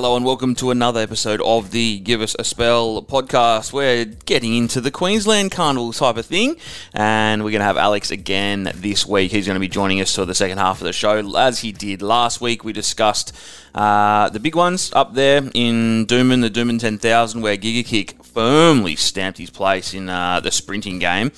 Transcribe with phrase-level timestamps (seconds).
[0.00, 3.70] Hello and welcome to another episode of the Give Us a Spell podcast.
[3.70, 6.56] We're getting into the Queensland Carnival type of thing,
[6.94, 9.30] and we're going to have Alex again this week.
[9.30, 11.36] He's going to be joining us for the second half of the show.
[11.36, 13.36] As he did last week, we discussed
[13.74, 18.96] uh, the big ones up there in Doomben, the Doomben 10,000, where Giga Kick firmly
[18.96, 21.30] stamped his place in uh, the sprinting game.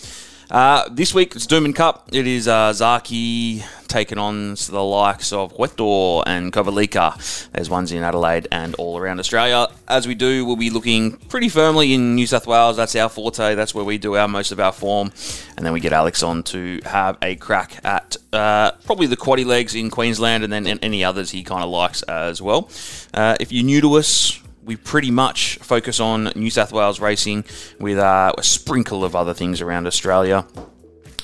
[0.53, 2.11] Uh, this week it's Doomben Cup.
[2.13, 7.49] It is uh, Zaaki taking on the likes of Huetor and Kovalica.
[7.53, 9.69] There's ones in Adelaide and all around Australia.
[9.89, 12.77] As we do, we'll be looking pretty firmly in New South Wales.
[12.77, 13.55] That's our forte.
[13.55, 15.11] That's where we do our most of our form.
[15.57, 19.47] And then we get Alex on to have a crack at uh, probably the quaddy
[19.47, 22.69] legs in Queensland and then any others he kind of likes as well.
[23.15, 27.45] Uh, if you're new to us, we pretty much focus on New South Wales racing
[27.79, 30.47] with uh, a sprinkle of other things around Australia.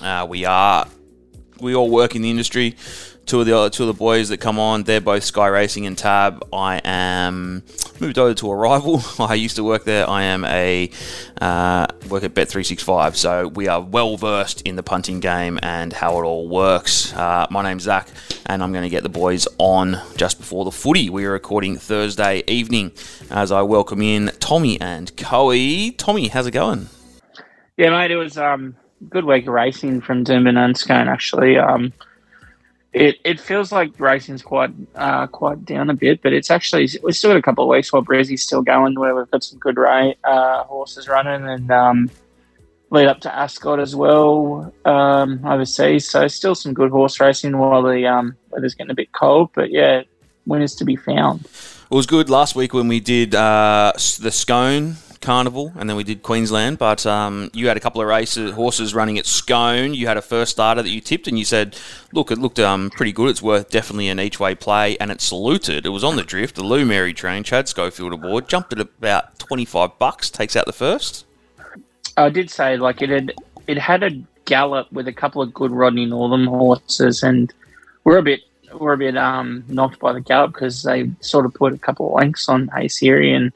[0.01, 0.89] Uh, we are
[1.61, 2.77] we all work in the industry.
[3.29, 5.85] Two of the other, two of the boys that come on, they're both Sky Racing
[5.85, 6.43] and Tab.
[6.51, 7.63] I am
[8.01, 9.03] moved over to a rival.
[9.19, 10.09] I used to work there.
[10.09, 10.91] I am a
[11.39, 13.19] uh, work at Bet three six five.
[13.19, 17.13] So we are well versed in the punting game and how it all works.
[17.13, 18.09] Uh, my name's Zach,
[18.47, 21.11] and I'm going to get the boys on just before the footy.
[21.11, 22.93] We are recording Thursday evening
[23.31, 25.91] as I welcome in Tommy and Coe.
[25.99, 26.89] Tommy, how's it going?
[27.77, 28.75] Yeah, mate, it was um
[29.11, 31.59] good week of racing from Doomben and Scone actually.
[31.59, 31.93] Um,
[32.93, 37.17] it, it feels like racing's quite uh, quite down a bit, but it's actually we've
[37.17, 39.77] still got a couple of weeks while Brizzy's still going, where we've got some good
[39.77, 42.11] ra- uh, horses running, and um,
[42.91, 46.09] lead up to Ascot as well um, overseas.
[46.09, 49.71] So still some good horse racing while the um, weather's getting a bit cold, but
[49.71, 50.03] yeah,
[50.47, 51.45] winners to be found.
[51.45, 56.05] It was good last week when we did uh, the Scone Carnival, and then we
[56.05, 56.79] did Queensland.
[56.79, 59.95] But um, you had a couple of races, horses running at Scone.
[59.95, 61.77] You had a first starter that you tipped, and you said,
[62.13, 63.31] "Look, it looked um, pretty good.
[63.31, 65.87] It's worth definitely an each way play." And it saluted.
[65.87, 66.57] It was on the drift.
[66.57, 70.31] The Lou Mary train, Chad Schofield aboard, jumped at about twenty five bucks.
[70.31, 71.25] Takes out the first.
[72.17, 73.33] I did say like it had
[73.67, 74.11] it had a
[74.45, 77.53] gallop with a couple of good Rodney Northam horses, and
[78.05, 78.41] we're a bit
[78.75, 82.07] we're a bit um, knocked by the gallop because they sort of put a couple
[82.07, 83.53] of lengths on Haysiri and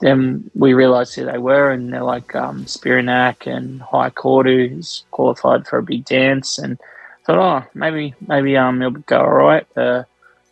[0.00, 5.04] then we realised who they were, and they're like um, Spiranak and High Court, who's
[5.10, 6.78] qualified for a big dance, and
[7.26, 9.66] thought, oh, maybe maybe um it'll go all right.
[9.74, 10.06] The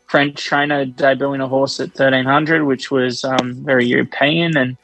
[0.08, 4.76] French trainer debuting a horse at thirteen hundred, which was um, very European, and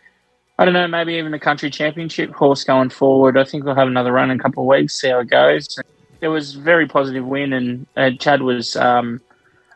[0.58, 3.36] I don't know, maybe even the country championship horse going forward.
[3.36, 5.78] I think we'll have another run in a couple of weeks, see how it goes.
[6.20, 9.20] It was a very positive win, and uh, Chad was um,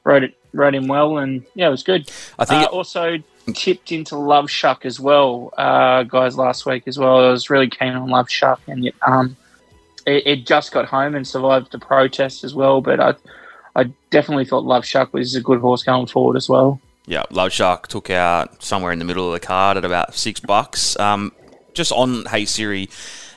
[0.04, 2.08] rode it rode him well, and yeah, it was good.
[2.38, 3.18] I think uh, it- also
[3.54, 7.24] tipped into Love Shuck as well, uh, guys, last week as well.
[7.24, 9.36] I was really keen on Love Shuck, and um,
[10.06, 12.80] it, it, just got home and survived the protest as well.
[12.80, 13.14] But I,
[13.74, 16.80] I definitely thought Love Shuck was a good horse going forward as well.
[17.06, 20.40] Yeah, Love Shark took out somewhere in the middle of the card at about six
[20.40, 20.98] bucks.
[20.98, 21.32] Um,
[21.72, 22.84] just on Haysiri,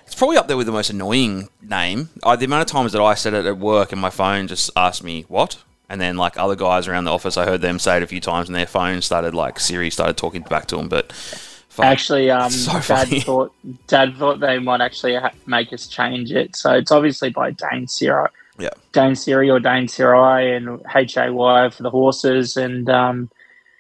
[0.06, 2.10] it's probably up there with the most annoying name.
[2.24, 4.72] I, the amount of times that I said it at work and my phone just
[4.76, 7.98] asked me what, and then like other guys around the office, I heard them say
[7.98, 10.88] it a few times, and their phone started like Siri started talking back to them.
[10.88, 13.20] But fuck, actually, um, so Dad funny.
[13.22, 13.54] thought
[13.88, 16.56] Dad thought they might actually ha- make us change it.
[16.56, 18.28] So it's obviously by Dane Siri.
[18.60, 22.56] Yeah, Dane Siri or Dane Siri and H A Y for the horses.
[22.56, 23.30] And um,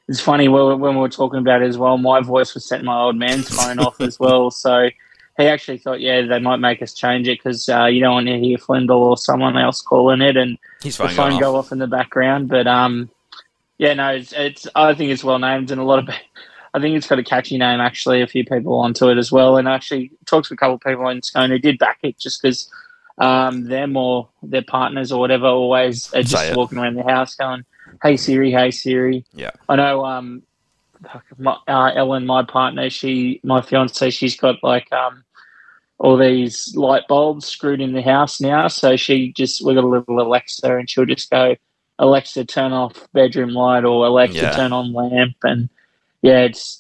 [0.08, 1.98] it's funny when, when we were talking about it as well.
[1.98, 4.50] My voice was setting my old man's phone off as well.
[4.50, 4.90] So
[5.38, 8.28] he actually thought, yeah, they might make us change it because uh, you don't want
[8.28, 11.80] to hear Flindell or someone else calling it and His the phone go off in
[11.80, 12.48] the background.
[12.48, 13.10] But um,
[13.78, 16.10] yeah, no, it's, it's I think it's well named and a lot of.
[16.72, 17.80] I think it's got a catchy name.
[17.80, 20.76] Actually, a few people onto it as well, and I actually talked to a couple
[20.76, 22.70] of people in Scone who did back it just because
[23.18, 27.66] um, them or their partners or whatever always are just walking around the house going,
[28.04, 30.06] "Hey Siri, hey Siri." Yeah, I know.
[30.06, 30.44] Um,
[31.38, 35.24] my, uh, Ellen, my partner, she, my fiance, she's got like um,
[36.00, 38.68] all these light bulbs screwed in the house now.
[38.68, 41.56] So she just we got a little Alexa, and she'll just go,
[42.00, 44.52] Alexa, turn off bedroom light, or Alexa, yeah.
[44.52, 45.70] turn on lamp, and
[46.22, 46.80] yeah, it's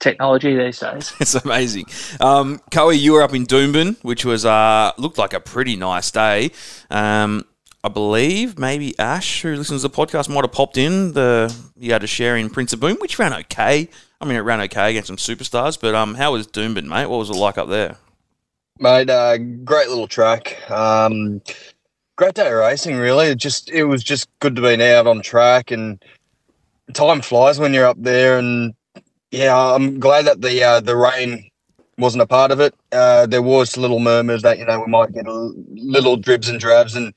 [0.00, 1.12] technology these days.
[1.20, 1.86] It's amazing.
[2.20, 6.10] Um, Coe, you were up in Doomben, which was uh, looked like a pretty nice
[6.10, 6.50] day.
[6.90, 7.44] Um,
[7.82, 11.12] I believe maybe Ash, who listens to the podcast, might have popped in.
[11.12, 13.90] The you had a share in Prince of Boom, which ran okay.
[14.20, 17.06] I mean, it ran okay against some superstars, but um, how was Doomben, mate?
[17.06, 17.98] What was it like up there?
[18.80, 20.68] Mate, uh, great little track.
[20.68, 21.40] Um,
[22.16, 23.26] great day of racing, really.
[23.28, 26.02] It just it was just good to be out on track, and
[26.92, 28.36] time flies when you're up there.
[28.36, 28.74] And
[29.30, 31.48] yeah, I'm glad that the uh, the rain
[31.98, 32.74] wasn't a part of it.
[32.90, 36.58] Uh, there was little murmurs that you know we might get a little dribs and
[36.58, 37.14] drabs, and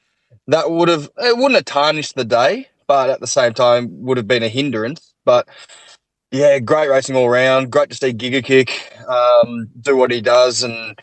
[0.48, 4.18] that would have it wouldn't have tarnished the day, but at the same time would
[4.18, 5.12] have been a hindrance.
[5.26, 5.48] But
[6.32, 7.72] yeah, great racing all round.
[7.72, 11.02] Great to see Giga Kick um, do what he does, and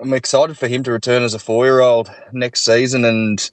[0.00, 3.04] I'm excited for him to return as a four year old next season.
[3.04, 3.50] And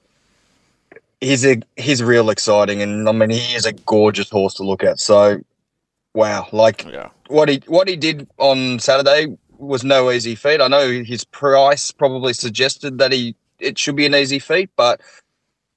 [1.20, 4.84] he's a he's real exciting, and I mean he is a gorgeous horse to look
[4.84, 5.00] at.
[5.00, 5.40] So,
[6.14, 7.10] wow, like Yeah.
[7.28, 10.60] what he what he did on Saturday was no easy feat.
[10.60, 15.00] I know his price probably suggested that he it should be an easy feat, but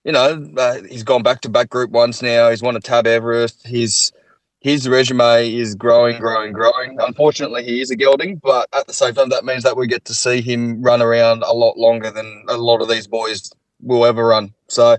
[0.04, 2.50] you know uh, he's gone back to back Group Ones now.
[2.50, 3.66] He's won a Tab Everest.
[3.66, 4.12] His
[4.59, 6.98] his resume is growing, growing, growing.
[7.00, 10.06] Unfortunately, he is a gelding, but at the same time, that means that we get
[10.06, 13.51] to see him run around a lot longer than a lot of these boys
[13.81, 14.54] will ever run.
[14.68, 14.98] So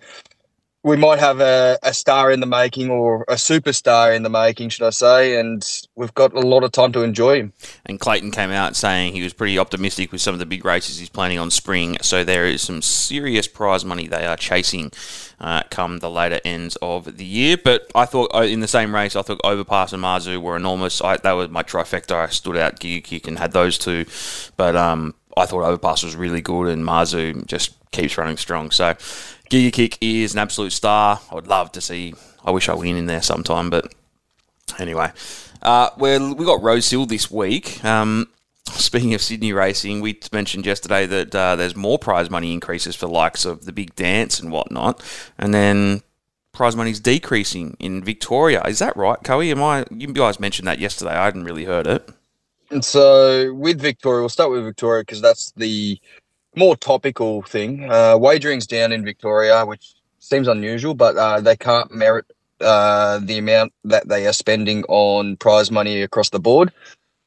[0.85, 4.69] we might have a, a star in the making or a superstar in the making,
[4.69, 5.67] should I say, and
[5.97, 7.53] we've got a lot of time to enjoy him.
[7.85, 10.99] And Clayton came out saying he was pretty optimistic with some of the big races
[10.99, 11.99] he's planning on spring.
[12.01, 14.93] So there is some serious prize money they are chasing
[15.41, 17.57] uh, come the later ends of the year.
[17.63, 21.03] But I thought uh, in the same race, I thought Overpass and Mazu were enormous.
[21.03, 22.15] I, that was my trifecta.
[22.15, 24.05] I stood out Giga Kick and had those two.
[24.57, 28.71] But um, I thought Overpass was really good and Mazu just keeps running strong.
[28.71, 28.95] So
[29.51, 31.21] Giga Kick is an absolute star.
[31.31, 32.15] I would love to see.
[32.45, 33.95] I wish I win in there sometime, but
[34.79, 35.11] anyway,
[35.63, 37.85] uh, well, we got Rosehill this week.
[37.85, 38.29] Um,
[38.65, 43.07] speaking of Sydney racing, we mentioned yesterday that uh, there's more prize money increases for
[43.07, 45.03] likes of the big dance and whatnot,
[45.39, 46.03] and then
[46.53, 48.63] prize money's decreasing in Victoria.
[48.67, 49.51] Is that right, Coey?
[49.51, 49.85] Am I?
[49.91, 51.13] You guys mentioned that yesterday.
[51.13, 52.09] I hadn't really heard it.
[52.71, 55.99] And so with Victoria, we'll start with Victoria because that's the
[56.59, 57.91] more topical thing.
[57.91, 62.27] Uh, wagering's down in Victoria, which seems unusual, but uh, they can't merit
[62.61, 66.73] uh, the amount that they are spending on prize money across the board.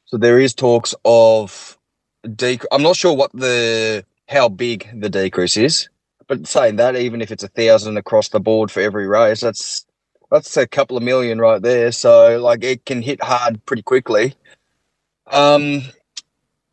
[0.06, 1.78] So there is talks of
[2.25, 5.89] dec- I'm not sure what the how big the decrease is,
[6.27, 9.86] but saying that even if it's a thousand across the board for every race, that's
[10.31, 11.92] that's a couple of million right there.
[11.92, 14.36] So like it can hit hard pretty quickly.
[15.27, 15.84] Um,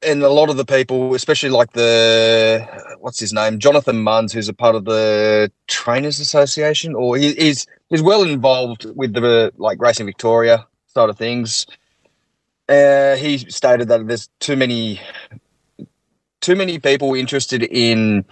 [0.03, 2.67] and a lot of the people, especially like the
[3.00, 7.67] what's his name, Jonathan Munz, who's a part of the Trainers Association, or he, he's
[7.89, 11.67] he's well involved with the like Racing Victoria side of things.
[12.69, 15.00] Uh, he stated that there's too many
[16.41, 18.25] too many people interested in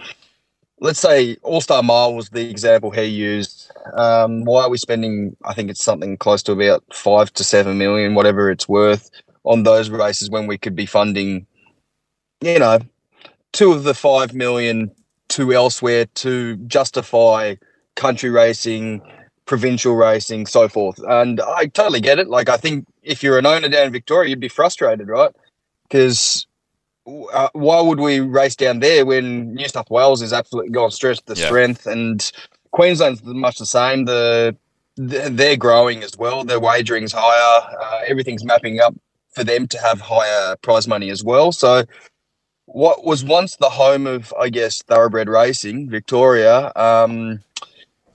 [0.79, 3.71] let's say All Star Mile was the example he used.
[3.97, 5.35] Um, why are we spending?
[5.45, 9.09] I think it's something close to about five to seven million, whatever it's worth,
[9.43, 11.47] on those races when we could be funding,
[12.41, 12.79] you know,
[13.51, 14.91] two of the five million
[15.29, 17.55] to elsewhere to justify
[17.95, 19.01] country racing,
[19.45, 20.99] provincial racing, so forth.
[21.07, 22.27] And I totally get it.
[22.27, 25.33] Like I think if you're an owner down in Victoria, you'd be frustrated, right?
[25.83, 26.45] Because
[27.33, 31.25] uh, why would we race down there when New South Wales is absolutely going strength
[31.25, 31.45] to Yeah.
[31.45, 32.31] strength, and
[32.71, 34.05] Queensland's much the same.
[34.05, 34.55] The
[34.97, 36.43] they're growing as well.
[36.43, 37.77] Their wagering's higher.
[37.79, 38.95] Uh, everything's mapping up
[39.29, 41.51] for them to have higher prize money as well.
[41.51, 41.83] So,
[42.67, 47.39] what was once the home of, I guess, thoroughbred racing, Victoria, um,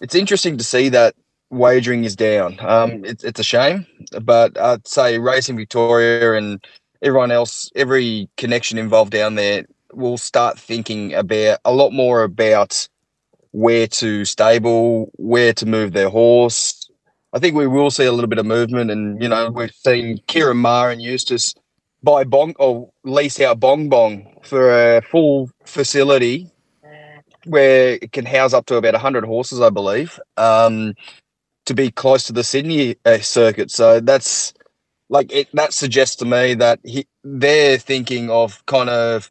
[0.00, 1.14] it's interesting to see that
[1.50, 2.58] wagering is down.
[2.60, 3.86] Um, it's it's a shame,
[4.22, 6.64] but I'd say Racing Victoria and
[7.02, 12.88] everyone else, every connection involved down there will start thinking about a lot more about
[13.52, 16.90] where to stable, where to move their horse.
[17.34, 20.18] I think we will see a little bit of movement, and you know we've seen
[20.28, 21.54] Ciaron Maher and Eustace
[22.02, 26.50] buy Bong or lease out Bong Bong for a full facility
[27.44, 30.94] where it can house up to about hundred horses, I believe, um,
[31.66, 33.70] to be close to the Sydney uh, circuit.
[33.70, 34.54] So that's
[35.08, 39.30] like it, that suggests to me that he, they're thinking of kind of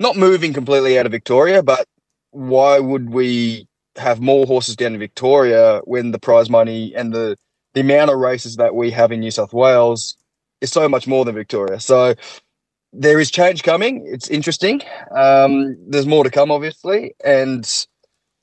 [0.00, 1.86] not moving completely out of Victoria, but
[2.30, 7.36] why would we have more horses down in Victoria when the prize money and the
[7.74, 10.16] the amount of races that we have in New South Wales
[10.60, 11.80] is so much more than Victoria.
[11.80, 12.14] So
[12.92, 14.06] there is change coming.
[14.06, 14.82] It's interesting.
[15.14, 17.68] Um, there's more to come, obviously, and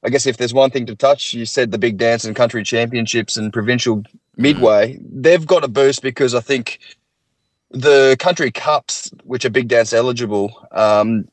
[0.03, 2.63] I guess if there's one thing to touch, you said the big dance and country
[2.63, 4.03] championships and provincial
[4.37, 6.79] midway, they've got a boost because I think
[7.71, 11.27] the country cups, which are big dance eligible, um,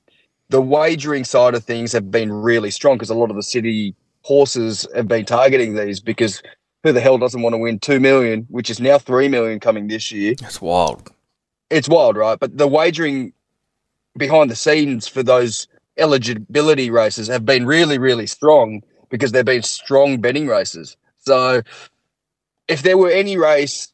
[0.49, 3.95] the wagering side of things have been really strong because a lot of the city
[4.23, 6.43] horses have been targeting these because
[6.85, 9.89] who the hell doesn't want to win two million, which is now three million coming
[9.89, 10.35] this year?
[10.39, 11.11] That's wild.
[11.71, 12.39] It's wild, right?
[12.39, 13.33] But the wagering
[14.17, 19.63] behind the scenes for those eligibility races have been really, really strong because they've been
[19.63, 20.97] strong betting races.
[21.23, 21.63] So
[22.69, 23.93] if there were any race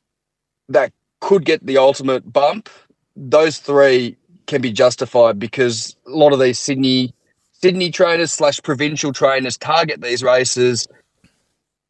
[0.69, 2.69] that could get the ultimate bump,
[3.17, 4.17] those three
[4.47, 7.15] can be justified because a lot of these Sydney
[7.53, 10.89] Sydney trainers slash provincial trainers target these races,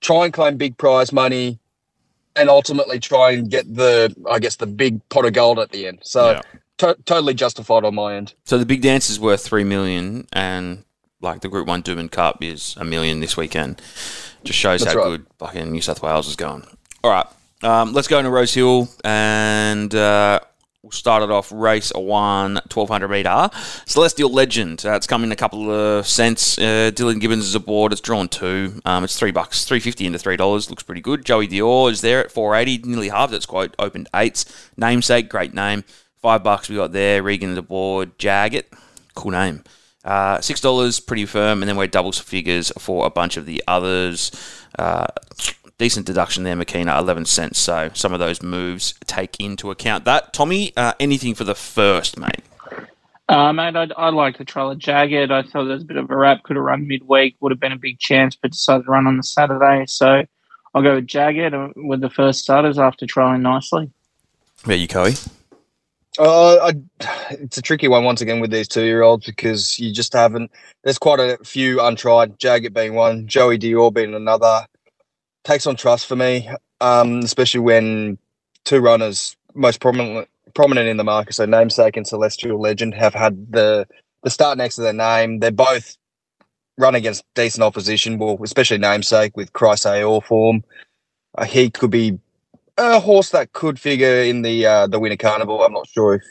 [0.00, 1.59] try and claim big prize money,
[2.37, 5.87] and ultimately try and get the, I guess, the big pot of gold at the
[5.87, 5.99] end.
[6.02, 6.42] So Yeah.
[6.78, 8.35] to- totally justified on my end.
[8.45, 10.85] So the big dance is worth three million, and
[11.21, 13.83] like the Group One Doomben Cup is a million this weekend.
[14.45, 15.09] Just shows That's how right.
[15.11, 16.64] good fucking New South Wales is going.
[17.04, 17.26] All right,
[17.62, 20.40] um, let's go into Rosehill, and uh,
[20.82, 21.52] we'll start it off.
[21.52, 23.50] Race one, 1200 meter.
[23.87, 24.84] Celestial Legend.
[24.84, 26.58] Uh, it's coming in a couple of cents.
[26.58, 27.92] Uh, Dylan Gibbons is aboard.
[27.92, 28.80] It's drawn two.
[28.84, 30.70] Um, it's three bucks, three fifty into three dollars.
[30.70, 31.25] Looks pretty good.
[31.25, 33.34] Joey Dior is there at four eighty, nearly halved.
[33.34, 34.44] It's quite opened eights.
[34.76, 35.84] Namesake, great name.
[36.16, 37.22] Five bucks we got there.
[37.22, 38.18] Regan is aboard.
[38.18, 38.64] Jagged,
[39.14, 39.64] cool name.
[40.04, 43.62] Uh, Six dollars, pretty firm, and then we're doubles figures for a bunch of the
[43.68, 44.30] others.
[45.80, 47.58] Decent deduction there, Makina, eleven cents.
[47.58, 50.34] So some of those moves take into account that.
[50.34, 52.42] Tommy, uh, anything for the first, mate?
[53.30, 55.30] Uh, mate, I, I like the trial of Jagged.
[55.30, 56.42] I thought there was a bit of a wrap.
[56.42, 57.37] Could have run midweek.
[57.40, 59.87] Would have been a big chance, but decided to run on the Saturday.
[59.87, 60.22] So
[60.75, 63.90] I'll go with Jagged uh, with the first starters after trialing nicely.
[64.66, 65.14] There you, Coey.
[66.18, 66.72] Uh, I,
[67.30, 70.50] it's a tricky one once again with these two-year-olds because you just haven't.
[70.84, 72.38] There's quite a few untried.
[72.38, 74.66] Jagged being one, Joey Dior being another.
[75.44, 76.49] Takes on trust for me,
[76.80, 78.18] um, especially when
[78.64, 83.52] two runners most prominent prominent in the market, so namesake and celestial legend, have had
[83.52, 83.87] the
[84.23, 85.38] the start next to their name.
[85.38, 85.97] They're both
[86.78, 88.18] run against decent opposition.
[88.18, 90.62] Well, especially namesake with Christ all form.
[91.37, 92.18] Uh, he could be
[92.76, 95.62] a horse that could figure in the uh, the winter carnival.
[95.62, 96.23] I'm not sure if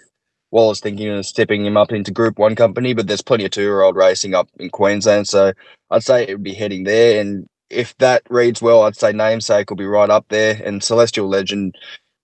[0.52, 3.62] Wallace thinking of stepping him up into Group One company, but there's plenty of two
[3.62, 5.54] year old racing up in Queensland, so
[5.92, 7.22] I'd say it would be heading there.
[7.22, 10.62] And if that reads well, I'd say namesake will be right up there.
[10.64, 11.76] And Celestial Legend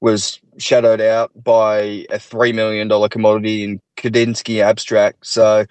[0.01, 5.65] was shadowed out by a three million dollar commodity in Kadinsky Abstract, so.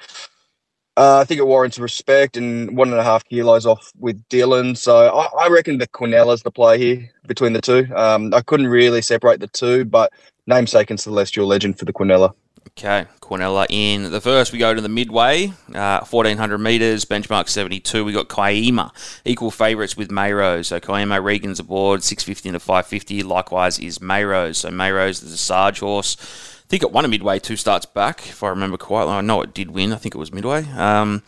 [0.96, 4.76] Uh, I think it warrants respect and one and a half kilos off with Dylan.
[4.76, 7.88] So I, I reckon the Quinella's the play here between the two.
[7.96, 10.12] Um, I couldn't really separate the two, but
[10.46, 12.32] namesake and celestial legend for the Quinella.
[12.70, 14.52] Okay, Quinella in the first.
[14.52, 18.04] We go to the midway, uh, 1400 metres, benchmark 72.
[18.04, 18.90] We got Kaima,
[19.24, 20.66] equal favourites with Mayrose.
[20.66, 23.22] So Kaima Regan's aboard, 650 to 550.
[23.22, 24.56] Likewise is Mayrose.
[24.56, 26.16] So Mayrose is a Sarge horse.
[26.20, 29.06] I think it won a midway two starts back, if I remember quite.
[29.06, 29.92] I know it did win.
[29.92, 30.64] I think it was midway.
[30.72, 31.22] Um,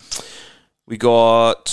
[0.86, 1.68] we got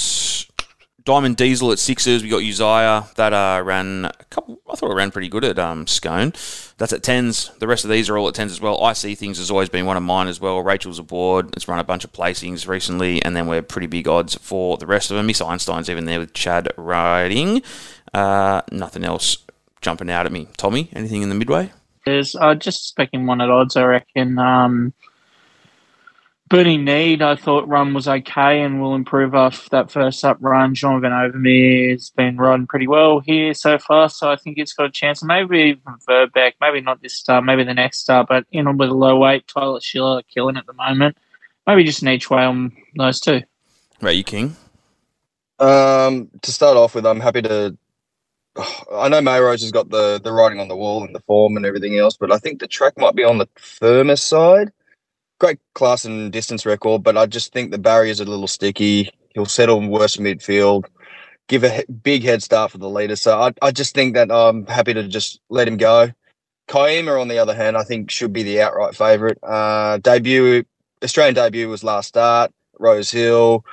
[1.05, 2.23] Diamond Diesel at sixes.
[2.23, 4.61] We got Uzziah that uh, ran a couple.
[4.71, 6.33] I thought it ran pretty good at um, Scone.
[6.77, 7.51] That's at tens.
[7.59, 8.81] The rest of these are all at tens as well.
[8.81, 10.61] I see things has always been one of mine as well.
[10.61, 11.53] Rachel's aboard.
[11.55, 14.87] It's run a bunch of placings recently, and then we're pretty big odds for the
[14.87, 15.27] rest of them.
[15.27, 17.61] Miss Einstein's even there with Chad riding.
[18.13, 19.37] Uh, nothing else
[19.81, 20.47] jumping out at me.
[20.57, 21.71] Tommy, anything in the midway?
[22.05, 24.37] There's uh, just specking one at odds, I reckon.
[24.39, 24.93] Um,
[26.53, 30.75] Burning Need, I thought run was okay and will improve off that first up run.
[30.75, 34.73] Jean Van Overmeire has been riding pretty well here so far, so I think it's
[34.73, 35.23] got a chance.
[35.23, 38.89] And maybe even Verbeck, maybe not this start, maybe the next start, but in with
[38.89, 41.17] a low weight, Tyler Schiller killing at the moment.
[41.65, 43.41] Maybe just an each way on those two.
[43.99, 44.55] Right, you King.
[45.57, 47.75] Um, to start off with, I'm happy to.
[48.93, 51.65] I know Mayrose has got the the writing on the wall and the form and
[51.65, 54.71] everything else, but I think the track might be on the firmer side.
[55.43, 59.11] Great class and distance record, but I just think the barrier's are a little sticky.
[59.33, 60.85] He'll settle in worse midfield,
[61.49, 63.17] give a big head start for the leader.
[63.17, 66.13] So I, I just think that I'm happy to just let him go.
[66.69, 69.37] Kaima, on the other hand, I think should be the outright favourite.
[69.43, 70.63] Uh, debut,
[71.03, 73.65] Australian debut was last start, Rosehill.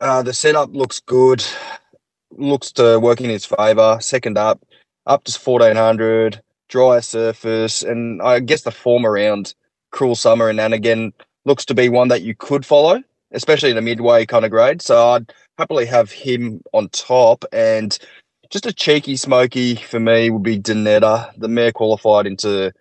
[0.00, 1.44] Uh, the setup looks good,
[2.30, 3.98] looks to work in his favour.
[4.00, 4.64] Second up,
[5.06, 9.54] up to 1400, dry surface, and I guess the form around
[9.90, 11.12] Cruel Summer and Anagan
[11.44, 14.82] looks to be one that you could follow, especially in a midway kind of grade.
[14.82, 17.44] So I'd happily have him on top.
[17.52, 17.98] And
[18.50, 21.32] just a cheeky smoky for me would be Danetta.
[21.38, 22.72] The mare qualified into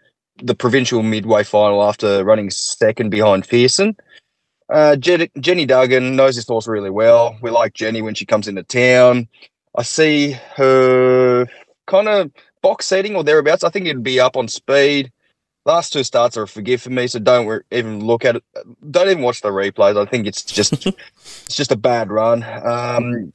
[0.42, 3.96] the provincial midway final after running second behind Fearson.
[4.70, 7.38] Uh, Jen- Jenny Duggan knows this horse really well.
[7.42, 9.28] We like Jenny when she comes into town.
[9.76, 11.48] I see her
[11.88, 13.64] kind of box setting or thereabouts.
[13.64, 15.12] I think it'd be up on speed.
[15.70, 18.44] Last two starts are a forgive for me, so don't even look at it.
[18.90, 20.02] Don't even watch the replays.
[20.02, 22.44] I think it's just it's just a bad run.
[22.44, 23.32] Um,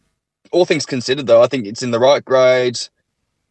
[0.50, 2.90] all things considered, though, I think it's in the right grades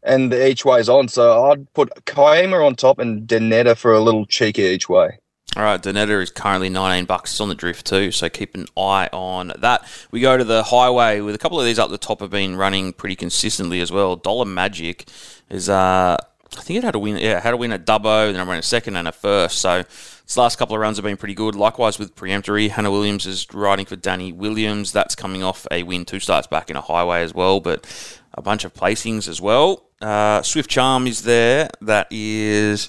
[0.03, 1.07] and the each way is on.
[1.07, 5.17] So I'd put Kaima on top and Danetta for a little cheeky each way.
[5.55, 7.31] All right, Donetta is currently 19 bucks.
[7.31, 9.87] It's on the drift too, so keep an eye on that.
[10.11, 12.57] We go to the highway with a couple of these up the top have been
[12.57, 14.15] running pretty consistently as well.
[14.15, 15.07] Dollar Magic
[15.49, 16.17] is, uh,
[16.57, 17.17] I think it had a win.
[17.17, 19.59] Yeah, had a win at Dubbo, then I ran a second and a first.
[19.59, 19.83] So
[20.25, 21.53] His last couple of runs have been pretty good.
[21.53, 24.91] Likewise with Preemptory, Hannah Williams is riding for Danny Williams.
[24.91, 27.85] That's coming off a win two starts back in a highway as well, but
[28.33, 29.83] a bunch of placings as well.
[30.01, 31.69] Uh, Swift Charm is there.
[31.81, 32.87] That is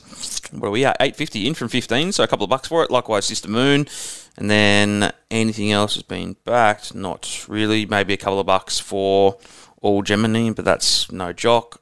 [0.53, 0.97] what are we at?
[1.01, 2.91] Eight fifty in from fifteen, so a couple of bucks for it.
[2.91, 3.87] Likewise, Sister Moon,
[4.37, 6.95] and then anything else has been backed.
[6.95, 7.85] Not really.
[7.85, 9.39] Maybe a couple of bucks for
[9.81, 11.81] All Gemini, but that's no jock.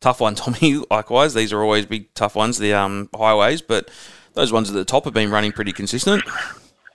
[0.00, 0.82] Tough one, Tommy.
[0.90, 2.58] Likewise, these are always big tough ones.
[2.58, 3.90] The um, highways, but
[4.34, 6.24] those ones at the top have been running pretty consistent.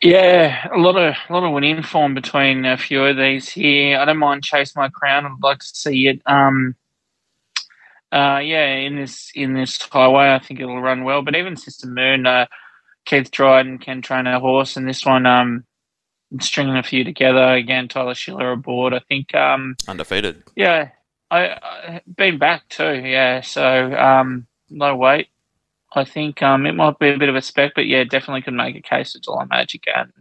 [0.02, 3.98] Yeah, a lot of a lot of winning form between a few of these here.
[3.98, 5.26] I don't mind chase my crown.
[5.26, 6.22] I'd like to see it.
[6.26, 6.76] Um,
[8.12, 11.22] uh, yeah, in this in this highway, I think it'll run well.
[11.22, 12.48] But even Sister Moon, uh,
[13.06, 15.64] Keith Dryden can train a horse, and this one, um,
[16.40, 17.88] stringing a few together again.
[17.88, 18.94] Tyler Schiller aboard.
[18.94, 20.44] I think um, undefeated.
[20.56, 20.90] Yeah,
[21.32, 22.96] I, I been back too.
[22.96, 25.28] Yeah, so um, no weight.
[25.94, 28.54] I think um, it might be a bit of a spec, but yeah, definitely could
[28.54, 30.12] make a case it's all magic and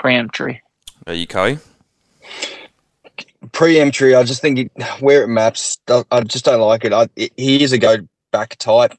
[0.00, 0.60] preemptory.
[1.06, 1.58] Are you Coy?
[3.48, 5.78] Preemptory, I just think it, where it maps,
[6.10, 6.92] I just don't like it.
[6.92, 7.32] I, it.
[7.36, 7.96] He is a go
[8.30, 8.96] back type.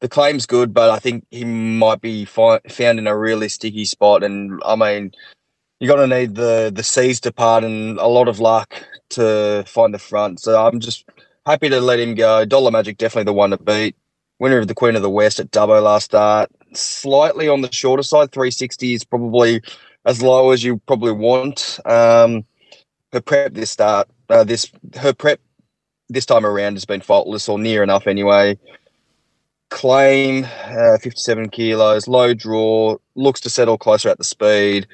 [0.00, 3.84] The claim's good, but I think he might be fi- found in a really sticky
[3.84, 4.22] spot.
[4.22, 5.12] And I mean,
[5.80, 9.64] you're going to need the the C's to part and a lot of luck to
[9.66, 10.40] find the front.
[10.40, 11.04] So I'm just
[11.46, 12.44] happy to let him go.
[12.44, 13.96] Dollar Magic definitely the one to beat
[14.38, 16.50] winner of the Queen of the West at Dubbo last start.
[16.74, 19.60] Slightly on the shorter side, 360 is probably
[20.04, 21.78] as low as you probably want.
[21.84, 22.44] Um,
[23.12, 24.70] her prep this start, uh, this
[25.00, 25.40] her prep
[26.08, 28.58] this time around has been faultless or near enough anyway.
[29.70, 34.86] Claim uh, 57 kilos, low draw, looks to settle closer at the speed.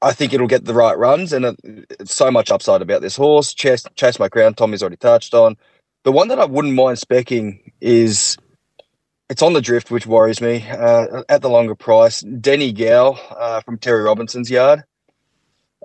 [0.00, 3.52] I think it'll get the right runs, and it's so much upside about this horse.
[3.52, 5.56] Chase, Chase My Crown, Tommy's already touched on.
[6.04, 8.36] The one that I wouldn't mind specking is
[9.28, 12.20] it's on the drift, which worries me uh, at the longer price.
[12.20, 14.84] Denny Gow uh, from Terry Robinson's yard.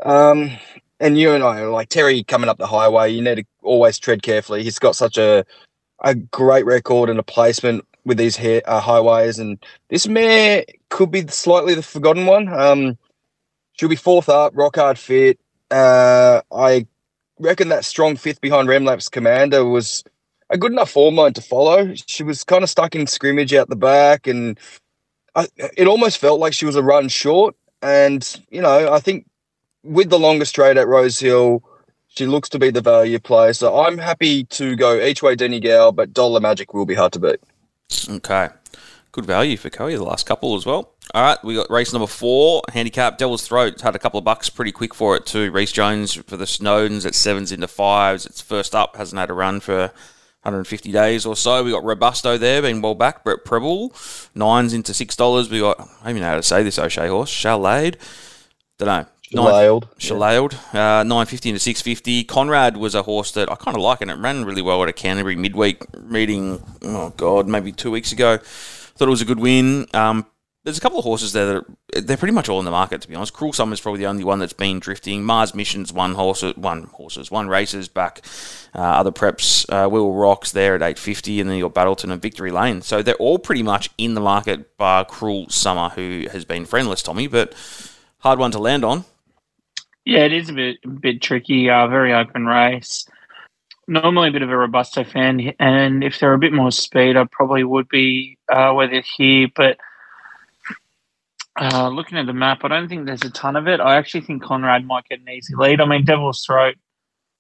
[0.04, 0.52] Um,
[1.00, 4.22] and you and I, like Terry coming up the highway, you need to always tread
[4.22, 4.64] carefully.
[4.64, 5.46] He's got such a
[6.04, 9.58] a great record and a placement with these uh, highways, and
[9.90, 12.48] this mare could be slightly the forgotten one.
[12.50, 12.98] Um,
[13.74, 15.40] she'll be fourth up, rock hard fit.
[15.70, 16.88] Uh, I
[17.40, 20.04] reckon that strong fifth behind Remlap's Commander was
[20.50, 21.94] a good enough form line to follow.
[21.96, 24.60] She was kind of stuck in scrimmage out the back, and
[25.36, 27.56] I, it almost felt like she was a run short.
[27.82, 29.26] And you know, I think
[29.84, 31.64] with the longer straight at Rosehill,
[32.08, 33.54] she looks to be the value play.
[33.54, 37.14] So I'm happy to go each way, Denny Gow, but Dollar Magic will be hard
[37.14, 37.40] to beat.
[38.08, 38.50] Okay.
[39.14, 40.92] Good value for Coey, the last couple as well.
[41.14, 43.80] All right, we got race number four, handicap Devil's Throat.
[43.80, 45.52] Had a couple of bucks pretty quick for it too.
[45.52, 48.26] Reece Jones for the Snowdens at sevens into fives.
[48.26, 49.92] It's first up, hasn't had a run for
[50.42, 51.64] 150 days or so.
[51.64, 53.24] We got Robusto there being well back.
[53.24, 53.94] Brett Prebble,
[54.34, 55.48] nines into six dollars.
[55.48, 57.32] We got I don't even know how to say this O'Shea horse.
[57.32, 57.98] Shalade,
[58.80, 59.06] don't know.
[59.32, 59.84] Shalailed.
[60.00, 60.54] Shalailed.
[60.74, 62.24] Uh, 950 into 650.
[62.24, 64.90] Conrad was a horse that I kind of like, and it ran really well at
[64.90, 66.64] a Canterbury midweek meeting.
[66.84, 68.40] Oh, God, maybe two weeks ago.
[68.96, 69.88] Thought it was a good win.
[69.94, 70.26] Um,
[70.64, 73.02] there's a couple of horses there that are, they're pretty much all in the market
[73.02, 73.34] to be honest.
[73.34, 75.24] Cruel Summer's probably the only one that's been drifting.
[75.24, 78.22] Mars Missions one horse, one horses, one races back.
[78.74, 82.22] Uh, other preps, uh, Will Rocks there at 850, and then you got Battleton and
[82.22, 82.82] Victory Lane.
[82.82, 87.04] So they're all pretty much in the market, bar Cruel Summer, who has been friendless,
[87.04, 87.54] Tommy, but
[88.20, 89.04] hard one to land on.
[90.06, 91.70] Yeah, it is a bit a bit tricky.
[91.70, 93.08] Uh, very open race.
[93.88, 97.26] Normally a bit of a robusto fan, and if they're a bit more speed, I
[97.26, 99.78] probably would be uh, where they're here, but
[101.60, 103.80] uh, looking at the map, I don't think there's a ton of it.
[103.80, 105.82] I actually think Conrad might get an easy lead.
[105.82, 106.76] I mean, Devil's Throat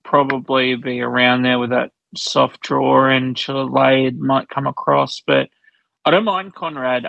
[0.03, 5.49] probably be around there with that soft draw, and Chile might come across, but
[6.05, 7.07] I don't mind Conrad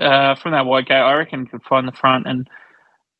[0.00, 0.94] uh, from that white gate.
[0.94, 2.48] I reckon could find the front and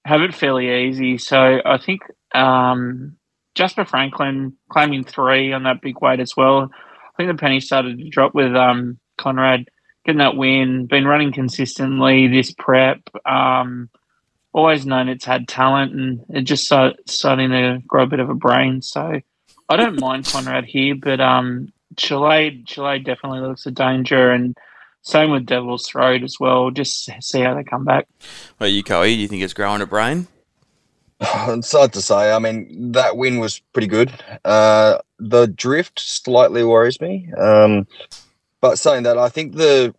[0.05, 1.18] have it fairly easy.
[1.18, 2.02] So I think
[2.35, 3.16] um,
[3.54, 6.70] Jasper Franklin claiming three on that big weight as well.
[6.72, 9.68] I think the penny started to drop with um, Conrad
[10.04, 13.00] getting that win, been running consistently this prep.
[13.26, 13.90] Um,
[14.52, 18.30] always known it's had talent and it just start, starting to grow a bit of
[18.30, 18.82] a brain.
[18.82, 19.20] So
[19.68, 24.56] I don't mind Conrad here, but um, Chile, Chile definitely looks a danger and
[25.02, 26.70] same with Devil's Throat as well.
[26.70, 28.06] Just see how they come back.
[28.58, 30.28] Well, you, Coey, do you think it's growing a brain?
[31.48, 32.32] It's hard to say.
[32.32, 34.12] I mean, that win was pretty good.
[34.44, 37.32] Uh, the drift slightly worries me.
[37.38, 37.87] Um,
[38.61, 39.94] but saying that, I think the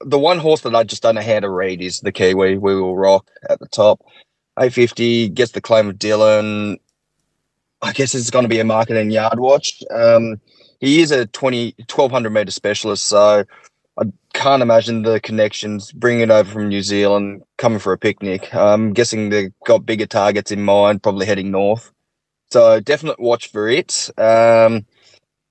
[0.00, 2.58] the one horse that I just don't know how to read is the Kiwi.
[2.58, 4.00] We will rock at the top.
[4.58, 6.78] 850 gets the claim of Dylan.
[7.82, 9.82] I guess it's going to be a market yard watch.
[9.90, 10.40] Um,
[10.80, 13.44] he is a 20, 1200 meter specialist, so
[13.98, 18.52] I can't imagine the connections bringing it over from New Zealand, coming for a picnic.
[18.54, 21.92] I'm guessing they've got bigger targets in mind, probably heading north.
[22.50, 24.10] So definite watch for it.
[24.18, 24.86] Um,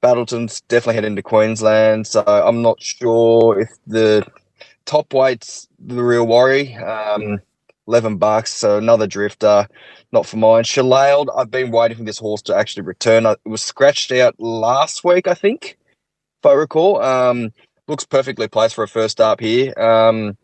[0.02, 4.26] Battleton's definitely heading to Queensland, so I'm not sure if the
[4.86, 6.76] top weight's the real worry.
[6.76, 7.40] Um,
[7.88, 9.68] 11 bucks, so another drifter,
[10.12, 10.64] not for mine.
[10.64, 13.26] Shalailed, I've been waiting for this horse to actually return.
[13.26, 15.78] It was scratched out last week, I think,
[16.42, 17.02] if I recall.
[17.02, 17.52] Um,
[17.88, 19.78] looks perfectly placed for a first up here.
[19.80, 20.38] Um,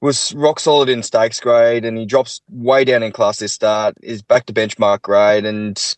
[0.00, 3.94] was rock solid in stakes grade, and he drops way down in class this start.
[4.02, 5.96] Is back to benchmark grade, and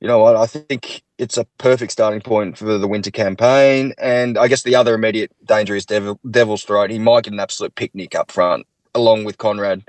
[0.00, 0.36] you know what?
[0.36, 3.92] I think it's a perfect starting point for the winter campaign.
[3.98, 6.90] And I guess the other immediate danger is Devil, Devil's Throat.
[6.90, 9.86] He might get an absolute picnic up front along with Conrad.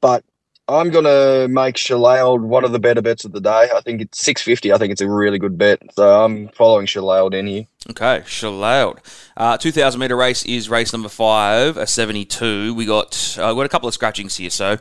[0.00, 0.24] But
[0.66, 3.68] I'm to make Shalailed one of the better bets of the day.
[3.74, 4.72] I think it's 650.
[4.72, 5.82] I think it's a really good bet.
[5.94, 7.66] So I'm following Shalailed in here.
[7.90, 8.98] Okay, Shalailed.
[9.36, 12.72] Uh, 2,000 metre race is race number five, a 72.
[12.74, 14.48] We got, uh, got a couple of scratchings here.
[14.48, 14.78] So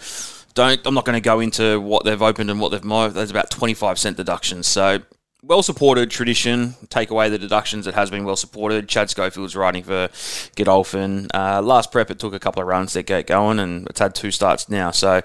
[0.54, 3.16] don't I'm not going to go into what they've opened and what they've moved.
[3.16, 4.68] There's about 25 cent deductions.
[4.68, 5.00] So
[5.44, 6.76] well supported tradition.
[6.90, 8.88] Take away the deductions, it has been well supported.
[8.88, 10.10] Chad Schofield's riding for
[10.56, 11.28] Godolphin.
[11.34, 14.16] Uh, last prep, it took a couple of runs to get going, and it's had
[14.16, 14.92] two starts now.
[14.92, 15.22] So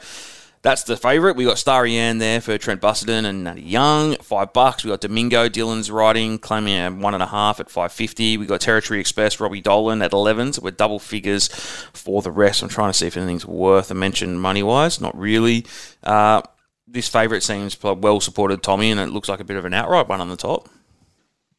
[0.62, 1.37] that's the favourite.
[1.37, 4.85] We got Starry Ann there for Trent Busuttin and Natty Young, five bucks.
[4.85, 8.37] We got Domingo, Dylan's riding, claiming a one and a half at five fifty.
[8.37, 10.53] We got Territory Express, Robbie Dolan at eleven.
[10.53, 11.49] So we're double figures
[11.92, 12.62] for the rest.
[12.62, 15.01] I'm trying to see if anything's worth a mention money wise.
[15.01, 15.64] Not really.
[16.03, 16.42] Uh,
[16.87, 20.09] this favourite seems well supported, Tommy, and it looks like a bit of an outright
[20.09, 20.68] one on the top.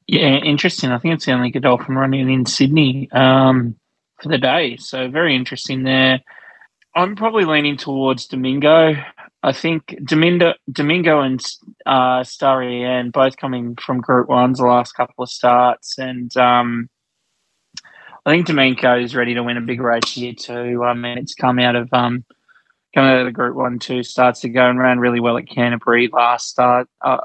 [0.07, 0.91] Yeah, interesting.
[0.91, 3.75] I think it's the only Godolphin running in Sydney um,
[4.21, 4.75] for the day.
[4.77, 6.21] So very interesting there.
[6.95, 8.95] I'm probably leaning towards Domingo.
[9.41, 11.39] I think Domingo, Domingo and
[11.85, 16.89] uh, Starry both coming from Group Ones the last couple of starts, and um,
[18.25, 20.83] I think Domingo is ready to win a big race here too.
[20.83, 22.25] I mean, it's come out of um,
[22.97, 26.09] out of the Group One two starts to go and ran really well at Canterbury
[26.11, 26.89] last start.
[27.01, 27.19] Uh,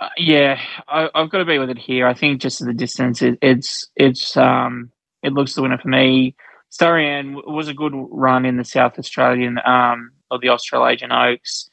[0.00, 2.06] uh, yeah, I, have got to be with it here.
[2.06, 6.36] I think just the distance, it, it's it's um, it looks the winner for me.
[6.70, 11.68] Starry Ann was a good run in the South Australian um, or the Australasian Oaks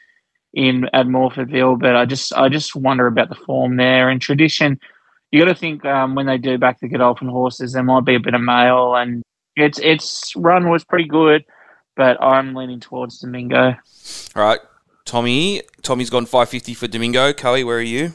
[0.54, 4.80] in at Morphettville, but I just I just wonder about the form there and tradition.
[5.32, 8.16] You got to think um, when they do back the Godolphin horses, there might be
[8.16, 9.22] a bit of mail, and
[9.56, 11.44] its its run was pretty good,
[11.98, 13.76] but I'm leaning towards Domingo.
[14.36, 14.60] All right,
[15.04, 15.62] Tommy.
[15.82, 17.34] Tommy's gone 550 for Domingo.
[17.34, 18.14] Coey, where are you?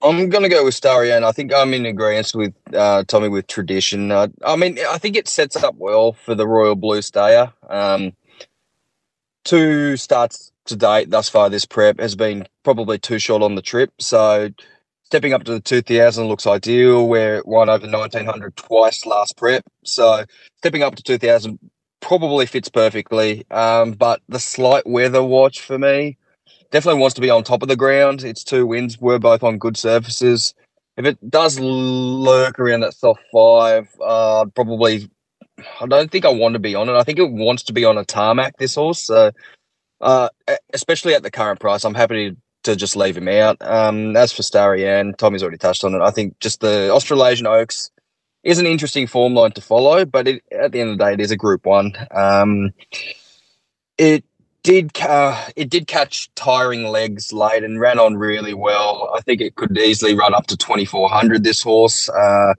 [0.00, 1.24] I'm going to go with Starry Ann.
[1.24, 4.12] I think I'm in agreement with uh, Tommy with tradition.
[4.12, 7.52] Uh, I mean, I think it sets up well for the Royal Blue Stayer.
[7.68, 8.12] Um,
[9.44, 13.62] two starts to date thus far this prep has been probably too short on the
[13.62, 13.90] trip.
[13.98, 14.50] So
[15.02, 19.64] stepping up to the 2000 looks ideal, where it won over 1900 twice last prep.
[19.84, 20.24] So
[20.58, 21.58] stepping up to 2000
[22.00, 23.46] probably fits perfectly.
[23.50, 26.18] Um, but the slight weather watch for me
[26.70, 28.24] definitely wants to be on top of the ground.
[28.24, 30.54] Its two wins were both on good surfaces.
[30.96, 35.10] If it does lurk around that soft five, uh, probably.
[35.80, 36.92] I don't think I want to be on it.
[36.92, 38.56] I think it wants to be on a tarmac.
[38.58, 39.32] This horse, so
[40.00, 40.28] uh,
[40.72, 43.56] especially at the current price, I'm happy to, to just leave him out.
[43.60, 46.00] Um, as for Starry Ann, Tommy's already touched on it.
[46.00, 47.90] I think just the Australasian Oaks
[48.44, 51.12] is an interesting form line to follow, but it, at the end of the day,
[51.14, 51.92] it is a Group One.
[52.12, 52.72] Um,
[53.96, 54.24] it
[54.62, 59.12] did uh, it did catch tiring legs late and ran on really well.
[59.16, 62.08] I think it could easily run up to 2400 this horse.
[62.08, 62.54] Uh,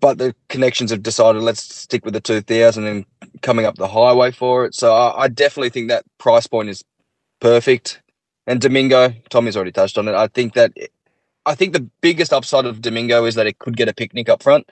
[0.00, 3.04] but the connections have decided let's stick with the 2000 and
[3.42, 4.74] coming up the highway for it.
[4.74, 6.84] So I, I definitely think that price point is
[7.40, 8.02] perfect.
[8.46, 10.14] And Domingo, Tommy's already touched on it.
[10.14, 10.72] I think that
[11.46, 14.42] I think the biggest upside of Domingo is that it could get a picnic up
[14.42, 14.68] front.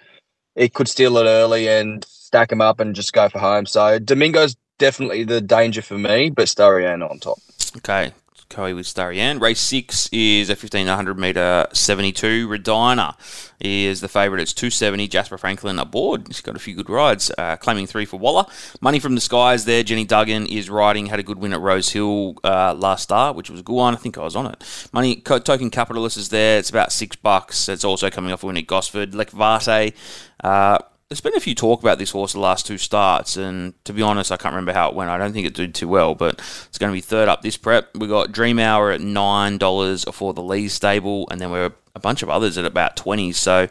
[0.57, 3.67] It could steal it early and stack them up and just go for home.
[3.67, 7.39] So Domingo's definitely the danger for me, but Starry Ann on top.
[7.77, 8.13] Okay.
[8.55, 9.41] Coey with Starry Ann.
[9.41, 12.47] Race six is a 1500 metre 72.
[12.49, 13.17] Redina
[13.59, 14.41] is the favourite.
[14.41, 15.09] It's 270.
[15.09, 16.29] Jasper Franklin aboard.
[16.29, 17.33] He's got a few good rides.
[17.37, 18.45] Uh, claiming three for Waller.
[18.81, 19.83] Money from the skies there.
[19.83, 21.07] Jenny Duggan is riding.
[21.07, 23.95] Had a good win at Rosehill uh, last start, which was a good one.
[23.95, 24.89] I think I was on it.
[24.93, 26.59] Money Token Capitalist is there.
[26.59, 27.69] It's about six bucks.
[27.69, 29.13] It's also coming off a win at Gosford.
[29.13, 29.95] Lekvate.
[30.43, 33.93] Uh, there's been a few talk about this horse the last two starts, and to
[33.93, 35.11] be honest, I can't remember how it went.
[35.11, 37.57] I don't think it did too well, but it's going to be third up this
[37.57, 37.95] prep.
[37.95, 42.01] We got Dream Hour at nine dollars for the Lee stable, and then we're a
[42.01, 43.33] bunch of others at about twenty.
[43.33, 43.69] So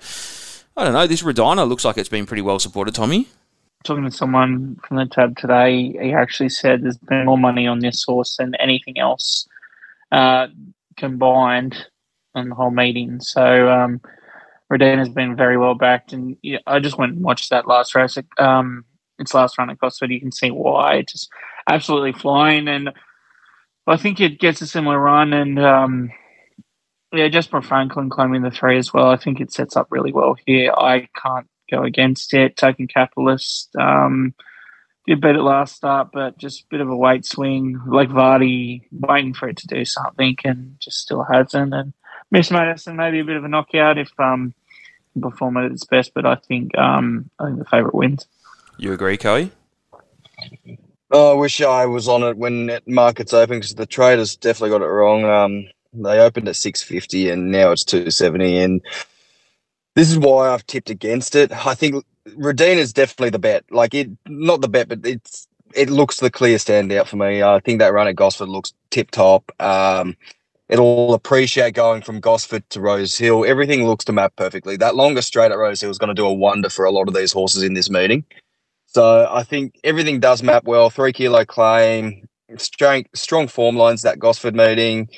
[0.77, 1.07] I don't know.
[1.07, 3.27] This Redina looks like it's been pretty well supported, Tommy.
[3.83, 7.79] Talking to someone from the tab today, he actually said there's been more money on
[7.79, 9.47] this horse than anything else
[10.11, 10.47] uh,
[10.95, 11.87] combined
[12.33, 13.19] on the whole meeting.
[13.19, 13.99] So um,
[14.73, 18.17] Radina's been very well backed, and I just went and watched that last race.
[18.37, 18.85] Um,
[19.19, 20.95] its last run at Gosford, you can see why.
[20.95, 21.29] It's just
[21.69, 22.91] absolutely flying, and
[23.85, 25.33] I think it gets a similar run.
[25.33, 26.11] And um,
[27.11, 29.07] yeah, Jasper Franklin climbing the three as well.
[29.07, 30.71] I think it sets up really well here.
[30.75, 32.57] I can't go against it.
[32.57, 34.33] Token Capitalist um,
[35.05, 37.79] did beat it last start, but just a bit of a weight swing.
[37.85, 41.73] Like Vardy waiting for it to do something and just still hasn't.
[41.73, 41.93] And
[42.31, 44.55] Miss Madison maybe a bit of a knockout if um
[45.21, 48.25] perform at its best, but I think um I think the favourite wins.
[48.77, 49.49] You agree, Coe?
[51.11, 54.71] Oh, I wish I was on it when it markets open because the traders definitely
[54.71, 55.25] got it wrong.
[55.25, 58.81] Um, they opened at six fifty and now it's two seventy, and
[59.95, 61.51] this is why I've tipped against it.
[61.51, 63.65] I think Radina is definitely the bet.
[63.69, 67.43] Like it, not the bet, but it's it looks the clear standout for me.
[67.43, 69.51] I think that run at Gosford looks tip top.
[69.61, 70.15] Um,
[70.73, 73.45] it'll appreciate going from Gosford to Rosehill.
[73.45, 74.75] Everything looks to map perfectly.
[74.75, 77.13] That longer straight at Rosehill is going to do a wonder for a lot of
[77.13, 78.25] these horses in this meeting.
[78.87, 80.89] So I think everything does map well.
[80.89, 85.09] Three kilo claim, strong, strong form lines that Gosford meeting.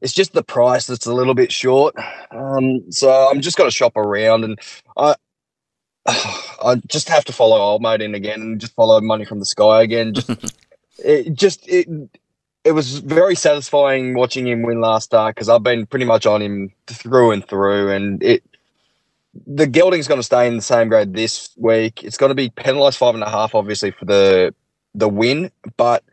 [0.00, 1.94] It's just the price that's a little bit short.
[2.32, 4.58] Um, so I'm just going to shop around, and
[4.96, 5.14] I
[6.06, 9.44] I just have to follow old mate in again, and just follow money from the
[9.46, 10.14] sky again.
[10.14, 10.30] Just
[10.98, 11.86] it just it
[12.64, 16.42] it was very satisfying watching him win last start because I've been pretty much on
[16.42, 18.42] him through and through, and it
[19.46, 22.02] the gelding's going to stay in the same grade this week.
[22.02, 24.54] It's going to be penalised five and a half, obviously for the
[24.94, 26.04] the win, but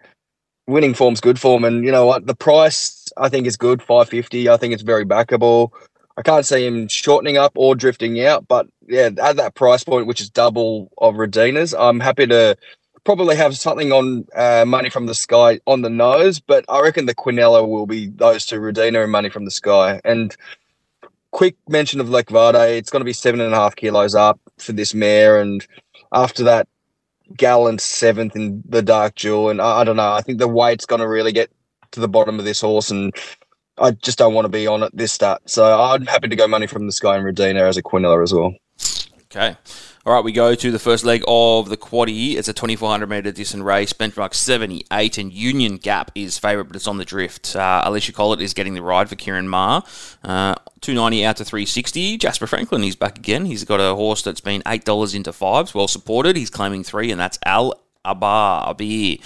[0.67, 4.09] winning form's good form, and you know what, the price I think is good, five
[4.09, 4.49] fifty.
[4.49, 5.71] I think it's very backable.
[6.17, 10.07] I can't see him shortening up or drifting out, but yeah, at that price point,
[10.07, 12.57] which is double of Radina's, I'm happy to
[13.07, 17.05] probably have something on uh, money from the sky on the nose, but I reckon
[17.05, 20.01] the Quinella will be those two, Radina and money from the sky.
[20.03, 20.35] And
[21.31, 24.73] quick mention of Lekvade, it's going to be seven and a half kilos up for
[24.73, 25.39] this mare.
[25.39, 25.65] And
[26.11, 26.67] after that,
[27.37, 29.51] Gallant seventh in the Dark Jewel.
[29.51, 31.49] And I, I don't know, I think the weight's going to really get
[31.91, 32.91] to the bottom of this horse.
[32.91, 33.15] And
[33.77, 35.49] I just don't want to be on it this start.
[35.49, 38.33] So I'm happy to go money from the sky and Radina as a Quinella as
[38.33, 38.53] well.
[39.27, 39.55] Okay.
[40.07, 42.35] All right, we go to the first leg of the quaddy.
[42.35, 43.91] It's a 2,400 metre distance race.
[43.91, 47.57] Benchmark 78, and Union Gap is favourite, but it's on the drift.
[47.57, 49.83] Uh, Alysha Collett is getting the ride for Ciaron Maher.
[50.23, 52.19] Uh, 290 out to 360.
[52.19, 53.47] Jasper Franklin, he's back again.
[53.47, 56.37] He's got a horse that's been $8 into fives, well supported.
[56.37, 57.73] He's claiming three, and that's Al
[58.05, 58.77] Abar.
[58.77, 59.19] Abir.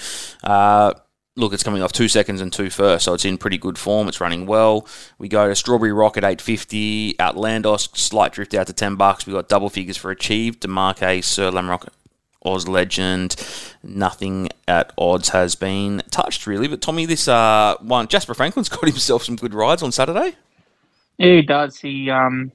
[0.43, 0.95] Uh,
[1.35, 4.07] look, it's coming off two seconds and two first, so it's in pretty good form.
[4.07, 4.87] It's running well.
[5.17, 9.25] We go to Strawberry Rock at 850, Outlandos, slight drift out to 10 bucks.
[9.25, 11.87] We got double figures for Achieve, Demarque, Sir Lamorak,
[12.43, 13.35] Oz Legend.
[13.83, 16.67] Nothing at odds has been touched really.
[16.67, 20.35] But Tommy, this uh, one, Jasper Franklin's got himself some good rides on Saturday.
[21.17, 21.77] Yeah, he does.
[21.77, 22.51] He um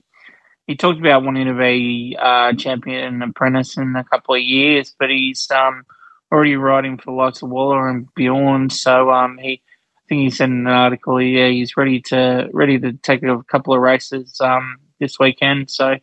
[0.66, 4.92] he talked about wanting to be uh, champion and apprentice in a couple of years,
[4.98, 5.84] but he's um
[6.32, 8.70] already riding for the likes of Waller and Bjorn.
[8.70, 9.62] So um, he,
[9.96, 13.42] I think he said in an article, yeah, he's ready to ready to take a
[13.44, 15.70] couple of races um, this weekend.
[15.70, 15.96] So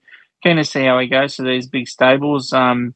[0.44, 2.54] keen to see how he goes to these big stables.
[2.54, 2.96] Um,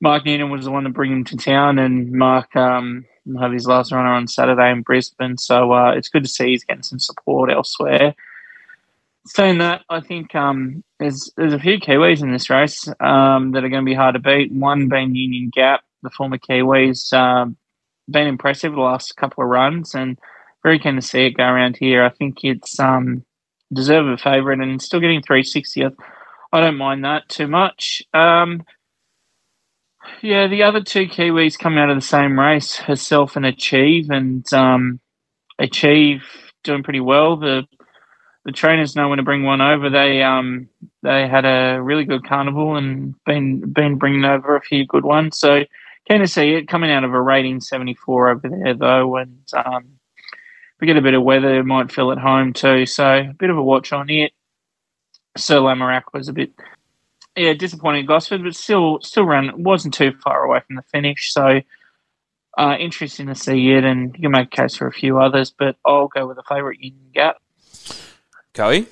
[0.00, 3.04] Mark Newton was the one to bring him to town, and Mark um,
[3.38, 5.36] have his last runner on Saturday in Brisbane.
[5.36, 8.14] So uh, it's good to see he's getting some support elsewhere.
[9.26, 13.62] Saying that, I think um, there's there's a few Kiwis in this race um, that
[13.62, 14.50] are going to be hard to beat.
[14.50, 17.12] One being Union Gap, the former Kiwis.
[17.12, 17.56] Um,
[18.10, 20.18] been impressive the last couple of runs, and
[20.62, 22.04] very keen to see it go around here.
[22.04, 23.24] I think it's um,
[23.72, 25.86] deserve a favourite, and still getting 360.
[26.52, 28.02] I don't mind that too much.
[28.12, 28.64] Um,
[30.22, 34.50] yeah, the other two Kiwis come out of the same race, herself and Achieve, and
[34.52, 35.00] um,
[35.58, 36.22] Achieve
[36.64, 37.36] doing pretty well.
[37.36, 37.66] The
[38.44, 39.90] the trainers know when to bring one over.
[39.90, 40.68] They um
[41.02, 45.38] they had a really good carnival and been been bringing over a few good ones.
[45.38, 45.64] So
[46.10, 49.84] keen to see it coming out of a rating 74 over there though, and um,
[50.80, 52.86] we get a bit of weather, it might feel at home too.
[52.86, 54.32] So a bit of a watch on it.
[55.36, 56.52] Sir Lamorak was a bit
[57.36, 61.32] yeah disappointing Gosford, but still still ran wasn't too far away from the finish.
[61.32, 61.60] So
[62.58, 65.54] uh, interesting to see it, and you can make a case for a few others,
[65.56, 67.36] but I'll go with the favourite Union Gap.
[68.54, 68.84] Coe?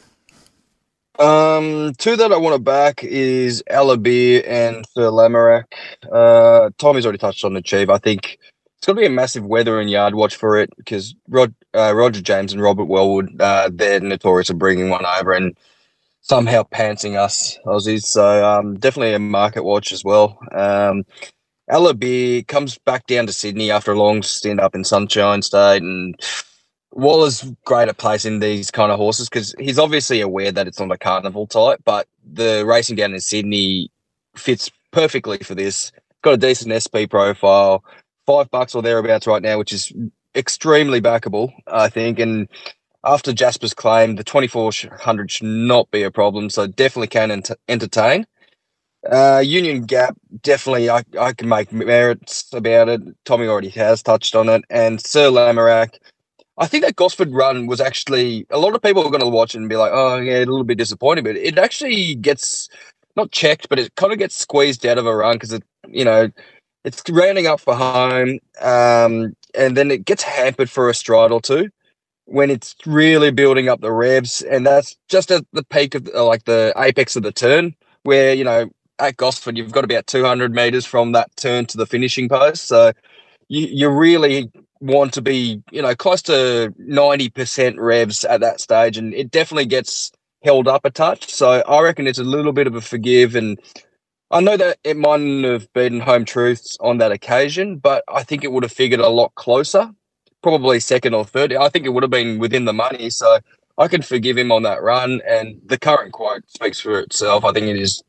[1.18, 5.64] Um, two that I want to back is Alabir and Sir Lamorak.
[6.10, 7.90] Uh, Tommy's already touched on Achieve.
[7.90, 8.38] I think
[8.76, 11.92] it's going to be a massive weather and yard watch for it because Rod, uh,
[11.92, 15.56] Roger James and Robert Wellwood, uh, they're notorious for bringing one over and
[16.20, 18.04] somehow pantsing us Aussies.
[18.04, 20.38] So um, definitely a market watch as well.
[20.52, 21.04] Um,
[21.68, 26.14] Alabir comes back down to Sydney after a long stint up in Sunshine State and
[26.92, 30.92] Waller's great at placing these kind of horses because he's obviously aware that it's not
[30.92, 33.90] a carnival type, but the racing down in Sydney
[34.36, 35.92] fits perfectly for this.
[36.22, 37.84] Got a decent SP profile,
[38.26, 39.92] five bucks or thereabouts right now, which is
[40.34, 42.18] extremely backable, I think.
[42.18, 42.48] And
[43.04, 48.26] after Jasper's claim, the 2400 should not be a problem, so definitely can ent- entertain.
[49.10, 53.02] Uh, Union Gap, definitely, I, I can make merits about it.
[53.24, 54.64] Tommy already has touched on it.
[54.70, 55.96] And Sir Lamorak,
[56.58, 59.54] I think that Gosford run was actually a lot of people are going to watch
[59.54, 62.68] it and be like, oh, yeah, a little bit disappointed, but it actually gets
[63.16, 66.04] not checked, but it kind of gets squeezed out of a run because it, you
[66.04, 66.30] know,
[66.84, 71.40] it's rounding up for home, um, and then it gets hampered for a stride or
[71.40, 71.70] two
[72.26, 76.24] when it's really building up the revs, and that's just at the peak of uh,
[76.24, 78.68] like the apex of the turn, where you know
[78.98, 82.92] at Gosford you've got about 200 meters from that turn to the finishing post, so
[83.48, 88.96] you you really want to be you know close to 90% revs at that stage,
[88.96, 90.12] and it definitely gets
[90.42, 91.30] held up a touch.
[91.30, 93.58] So I reckon it's a little bit of a forgive and
[94.30, 98.44] I know that it mightn't have been home truths on that occasion, but I think
[98.44, 99.90] it would have figured a lot closer,
[100.42, 101.54] probably second or third.
[101.54, 103.08] I think it would have been within the money.
[103.08, 103.38] So
[103.78, 105.22] I can forgive him on that run.
[105.26, 107.42] And the current quote speaks for itself.
[107.44, 108.02] I think it is,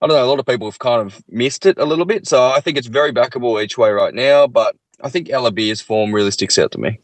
[0.00, 2.26] I don't know, a lot of people have kind of missed it a little bit.
[2.26, 4.46] So I think it's very backable each way right now.
[4.46, 6.98] But I think Alabeer's form really sticks out to me.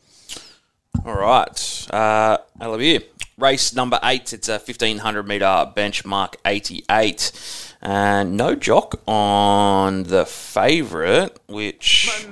[1.05, 1.87] All right.
[1.91, 3.05] Uh, Alabeer.
[3.37, 5.45] Race number eight, it's a 1500 metre
[5.77, 7.75] benchmark 88.
[7.81, 12.27] And no jock on the favourite, which.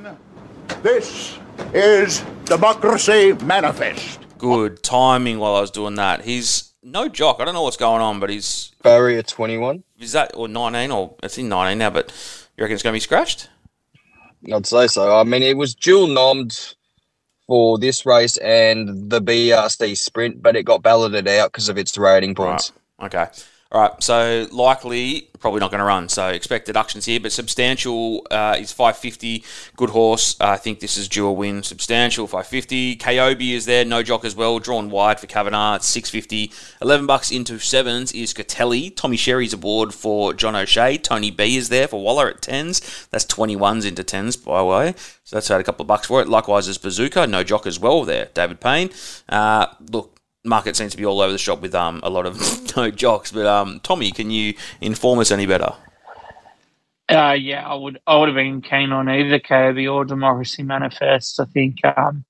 [0.83, 1.39] This
[1.73, 4.19] is Democracy Manifest.
[4.39, 6.25] Good timing while I was doing that.
[6.25, 7.37] He's no jock.
[7.39, 8.73] I don't know what's going on, but he's.
[8.83, 9.85] Barrier 21.
[10.01, 12.09] Is that, or 19, or it's in 19 now, but
[12.57, 13.49] you reckon it's going to be scratched?
[14.53, 15.19] I'd say so.
[15.19, 16.75] I mean, it was dual nommed
[17.47, 21.97] for this race and the BRC sprint, but it got balloted out because of its
[21.97, 22.73] rating points.
[22.99, 23.15] Right.
[23.15, 23.31] Okay.
[23.73, 26.09] All right, so likely probably not going to run.
[26.09, 29.45] So expect deductions here, but substantial uh, is 550.
[29.77, 30.35] Good horse.
[30.41, 31.63] Uh, I think this is due a win.
[31.63, 32.97] Substantial 550.
[32.97, 33.85] Kobe is there.
[33.85, 34.59] No jock as well.
[34.59, 35.77] Drawn wide for Kavanagh.
[35.77, 36.53] It's 650.
[36.83, 38.95] 11 bucks into sevens is Catelli.
[38.95, 40.99] Tommy Sherry's aboard for John O'Shea.
[40.99, 43.07] Tony B is there for Waller at tens.
[43.11, 44.95] That's 21s into tens by the way.
[45.25, 46.29] So that's had a couple of bucks for it.
[46.29, 47.27] Likewise as Bazooka.
[47.27, 48.31] No jock as well there.
[48.35, 48.91] David Payne.
[49.29, 50.16] Uh, look,
[50.47, 53.33] market seems to be all over the shop with um, a lot of no jocks.
[53.33, 55.73] But um, Tommy, can you inform us any better?
[57.09, 58.01] Uh, yeah, I would.
[58.07, 61.39] I would have been keen on either KB or Democracy Manifest.
[61.39, 62.25] I think um,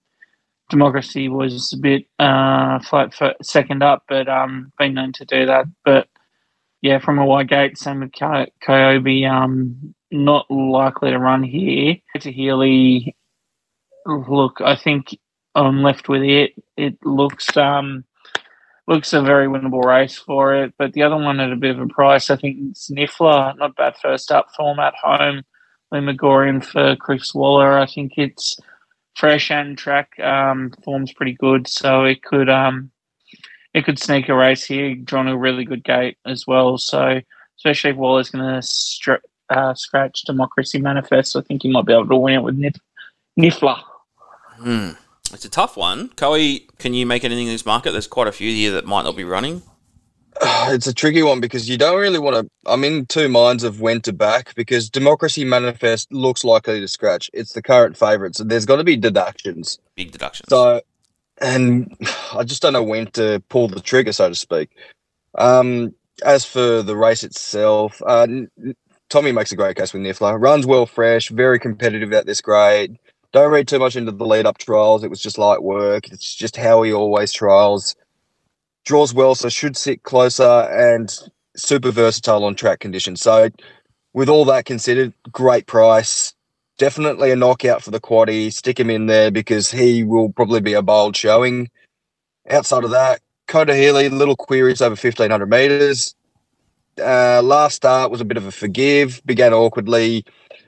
[0.68, 5.46] Democracy was a bit uh, flat for second up, but um, been known to do
[5.46, 5.66] that.
[5.84, 6.08] But
[6.82, 8.12] yeah, from a wide gate, same with
[8.60, 9.24] Kobe.
[9.24, 11.96] Um, not likely to run here.
[12.20, 13.16] To Healy,
[14.06, 15.18] look, I think
[15.64, 16.52] I'm left with it.
[16.76, 18.04] It looks um,
[18.86, 20.74] looks a very winnable race for it.
[20.78, 23.96] But the other one at a bit of a price, I think Sniffler, not bad
[23.96, 25.42] first up form at home.
[25.90, 27.78] Lee Magorrian for Chris Waller.
[27.78, 28.58] I think it's
[29.14, 32.90] fresh and track um, form's pretty good, so it could um,
[33.72, 34.94] it could sneak a race here.
[34.94, 36.76] Drawn a really good gate as well.
[36.76, 37.20] So
[37.58, 41.92] especially if Waller's going to stri- uh, scratch Democracy Manifest, I think he might be
[41.92, 42.80] able to win it with Nif-
[43.38, 43.80] Niffler.
[44.58, 44.90] Hmm.
[45.32, 46.08] It's a tough one.
[46.10, 46.36] Coe,
[46.78, 47.92] can you make anything in this market?
[47.92, 49.62] There's quite a few here that might not be running.
[50.68, 52.50] It's a tricky one because you don't really want to.
[52.66, 57.30] I'm in two minds of when to back because Democracy Manifest looks likely to scratch.
[57.32, 59.78] It's the current favourite, so there's got to be deductions.
[59.94, 60.46] Big deductions.
[60.50, 60.82] So,
[61.40, 61.96] and
[62.34, 64.70] I just don't know when to pull the trigger, so to speak.
[65.36, 68.26] Um, as for the race itself, uh,
[69.08, 70.40] Tommy makes a great case with Niffler.
[70.40, 72.98] Runs well fresh, very competitive at this grade
[73.32, 75.04] don't read too much into the lead up trials.
[75.04, 76.08] It was just light work.
[76.08, 77.94] It's just how he always trials.
[78.84, 81.12] Draws well, so should sit closer and
[81.56, 83.20] super versatile on track conditions.
[83.20, 83.50] So,
[84.12, 86.34] with all that considered, great price.
[86.78, 88.52] Definitely a knockout for the quaddy.
[88.52, 91.70] Stick him in there because he will probably be a bold showing.
[92.48, 96.14] Outside of that, Coda Healy, little queries over 1500 meters.
[96.98, 100.24] Uh, last start was a bit of a forgive, began awkwardly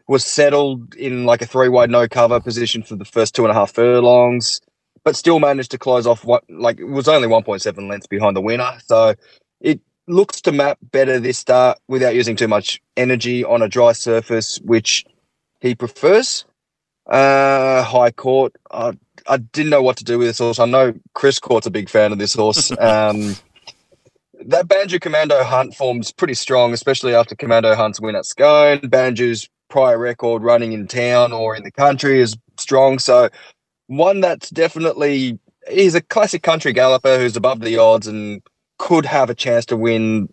[0.09, 3.53] was settled in like a three wide no cover position for the first two and
[3.53, 4.61] a half furlongs,
[5.05, 8.41] but still managed to close off what like it was only 1.7 lengths behind the
[8.41, 8.73] winner.
[8.87, 9.15] So
[9.61, 13.93] it looks to map better this start without using too much energy on a dry
[13.93, 15.05] surface, which
[15.61, 16.47] he prefers.
[17.07, 18.55] Uh, High Court.
[18.71, 18.93] I,
[19.27, 20.59] I didn't know what to do with this horse.
[20.59, 22.73] I know Chris Court's a big fan of this horse.
[22.81, 23.37] Um,
[24.47, 28.79] that Banjo Commando Hunt form's pretty strong, especially after Commando Hunt's win at Scone.
[28.89, 32.99] Banjo's prior record running in town or in the country is strong.
[32.99, 33.29] So
[33.87, 35.39] one that's definitely
[35.71, 38.43] he's a classic country galloper who's above the odds and
[38.79, 40.29] could have a chance to win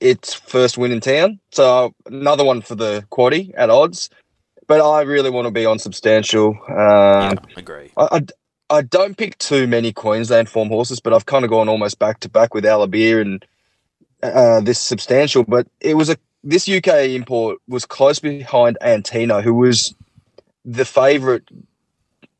[0.00, 1.38] its first win in town.
[1.52, 4.10] So another one for the quaddy at odds.
[4.66, 6.58] But I really want to be on substantial.
[6.68, 7.92] Um, yeah, agree.
[7.96, 11.68] I, I, I don't pick too many Queensland form horses, but I've kind of gone
[11.68, 13.44] almost back to back with Alabeer and
[14.24, 15.44] uh, this substantial.
[15.44, 16.16] But it was a
[16.46, 19.94] this UK import was close behind Antino, who was
[20.64, 21.42] the favourite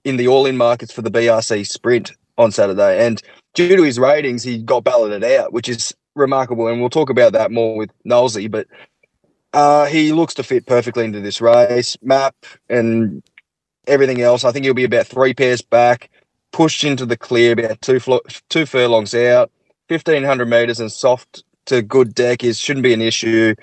[0.04, 3.20] in the all-in markets for the BRC Sprint on Saturday, and
[3.54, 6.68] due to his ratings, he got balloted out, which is remarkable.
[6.68, 8.68] And we'll talk about that more with Knowlesy, but
[9.52, 12.36] uh, he looks to fit perfectly into this race map
[12.68, 13.22] and
[13.88, 14.44] everything else.
[14.44, 16.10] I think he'll be about three pairs back,
[16.52, 19.50] pushed into the clear about two flo- two furlongs out,
[19.88, 23.54] fifteen hundred meters, and soft to good deck is shouldn't be an issue.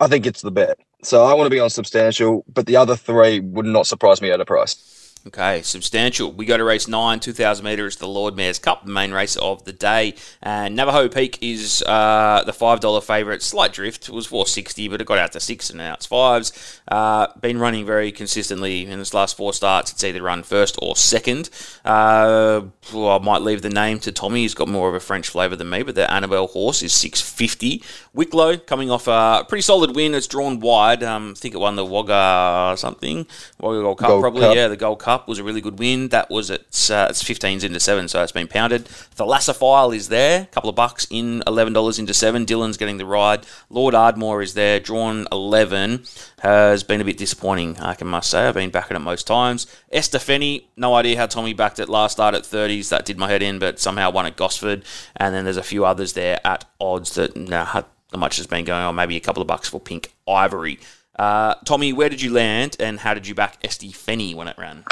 [0.00, 0.78] I think it's the bet.
[1.02, 4.30] So I want to be on substantial, but the other three would not surprise me
[4.30, 5.05] at a price.
[5.26, 6.30] Okay, substantial.
[6.30, 9.64] We go to race nine, 2,000 metres, the Lord Mayor's Cup, the main race of
[9.64, 10.14] the day.
[10.40, 13.42] And Navajo Peak is uh, the $5 favourite.
[13.42, 14.08] Slight drift.
[14.08, 16.80] It was 460 but it got out to six and now it's fives.
[16.86, 19.90] Uh, been running very consistently in its last four starts.
[19.90, 21.50] It's either run first or second.
[21.84, 22.62] Uh,
[22.94, 24.42] well, I might leave the name to Tommy.
[24.42, 27.82] He's got more of a French flavour than me, but the Annabelle horse is 650.
[28.14, 30.14] Wicklow coming off a pretty solid win.
[30.14, 31.02] It's drawn wide.
[31.02, 33.26] Um, I think it won the Wagga something.
[33.58, 34.42] Wagga Gold Cup, Gold probably.
[34.42, 34.54] Cup.
[34.54, 36.08] Yeah, the Gold Cup was a really good win.
[36.08, 38.88] That was its uh, it's 15s into seven, so it's been pounded.
[38.88, 42.44] File is there, a couple of bucks in eleven dollars into seven.
[42.44, 43.46] Dylan's getting the ride.
[43.70, 46.04] Lord Ardmore is there, drawn eleven.
[46.40, 48.46] Has been a bit disappointing, I can must say.
[48.46, 49.66] I've been backing it most times.
[49.90, 52.90] Esther Fenny, no idea how Tommy backed it last start at 30s.
[52.90, 54.84] That did my head in, but somehow won at Gosford.
[55.16, 57.64] And then there's a few others there at odds that nah,
[58.12, 58.94] not much has been going on.
[58.94, 60.78] Maybe a couple of bucks for Pink Ivory.
[61.18, 64.58] Uh, Tommy, where did you land, and how did you back Esty Fenny when it
[64.58, 64.84] ran?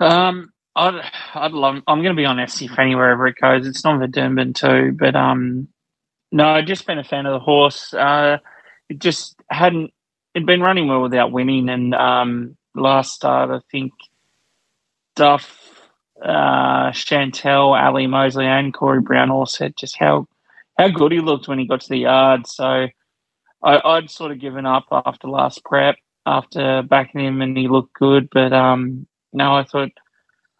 [0.00, 1.00] Um, I'd,
[1.34, 1.82] I'd love.
[1.86, 3.66] I'm going to be on SC Fanny wherever it goes.
[3.66, 5.68] It's not Verdurban too, but um,
[6.32, 7.94] no, I've just been a fan of the horse.
[7.94, 8.38] Uh,
[8.88, 9.92] it just hadn't.
[10.34, 13.92] It'd been running well without winning, and um, last start I think
[15.14, 15.88] Duff,
[16.22, 20.28] uh, Chantel, Ali Mosley, and Corey Brown all said just how
[20.78, 22.46] how good he looked when he got to the yard.
[22.46, 22.88] So
[23.62, 27.94] I, I'd sort of given up after last prep after backing him, and he looked
[27.94, 29.06] good, but um,
[29.36, 29.90] no, I thought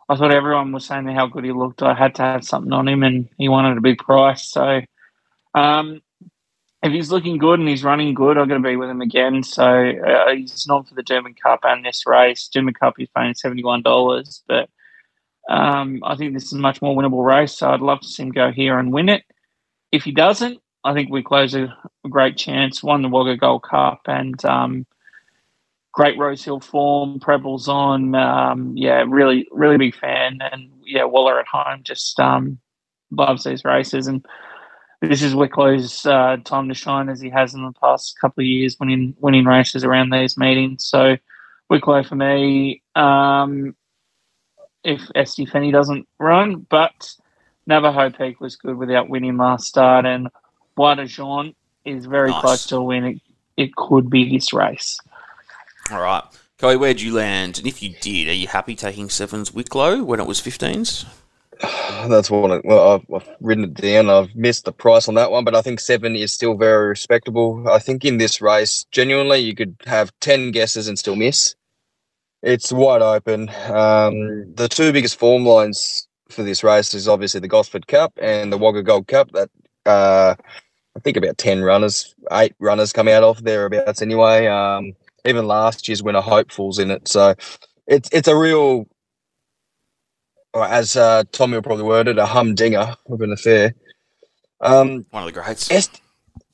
[0.09, 1.83] I thought everyone was saying how good he looked.
[1.83, 4.51] I had to have something on him, and he wanted a big price.
[4.51, 4.83] So,
[5.55, 6.03] um,
[6.83, 9.43] if he's looking good and he's running good, I'm going to be with him again.
[9.43, 12.51] So uh, he's not for the Doomben Cup and this race.
[12.55, 14.69] Doomben Cup he's paying seventy one dollars, but
[15.49, 17.57] um, I think this is a much more winnable race.
[17.57, 19.25] So I'd love to see him go here and win it.
[19.91, 21.75] If he doesn't, I think we close a,
[22.11, 22.83] great chance.
[22.83, 24.45] Won the Wagga Gold Cup and.
[24.45, 24.87] Um,
[25.97, 27.19] great Rosehill form.
[27.19, 28.15] Prebble's on.
[28.15, 30.39] Um, yeah, really, really big fan.
[30.53, 32.59] And yeah, Waller at home just um,
[33.11, 34.07] loves these races.
[34.07, 34.25] And
[35.01, 38.47] this is Wicklow's uh, time to shine as he has in the past couple of
[38.47, 40.85] years, winning winning races around these meetings.
[40.85, 41.17] So
[41.71, 42.83] Wicklow for me.
[42.95, 43.75] Um,
[44.85, 47.11] if Esty Fenny doesn't run, but
[47.67, 50.29] Navajo Peak was good without winning last start, and
[50.77, 51.55] Bois de Jean
[51.87, 52.41] is very Nice.
[52.41, 53.05] close to a win.
[53.05, 53.21] It,
[53.57, 55.01] it could be this race.
[55.91, 56.25] All right.
[56.59, 57.59] Chloe, where'd you land?
[57.59, 61.05] And if you did, are you happy taking sevens Wicklow when it was 15s?
[62.09, 62.61] That's one.
[62.65, 64.11] Well, I've, I've written it down.
[64.11, 67.69] I've missed the price on that one, but I think seven is still very respectable.
[67.69, 71.55] I think in this race, genuinely, you could have ten guesses and still miss.
[72.43, 73.49] It's wide open.
[73.71, 78.53] Um, the two biggest form lines for this race is obviously the Gosford Cup and
[78.53, 79.31] the Wagga Gold Cup.
[79.33, 79.51] That
[79.87, 80.35] uh,
[80.95, 84.47] I think about ten runners, eight runners come out of thereabouts anyway.
[84.47, 84.93] Um,
[85.27, 87.35] even last year's winner Hopefuls in it, so
[87.87, 88.87] it's it's a real
[90.55, 93.75] as uh, Tommy will probably word it, a humdinger of an affair.
[94.61, 95.71] Um, One of the greats.
[95.71, 96.01] Est-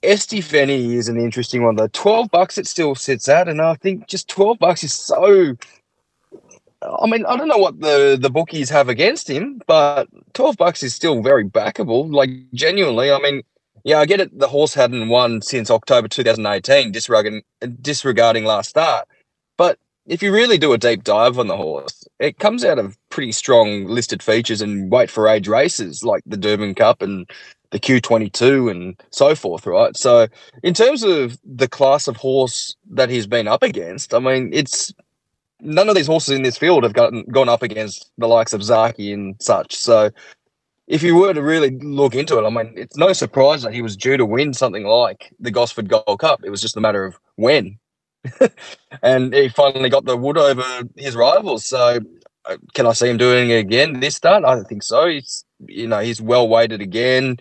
[0.03, 1.89] Esty Fenny is an interesting one though.
[1.89, 5.57] Twelve bucks it still sits at, and I think just twelve bucks is so.
[7.01, 10.83] I mean, I don't know what the the bookies have against him, but twelve bucks
[10.83, 12.12] is still very backable.
[12.12, 13.43] Like genuinely, I mean,
[13.85, 14.39] yeah, I get it.
[14.39, 17.43] The horse hadn't won since October 2018, disregarding
[17.80, 19.09] disregarding last start.
[19.57, 22.97] But if you really do a deep dive on the horse, it comes out of
[23.11, 27.28] pretty strong listed features and weight for age races like the Doomben Cup and
[27.70, 29.97] the Q22 and so forth, right?
[29.97, 30.28] So,
[30.62, 34.93] in terms of the class of horse that he's been up against, I mean, it's
[35.61, 38.61] none of these horses in this field have gotten gone up against the likes of
[38.61, 39.74] Zaaki and such.
[39.74, 40.11] So,
[40.87, 43.83] if you were to really look into it, I mean, it's no surprise that he
[43.83, 46.43] was due to win something like the Gosford Gold Cup.
[46.45, 47.78] It was just a matter of when.
[49.03, 50.64] and he finally got the wood over
[50.97, 51.64] his rivals.
[51.64, 52.01] So
[52.45, 54.45] uh, can I see him doing it again this start?
[54.45, 55.09] I don't think so.
[55.09, 57.39] He's you know he's well weighted again.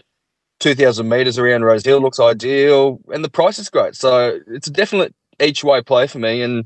[0.60, 3.96] Two thousand meters around Rosehill looks ideal, and the price is great.
[3.96, 6.42] So it's a definite each way play for me.
[6.42, 6.66] And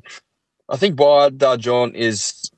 [0.68, 2.50] I think Wild John is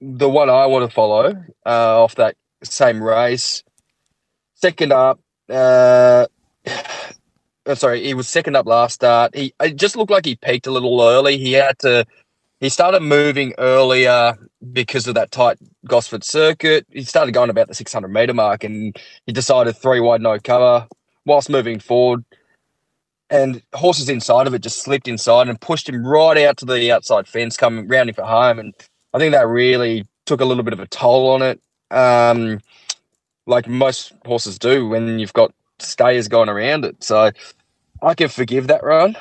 [0.00, 3.62] the one I want to follow uh, off that same race.
[4.54, 6.26] Second up, uh,
[7.74, 9.34] sorry, he was second up last start.
[9.34, 11.38] He it just looked like he peaked a little early.
[11.38, 12.06] He had to
[12.60, 14.36] he started moving earlier
[14.72, 16.86] because of that tight Gosford circuit.
[16.90, 18.96] He started going about the 600 meter mark and
[19.26, 20.86] he decided three wide, no cover
[21.26, 22.24] whilst moving forward.
[23.28, 26.92] And horses inside of it just slipped inside and pushed him right out to the
[26.92, 28.58] outside fence, coming rounding for home.
[28.58, 28.72] And
[29.12, 32.60] I think that really took a little bit of a toll on it, um,
[33.46, 37.02] like most horses do when you've got stayers going around it.
[37.02, 37.30] So
[38.02, 39.16] I can forgive that run.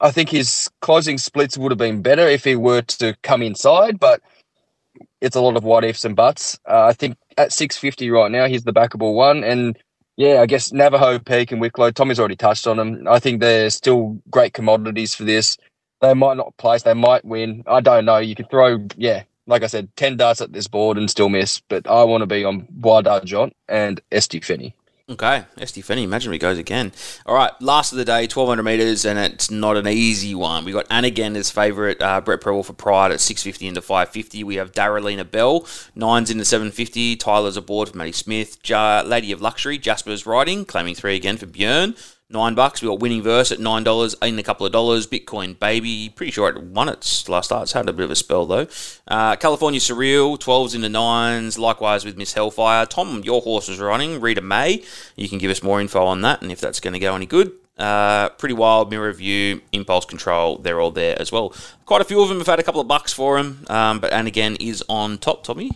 [0.00, 3.98] I think his closing splits would have been better if he were to come inside,
[3.98, 4.20] but
[5.20, 6.58] it's a lot of what ifs and buts.
[6.68, 9.42] Uh, I think at 650 right now, he's the backable one.
[9.42, 9.78] And
[10.16, 13.06] yeah, I guess Navajo, Peak, and Wicklow, Tommy's already touched on them.
[13.08, 15.56] I think they're still great commodities for this.
[16.00, 17.64] They might not place, they might win.
[17.66, 18.18] I don't know.
[18.18, 21.60] You could throw, yeah, like I said, 10 darts at this board and still miss,
[21.60, 24.74] but I want to be on Wild John and Esty Finney.
[25.08, 26.90] Okay, Esty Finney, imagine he goes again.
[27.26, 30.64] All right, last of the day, 1200 metres, and it's not an easy one.
[30.64, 34.42] we got Anagan as favourite, uh, Brett Prebble for Pride at 650 into 550.
[34.42, 37.14] We have Darrelina Bell, nines into 750.
[37.14, 38.58] Tyler's aboard for Matty Smith.
[38.68, 41.96] Lady of Luxury, Jasper's riding, claiming three again for Björn
[42.30, 42.82] nine bucks.
[42.82, 45.06] We got winning verse at nine dollars, in a couple of dollars.
[45.06, 47.64] Bitcoin baby, pretty sure it won its last start.
[47.64, 48.66] It's had a bit of a spell though.
[49.06, 51.58] Uh, California Surreal, twelves into nines.
[51.58, 52.86] Likewise with Miss Hellfire.
[52.86, 54.20] Tom, your horse is running.
[54.20, 54.82] Rita May,
[55.16, 57.26] you can give us more info on that and if that's going to go any
[57.26, 57.52] good.
[57.78, 60.56] Uh, pretty wild mirror view, impulse control.
[60.56, 61.54] They're all there as well.
[61.84, 64.14] Quite a few of them have had a couple of bucks for them, um, but
[64.14, 65.44] and again is on top.
[65.44, 65.70] Tommy.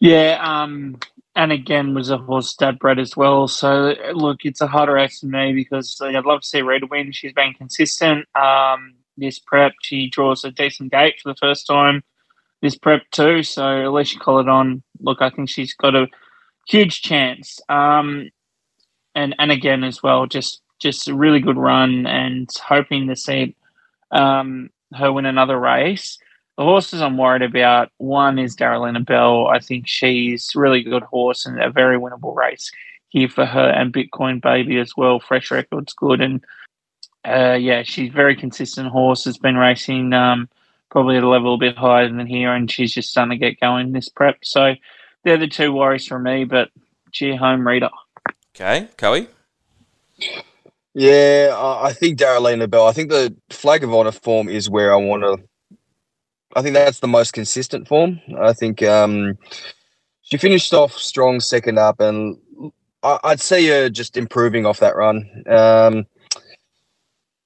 [0.00, 0.98] Yeah, um,
[1.36, 3.48] and again was a horse dad bred as well.
[3.48, 7.12] So look, it's a harder race for me because I'd love to see Rita win.
[7.12, 8.26] She's been consistent.
[8.36, 12.02] Um, this prep, she draws a decent gate for the first time.
[12.62, 14.82] This prep too, so at least she's Alysha on.
[15.00, 16.08] look, I think she's got a
[16.66, 17.60] huge chance.
[17.68, 18.30] Um,
[19.14, 23.54] and and again as well, just just a really good run, and hoping to see
[24.10, 26.18] um, her win another race.
[26.56, 29.48] The horses I'm worried about, one is Darrelina Bell.
[29.48, 32.70] I think she's really good horse and a very winnable race
[33.08, 35.18] here for her and Bitcoin Baby as well.
[35.18, 36.20] Fresh record's good.
[36.20, 36.44] And
[37.24, 39.24] uh, yeah, she's very consistent horse.
[39.24, 40.48] Has been racing um,
[40.90, 43.60] probably at a level a bit higher than here, and she's just starting to get
[43.60, 44.38] going this prep.
[44.44, 44.74] So
[45.24, 46.70] they're the two worries for me, but
[47.10, 47.90] cheer home Rita.
[48.54, 49.26] Okay, Coey?
[50.92, 52.86] Yeah, I think Darrelina Bell.
[52.86, 55.42] I think the flag of honor form is where I want to
[56.56, 58.20] I think that's the most consistent form.
[58.38, 59.38] I think um,
[60.22, 62.38] she finished off strong second up, and
[63.02, 65.28] I, would see her just improving off that run.
[65.46, 66.06] Um,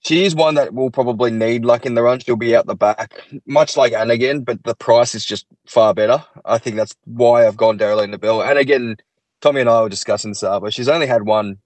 [0.01, 2.21] she is one that will probably need luck in the run.
[2.21, 6.25] She'll be out the back, much like Anagan, but the price is just far better.
[6.45, 8.43] I think that's why I've gone Darrelina Bell.
[8.43, 8.97] And again,
[9.41, 11.59] Tommy and I were discussing this, but she's only had one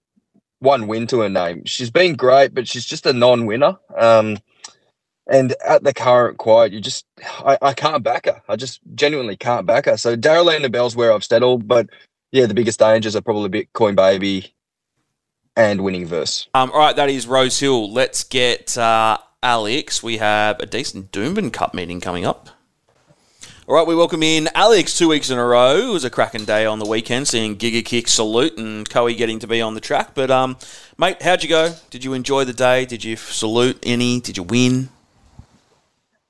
[0.59, 1.63] one win to her name.
[1.65, 3.77] She's been great, but she's just a non-winner.
[3.97, 4.37] Um,
[5.27, 7.05] and at the current quiet, you just
[7.39, 8.41] I, I can't back her.
[8.47, 9.97] I just genuinely can't back her.
[9.97, 11.89] So Darrelina Bell's where I've settled, but
[12.31, 14.53] yeah, the biggest dangers are probably Bitcoin Baby
[15.55, 16.47] and Winning Verse.
[16.53, 17.91] Um, all right, that is Rosehill.
[17.91, 20.01] Let's get uh, Alex.
[20.01, 22.49] We have a decent Doomben Cup meeting coming up.
[23.65, 25.77] All right, we welcome in Alex two weeks in a row.
[25.77, 29.39] It was a cracking day on the weekend, seeing Giga Kick salute and Coe getting
[29.39, 30.13] to be on the track.
[30.13, 30.57] But, um,
[30.97, 31.73] mate, how'd you go?
[31.89, 32.85] Did you enjoy the day?
[32.85, 34.19] Did you salute any?
[34.19, 34.89] Did you win?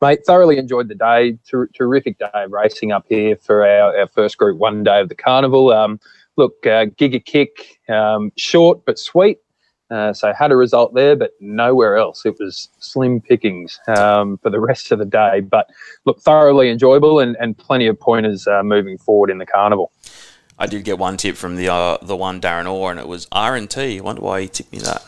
[0.04, 1.38] Mate, thoroughly enjoyed the day.
[1.50, 5.08] Ter- terrific day of racing up here for our, our first Group One day of
[5.08, 5.72] the carnival.
[5.72, 5.98] Um,
[6.36, 9.38] look, uh, Giga Kick, um, short but sweet.
[9.90, 12.26] Uh, so had a result there, but nowhere else.
[12.26, 15.40] It was slim pickings um, for the rest of the day.
[15.40, 15.70] But
[16.04, 19.94] look, thoroughly enjoyable and, and plenty of pointers uh, moving forward in the carnival.
[20.60, 23.26] I did get one tip from the uh, the one Darren Orr, and it was
[23.32, 24.02] R and T.
[24.02, 25.02] wonder why he tipped me that.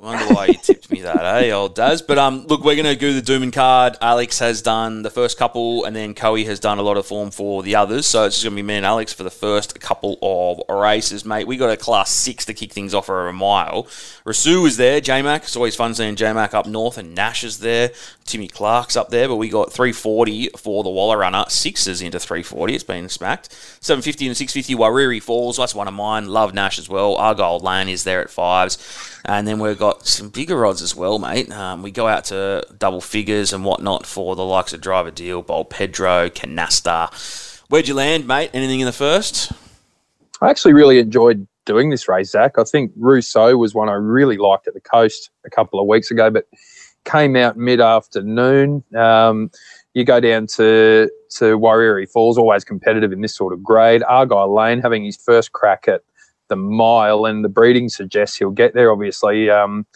[0.00, 2.00] Wonder why you tipped me that, eh, old Daz?
[2.00, 3.98] But um, look, we're going to do the Doomben card.
[4.00, 7.30] Alex has done the first couple, and then Coe has done a lot of form
[7.30, 8.06] for the others.
[8.06, 11.26] So it's just going to be me and Alex for the first couple of races,
[11.26, 11.46] mate.
[11.46, 13.84] We got a class six to kick things off for a mile.
[14.24, 15.02] Rasu is there.
[15.02, 15.42] J Mac.
[15.42, 17.90] It's always fun seeing J Mac up north, and Nash is there.
[18.24, 21.44] Timmy Clark's up there, but we got 340 for the Waller runner.
[21.48, 22.74] Sixes into 340.
[22.74, 23.52] It's been smacked.
[23.80, 24.74] 750 and 650.
[24.76, 25.58] Wariri Falls.
[25.58, 26.28] That's one of mine.
[26.28, 27.16] Love Nash as well.
[27.16, 28.78] Argyle Lane is there at fives.
[29.24, 31.50] And then we've got some bigger odds as well, mate.
[31.52, 35.42] Um, we go out to double figures and whatnot for the likes of Driver Deal,
[35.42, 37.64] Bold Pedro, Canasta.
[37.68, 38.50] Where'd you land, mate?
[38.52, 39.52] Anything in the first?
[40.40, 42.58] I actually really enjoyed doing this race, Zach.
[42.58, 46.10] I think Rousseau was one I really liked at the coast a couple of weeks
[46.10, 46.46] ago, but
[47.04, 48.82] came out mid afternoon.
[48.96, 49.50] Um,
[49.94, 54.02] you go down to to Warrior Falls, always competitive in this sort of grade.
[54.02, 56.02] Argyle Lane having his first crack at
[56.50, 58.92] the mile, and the breeding suggests he'll get there.
[58.92, 59.86] Obviously, um,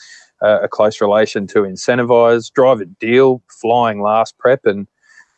[0.40, 2.50] a, a close relation to Incentivise.
[2.50, 4.86] Driver Deal flying last prep and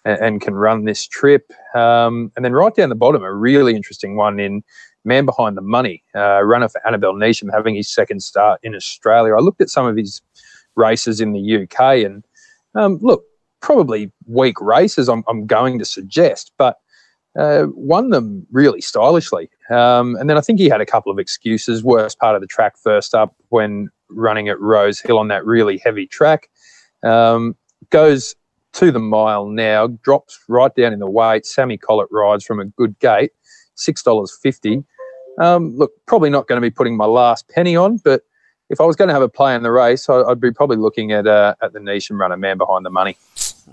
[0.05, 1.53] and can run this trip.
[1.75, 4.63] Um, and then right down the bottom, a really interesting one in
[5.05, 9.35] Man Behind the Money, uh, runner for Annabel Neasham, having his second start in Australia.
[9.35, 10.23] I looked at some of his
[10.77, 12.25] races in the UK, and
[12.77, 13.25] um, look,
[13.61, 16.79] probably weak races, I'm, I'm going to suggest, but
[17.39, 19.51] uh, won them really stylishly.
[19.71, 21.85] Um, and then I think he had a couple of excuses.
[21.85, 26.07] Worst part of the track first up when running at Rosehill on that really heavy
[26.07, 26.49] track.
[27.03, 27.57] Um,
[27.91, 28.35] goes
[28.75, 31.47] to the mile now, drops right down in the weight.
[31.47, 33.33] Sammy Collett rides from a good gate,
[33.77, 34.85] $6.50.
[35.41, 38.23] Um, look, probably not going to be putting my last penny on, but
[38.69, 41.13] if I was going to have a play in the race, I'd be probably looking
[41.13, 43.17] at uh, at the Neasham runner, man behind the money.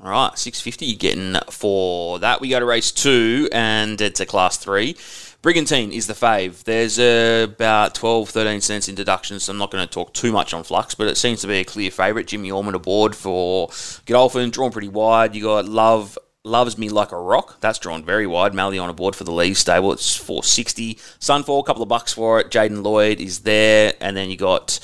[0.03, 2.41] All right, 650 you're getting for that.
[2.41, 4.95] We go to race two, and it's a class three.
[5.43, 6.63] Brigantine is the fave.
[6.63, 10.31] There's uh, about 12, 13 cents in deductions, so I'm not going to talk too
[10.31, 12.27] much on Flux, but it seems to be a clear favourite.
[12.27, 13.69] Jimmy Orman aboard for
[14.05, 15.35] Godolphin, drawn pretty wide.
[15.35, 17.61] You got Love Loves Me Like a Rock.
[17.61, 18.53] That's drawn very wide.
[18.53, 19.93] Mally on a board for the Lee stable.
[19.93, 20.95] It's 460.
[20.95, 22.49] Sunfall, a couple of bucks for it.
[22.49, 23.93] Jaden Lloyd is there.
[24.01, 24.77] And then you got,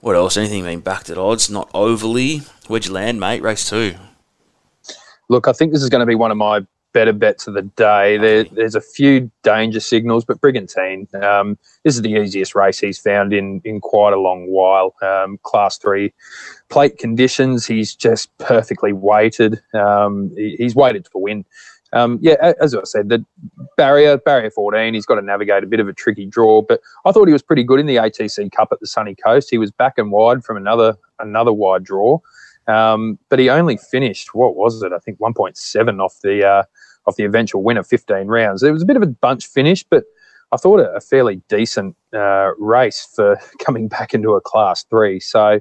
[0.00, 0.36] what else?
[0.36, 1.48] Anything being backed at odds?
[1.48, 2.42] Not overly.
[2.66, 3.40] Where'd you land, mate?
[3.40, 3.94] Race two.
[5.30, 7.62] Look, I think this is going to be one of my better bets of the
[7.62, 8.18] day.
[8.18, 12.98] There, there's a few danger signals, but Brigantine, um, this is the easiest race he's
[12.98, 14.94] found in in quite a long while.
[15.00, 16.12] Um, class three
[16.70, 19.60] plate conditions, he's just perfectly weighted.
[19.74, 21.44] Um, he, he's weighted for win.
[21.92, 23.24] Um, yeah, as I said, the
[23.76, 27.10] barrier, barrier 14, he's got to navigate a bit of a tricky draw, but I
[27.10, 29.48] thought he was pretty good in the ATC Cup at the Sunny Coast.
[29.50, 32.20] He was back and wide from another another wide draw.
[32.68, 34.92] Um, but he only finished what was it?
[34.92, 36.62] I think 1.7 off the uh,
[37.06, 38.62] off the eventual win of 15 rounds.
[38.62, 40.04] It was a bit of a bunch finish, but
[40.52, 45.20] I thought a, fairly decent uh, race for coming back into a class three.
[45.20, 45.60] So,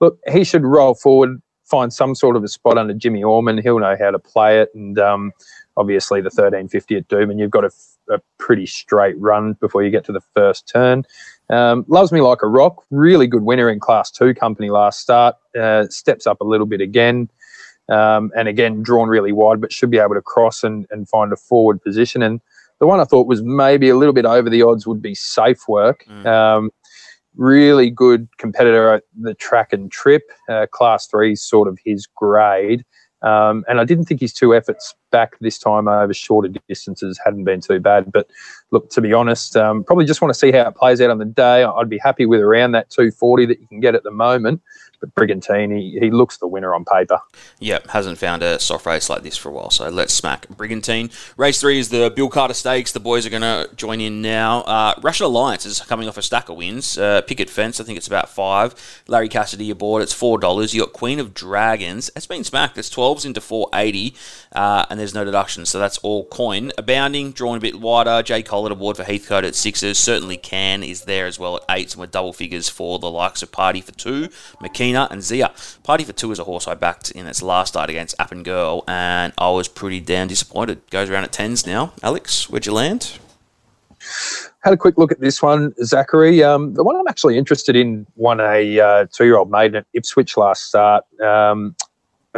[0.00, 3.58] look, he should roll forward, find some sort of a spot under Jimmy Orman.
[3.58, 5.32] He'll know how to play it, and um,
[5.76, 7.70] obviously the 1350 at Doom, and you've got a,
[8.10, 11.04] a pretty straight run before you get to the first turn.
[11.48, 12.84] Um, loves me like a rock.
[12.90, 15.36] Really good winner in Class Two company last start.
[15.58, 17.30] Uh, steps up a little bit again,
[17.88, 21.32] um, and again drawn really wide, but should be able to cross and, and find
[21.32, 22.22] a forward position.
[22.22, 22.40] And
[22.80, 25.68] the one I thought was maybe a little bit over the odds would be Safe
[25.68, 26.04] Work.
[26.08, 26.26] Mm.
[26.26, 26.70] Um,
[27.36, 30.22] really good competitor at the track and trip.
[30.48, 32.84] Uh, class three, is sort of his grade.
[33.22, 37.44] Um, and I didn't think his two efforts back this time over shorter distances hadn't
[37.44, 38.12] been too bad.
[38.12, 38.28] But
[38.70, 41.16] look, to be honest, um, probably just want to see how it plays out on
[41.16, 41.64] the day.
[41.64, 44.60] I'd be happy with around that 240 that you can get at the moment.
[45.00, 47.18] But Brigantine, he, he looks the winner on paper.
[47.60, 49.70] Yep, hasn't found a soft race like this for a while.
[49.70, 51.10] So let's smack Brigantine.
[51.36, 52.92] Race three is the Bill Carter Stakes.
[52.92, 54.60] The boys are going to join in now.
[54.62, 56.96] Uh, Russian Alliance is coming off a stack of wins.
[56.96, 59.02] Uh, Picket Fence, I think it's about five.
[59.06, 60.72] Larry Cassidy aboard, it's $4.
[60.72, 62.10] You got Queen of Dragons.
[62.16, 62.78] It's been smacked.
[62.78, 64.14] It's 12s into 480,
[64.52, 65.68] uh, and there's no deductions.
[65.68, 66.72] So that's all coin.
[66.78, 68.22] Abounding, drawn a bit wider.
[68.22, 69.98] Jay Collett award for Heathcote at sixes.
[69.98, 73.42] Certainly can is there as well at eights, and with double figures for the likes
[73.42, 74.28] of Party for two,
[74.60, 75.52] McKenna, and Zia.
[75.82, 78.44] Party for Two is a horse I backed in its last start against App and
[78.44, 80.80] Girl, and I was pretty damn disappointed.
[80.90, 81.92] Goes around at tens now.
[82.02, 83.18] Alex, where'd you land?
[84.60, 86.42] Had a quick look at this one, Zachary.
[86.42, 90.64] Um, the one I'm actually interested in won a uh, two-year-old maiden at Ipswich last
[90.64, 91.04] start.
[91.20, 91.74] Um,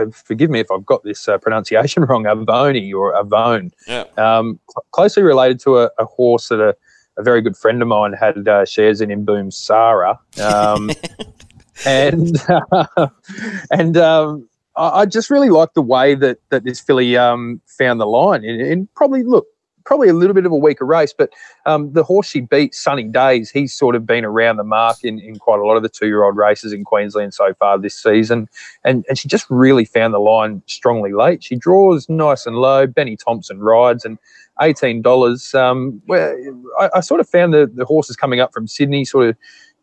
[0.07, 3.71] forgive me if I've got this uh, pronunciation wrong, Avoni or Avone.
[3.87, 4.05] Yeah.
[4.17, 6.77] Um, cl- closely related to a, a horse that a,
[7.19, 10.19] a, very good friend of mine had uh, shares in in Boom Sarah.
[10.43, 10.91] Um,
[11.87, 13.09] and uh,
[13.71, 18.01] and um, I, I, just really like the way that that this filly um, found
[18.01, 19.47] the line, and, and, probably look
[19.89, 21.33] probably a little bit of a weaker race, but
[21.65, 25.19] um, the horse she beat, Sunny Days, he's sort of been around the mark in,
[25.19, 28.01] in quite a lot of the two year old races in Queensland so far this
[28.01, 28.51] season,
[28.85, 31.43] and and she just really found the line strongly late.
[31.43, 32.87] She draws nice and low.
[32.87, 34.19] Benny Thompson rides and.
[34.61, 35.55] Eighteen dollars.
[35.55, 36.37] Um, where
[36.81, 39.37] I, I, sort of found the the horses coming up from Sydney, sort of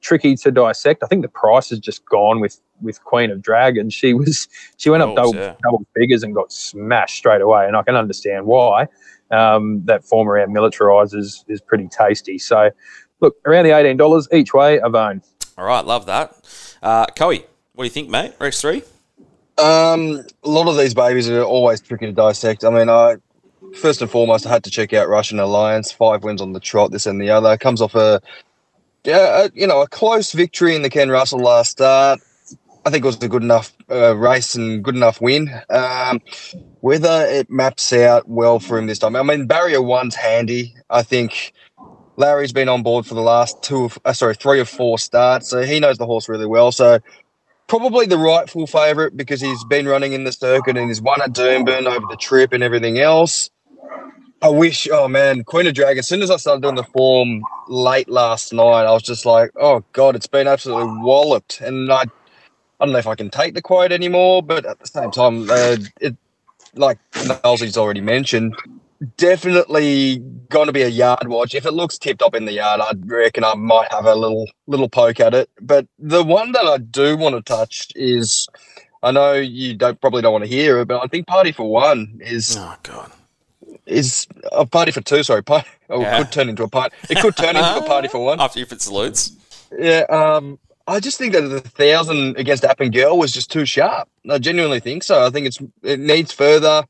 [0.06, 1.04] tricky to dissect.
[1.04, 3.94] I think the price has just gone with with Queen of Dragons.
[3.94, 4.48] She was
[4.78, 5.56] she went up double, yeah.
[5.64, 8.88] double figures and got smashed straight away, and I can understand why.
[9.32, 12.38] Um, that form around militarized is, is pretty tasty.
[12.38, 12.70] So,
[13.22, 14.78] look around the eighteen dollars each way.
[14.78, 15.24] Avone.
[15.58, 16.36] All right, love that.
[16.84, 17.44] Uh, Coey,
[17.74, 18.36] what do you think, mate?
[18.40, 18.84] Race three?
[19.58, 22.64] Um, a lot of these babies are always tricky to dissect.
[22.64, 23.16] I mean, I
[23.76, 25.92] first and foremost, I had to check out Russian Alliance.
[25.92, 27.58] Five wins on the trot, this and the other.
[27.58, 28.22] Comes off a,
[29.06, 32.20] yeah, you know, a close victory in the Ken Russell last start.
[32.86, 35.50] I think it was a good enough uh, race and good enough win.
[35.70, 36.22] Um,
[36.82, 40.76] whether it maps out well for him this time, I mean, barrier one's handy.
[40.90, 41.54] I think
[42.18, 45.50] Larry's been on board for the last two, of, uh, sorry, three or four starts,
[45.50, 46.72] so he knows the horse really well.
[46.72, 47.00] So
[47.68, 51.32] probably the rightful favourite because he's been running in the circuit and he's won at
[51.32, 53.50] Doomben over the trip and everything else.
[54.42, 56.00] I wish, oh man, Queen of Dragon.
[56.00, 59.52] As soon as I started doing the form late last night, I was just like,
[59.60, 63.54] oh god, it's been absolutely walloped, and I, I don't know if I can take
[63.54, 64.44] the quote anymore.
[64.44, 66.16] But at the same time, uh, it,
[66.76, 67.00] like
[67.44, 68.56] Nelsie's already mentioned,
[69.18, 70.18] definitely
[70.50, 71.56] going to be a yard watch.
[71.56, 74.48] If it looks tipped up in the yard, I reckon I might have a little
[74.68, 75.50] little poke at it.
[75.62, 78.48] But the one that I do want to touch is,
[79.02, 81.70] I know you don't probably don't want to hear it, but I think Party for
[81.70, 83.12] One is Oh god.
[83.86, 85.24] Is a party for two.
[85.24, 85.68] Sorry, party.
[85.90, 86.16] Oh, Yeah.
[86.16, 86.96] it could turn into a party.
[87.10, 88.40] It could turn into a party for one.
[88.40, 89.32] After if it salutes.
[89.78, 90.04] Yeah.
[90.10, 90.60] Um.
[90.88, 94.08] I just think that the thousand against App and Girl was just too sharp.
[94.30, 95.26] I genuinely think so.
[95.26, 96.84] I think it's it needs further.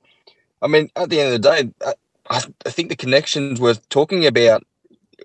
[0.61, 1.93] I mean, at the end of the day, I,
[2.29, 4.63] I I think the connections were talking about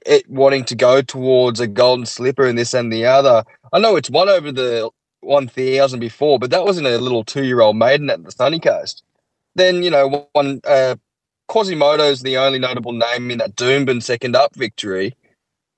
[0.06, 3.42] it wanting to go towards a golden slipper and this and the other.
[3.72, 4.88] I know it's won over the
[5.20, 9.02] 1000 before, but that wasn't a little two year old maiden at the Sunny Coast.
[9.56, 10.94] Then, you know, one uh,
[11.50, 15.16] Quasimodo's the only notable name in that Doomben second up victory.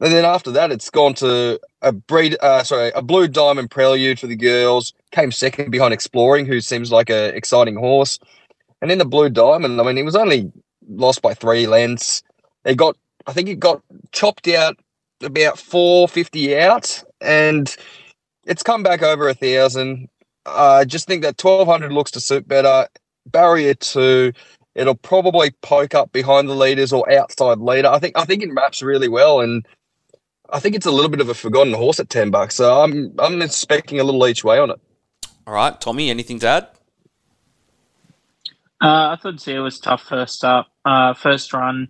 [0.01, 4.20] And then after that, it's gone to a breed, uh, sorry, a blue diamond prelude
[4.20, 4.93] for the girls.
[5.12, 8.18] Came second behind Exploring, who seems like an exciting horse.
[8.83, 10.53] And then the blue diamond, I mean, he was only
[10.89, 12.23] lost by three lengths.
[12.66, 12.97] He got,
[13.27, 14.77] I think he got chopped out
[15.23, 17.75] about four fifty out, and
[18.45, 20.09] it's come back over a thousand.
[20.45, 22.89] I just think that twelve hundred looks to suit better.
[23.27, 24.33] Barrier two,
[24.75, 27.89] it'll probably poke up behind the leaders or outside leader.
[27.89, 29.66] I think I think it maps really well, and
[30.51, 32.57] I think it's a little bit of a forgotten horse at ten bucks.
[32.57, 34.81] So I'm I'm expecting a little each way on it.
[35.47, 36.68] All right, Tommy, anything to add?
[38.81, 40.66] Uh, I thought Zia was tough first up.
[40.85, 41.89] Uh, first run,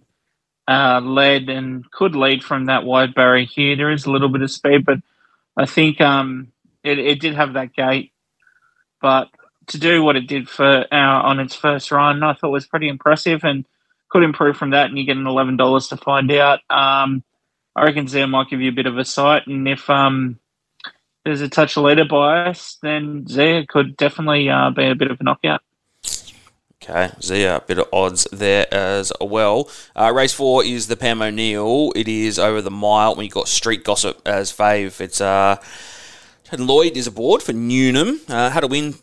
[0.69, 3.77] uh, led and could lead from that wide barrier here.
[3.77, 4.99] There is a little bit of speed, but
[5.57, 6.53] I think um,
[6.85, 8.13] it, it did have that gate.
[9.01, 9.29] But
[9.69, 12.89] to do what it did for uh, on its first run, I thought was pretty
[12.89, 13.65] impressive and
[14.09, 14.87] could improve from that.
[14.87, 16.61] And you get an eleven dollars to find out.
[16.71, 17.23] Um,
[17.75, 20.39] I reckon Zia might give you a bit of a sight, and if um,
[21.25, 25.21] there's a touch of leader bias, then Zia could definitely uh, be a bit of
[25.21, 25.63] a knockout.
[26.83, 29.71] Okay, Zia, a bit of odds there as well.
[29.95, 31.93] Uh, race four is the Pam O'Neill.
[31.95, 33.15] It is over the mile.
[33.15, 35.01] We got Street Gossip as fave.
[35.01, 35.63] It's uh,
[36.59, 38.21] Lloyd is aboard for Newnham.
[38.29, 38.97] Uh, had a win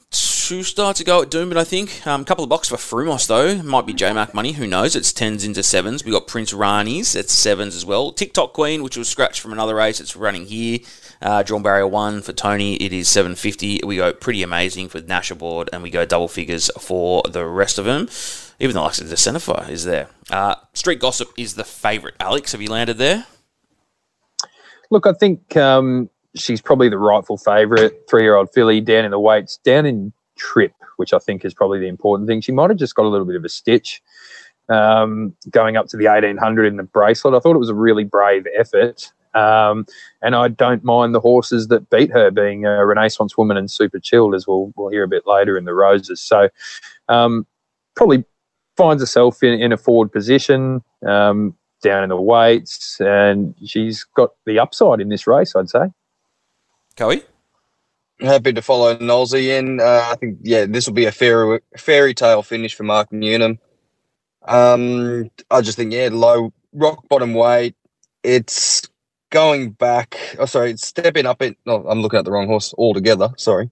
[0.50, 2.04] two starts ago at Doomben, I think.
[2.08, 3.62] A um, couple of bucks for Frumos, though.
[3.62, 4.54] Might be J Mac money.
[4.54, 4.96] Who knows?
[4.96, 6.04] It's tens into sevens.
[6.04, 7.16] We got Prince Rani's.
[7.16, 8.12] It's sevens as well.
[8.12, 10.00] TikTok Queen, which was scratched from another race.
[10.00, 10.80] It's running here.
[11.22, 12.78] Uh, drawn barrier one for Tony.
[12.78, 13.82] It is 750.
[13.86, 17.78] We go pretty amazing for Nash aboard, and we go double figures for the rest
[17.78, 18.10] of them.
[18.60, 20.08] Even the likes of the Centify is there.
[20.32, 22.16] Uh, Street Gossip is the favourite.
[22.20, 23.28] Alex, have you landed there?
[24.90, 27.92] Look, I think um, she's probably the rightful favourite.
[28.10, 31.88] Three-year-old filly down in the weights, down in trip, which I think is probably the
[31.88, 32.42] important thing.
[32.42, 34.02] She might have just got a little bit of a stitch
[34.70, 37.34] um, going up to the 1800 in the bracelet.
[37.34, 39.12] I thought it was a really brave effort.
[39.36, 39.86] Um,
[40.24, 44.00] and I don't mind the horses that beat her, being a Renaissance Woman and Super
[44.00, 46.20] Chilled, as we'll, we'll hear a bit later in the Roses.
[46.20, 46.50] So
[47.10, 47.46] um,
[47.96, 48.26] probably
[48.76, 54.32] finds herself in, in a forward position, um, down in the weights, and she's got
[54.46, 55.92] the upside in this race, I'd say.
[56.96, 57.24] Coey?
[58.22, 59.80] Happy to follow Nolsey in.
[59.80, 63.60] Uh, I think yeah, this will be a fairy fairy tale finish for Mark Newnham.
[64.46, 67.76] Um, I just think yeah, low rock bottom weight.
[68.24, 68.82] It's
[69.30, 70.18] going back.
[70.38, 71.42] Oh, sorry, it's stepping up.
[71.42, 71.58] It.
[71.66, 73.30] No, I'm looking at the wrong horse altogether.
[73.38, 73.70] Sorry.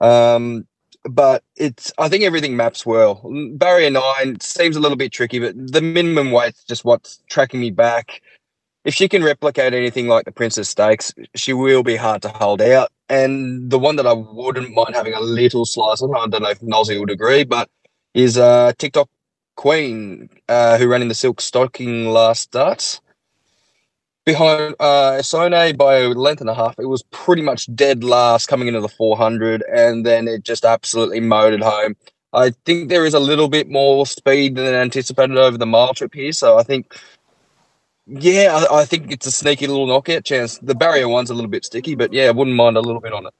[0.00, 0.66] Um,
[1.04, 1.92] but it's.
[1.98, 3.28] I think everything maps well.
[3.54, 7.72] Barrier nine seems a little bit tricky, but the minimum weight's just what's tracking me
[7.72, 8.22] back.
[8.88, 12.62] If she can replicate anything like the Princess Stakes, she will be hard to hold
[12.62, 12.90] out.
[13.10, 16.48] And the one that I wouldn't mind having a little slice on, I don't know
[16.48, 17.68] if Nolsey would agree, but
[18.14, 19.10] is uh, TikTok
[19.56, 22.98] Queen, uh, who ran in the Silk Stocking last start.
[24.24, 28.46] Behind uh, Sone by a length and a half, it was pretty much dead last
[28.46, 31.94] coming into the 400, and then it just absolutely motored home.
[32.32, 36.14] I think there is a little bit more speed than anticipated over the mile trip
[36.14, 36.98] here, so I think
[38.08, 40.58] yeah, I, I think it's a sneaky little knockout chance.
[40.58, 43.12] The barrier one's a little bit sticky, but yeah, I wouldn't mind a little bit
[43.12, 43.34] on it.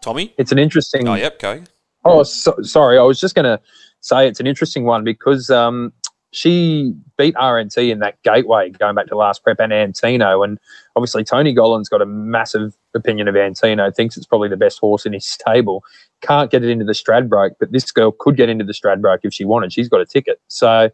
[0.00, 0.34] Tommy?
[0.38, 1.08] It's an interesting.
[1.08, 1.62] Oh, yep, go.
[2.04, 2.98] Oh, so, sorry.
[2.98, 3.60] I was just going to
[4.00, 5.92] say it's an interesting one because um,
[6.32, 10.42] she beat RNT in that gateway going back to last prep and Antino.
[10.42, 10.58] And
[10.96, 15.06] obviously, Tony Gollan's got a massive opinion of Antino, thinks it's probably the best horse
[15.06, 15.84] in his stable.
[16.20, 19.34] Can't get it into the Stradbroke, but this girl could get into the Stradbroke if
[19.34, 19.72] she wanted.
[19.72, 20.40] She's got a ticket.
[20.48, 20.90] So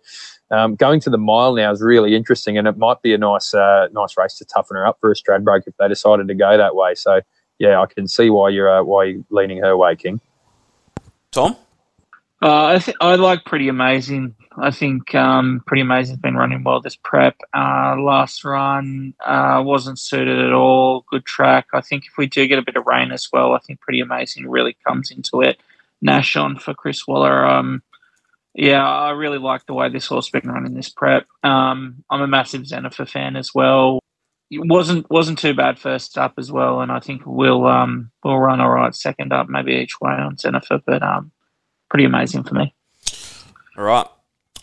[0.51, 3.55] um, going to the mile now is really interesting, and it might be a nice,
[3.55, 6.57] uh, nice race to toughen her up for a Stradbroke if they decided to go
[6.57, 6.95] that way.
[6.95, 7.21] So
[7.59, 10.21] yeah, I can see why you're uh, why you're leaning her way, King.
[11.31, 11.57] Tom?
[12.41, 14.35] Uh, I th- I like Pretty Amazing.
[14.57, 17.37] I think um, Pretty Amazing's been running well this prep.
[17.55, 21.05] Uh, last run uh, wasn't suited at all.
[21.11, 21.67] Good track.
[21.73, 24.01] I think if we do get a bit of rain as well, I think Pretty
[24.01, 25.61] Amazing really comes into it.
[26.01, 27.45] Nash on for Chris Waller.
[27.45, 27.83] Um,
[28.59, 31.27] yeah, I really like the way this horse been running this prep.
[31.45, 34.01] Um, I'm a massive Xenifer fan as well.
[34.51, 38.39] It wasn't wasn't too bad first up as well, and I think we'll um, we'll
[38.39, 41.31] run all right second up, maybe each way on Xenifer, but um,
[41.89, 42.75] pretty amazing for me.
[43.77, 44.07] All right.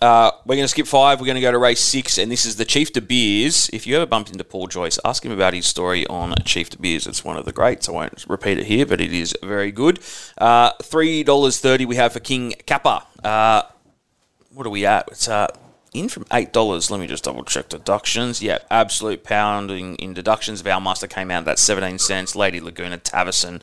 [0.02, 1.22] Uh, we're going to skip five.
[1.22, 3.70] We're going to go to race six, and this is the Chief De Beers.
[3.72, 6.78] If you ever bumped into Paul Joyce, ask him about his story on Chief De
[6.78, 7.08] Beers.
[7.08, 7.88] It's one of the greats.
[7.88, 10.02] I won't repeat it here, but it is very good.
[10.38, 13.06] Uh, Three dollars thirty we have for King Kappa.
[13.24, 13.62] Uh,
[14.56, 15.08] what are we at?
[15.12, 15.48] It's uh,
[15.94, 16.90] in from eight dollars.
[16.90, 18.42] Let me just double check deductions.
[18.42, 20.64] Yeah, absolute pounding in deductions.
[20.64, 22.36] Valmaster came out at seventeen cents.
[22.36, 23.62] Lady Laguna Tavison.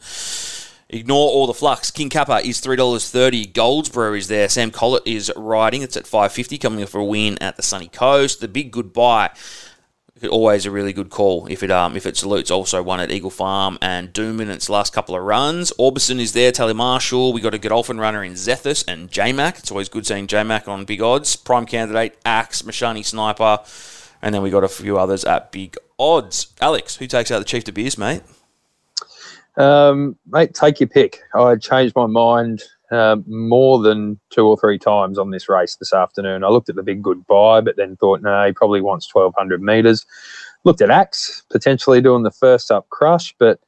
[0.88, 1.90] Ignore all the flux.
[1.90, 3.46] King Kappa is three dollars thirty.
[3.46, 4.48] Goldsboro is there.
[4.48, 5.80] Sam Collett is riding.
[5.82, 8.40] It's at five fifty, coming off a win at the Sunny Coast.
[8.40, 9.30] The big goodbye.
[10.30, 12.50] Always a really good call if it um if it salutes.
[12.50, 15.72] Also won at Eagle Farm and Doom in its last couple of runs.
[15.78, 16.52] Orbison is there.
[16.52, 17.32] Tally Marshall.
[17.32, 19.58] We got a Godolphin runner in Zethus and J Mac.
[19.58, 21.36] It's always good seeing J Mac on big odds.
[21.36, 23.60] Prime candidate Axe Mashani Sniper,
[24.20, 26.48] and then we got a few others at big odds.
[26.60, 28.22] Alex, who takes out the Chief De Beers, mate?
[29.56, 31.20] Um, mate, take your pick.
[31.34, 32.62] I changed my mind
[32.92, 36.44] uh, more than two or three times on this race this afternoon.
[36.44, 40.04] I looked at the big goodbye, but then thought, no, he probably wants 1,200 metres.
[40.64, 43.58] Looked at Axe, potentially doing the first up crush, but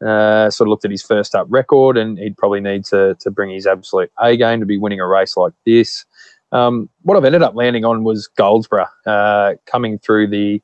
[0.00, 3.30] uh, sort of looked at his first up record, and he'd probably need to, to
[3.32, 6.06] bring his absolute A game to be winning a race like this.
[6.52, 10.62] Um, what I've ended up landing on was Goldsboro uh, coming through the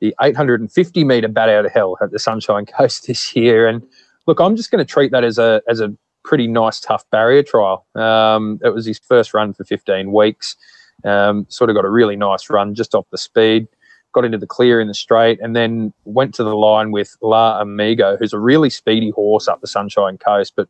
[0.00, 3.82] the 850 metre bat out of hell at the Sunshine Coast this year, and
[4.26, 5.96] look, I'm just going to treat that as a as a
[6.26, 7.86] pretty nice, tough barrier trial.
[7.94, 10.56] Um, it was his first run for 15 weeks.
[11.04, 13.68] Um, sort of got a really nice run just off the speed.
[14.12, 17.60] Got into the clear in the straight, and then went to the line with La
[17.60, 20.68] Amigo, who's a really speedy horse up the Sunshine Coast, but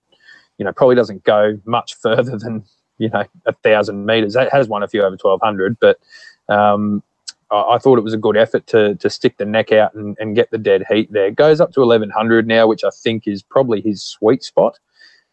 [0.59, 2.65] you know probably doesn't go much further than
[2.99, 4.35] you know a thousand meters.
[4.35, 6.01] It has won a few over 1200, but
[6.49, 7.05] um,
[7.53, 10.35] I thought it was a good effort to to stick the neck out and, and
[10.35, 11.31] get the dead heat there.
[11.31, 14.81] Goes up to 1100 now, which I think is probably his sweet spot.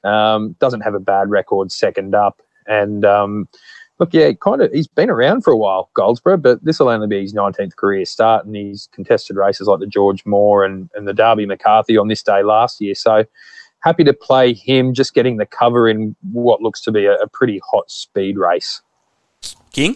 [0.04, 2.42] Um, doesn't have a bad record second up.
[2.68, 3.48] And um,
[4.00, 7.08] look, yeah, kind of he's been around for a while, Goldsboro, but this will only
[7.08, 11.08] be his 19th career start, and he's contested races like the George Moore and, and
[11.08, 12.96] the Derby McCarthy on this day last year.
[12.96, 13.26] So
[13.80, 17.28] happy to play him, just getting the cover in what looks to be a, a
[17.28, 18.82] pretty hot speed race.
[19.72, 19.96] King?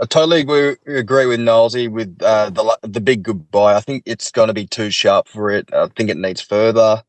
[0.00, 3.74] I totally agree, agree with Nolsey with uh, the the big goodbye.
[3.74, 5.72] I think it's going to be too sharp for it.
[5.74, 7.02] I think it needs further.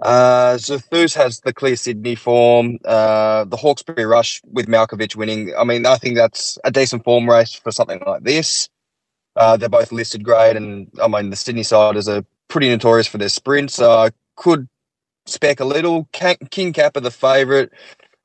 [0.00, 2.78] Uh, Zethus has the clear Sydney form.
[2.84, 5.52] Uh, the Hawkesbury Rush with Malkovich winning.
[5.58, 8.68] I mean, I think that's a decent form race for something like this.
[9.34, 13.06] Uh, they're both listed grade, and I mean the Sydney side is a pretty notorious
[13.06, 13.74] for their sprints.
[13.74, 14.68] So I could
[15.26, 16.08] spec a little.
[16.12, 17.70] King Kappa the favourite.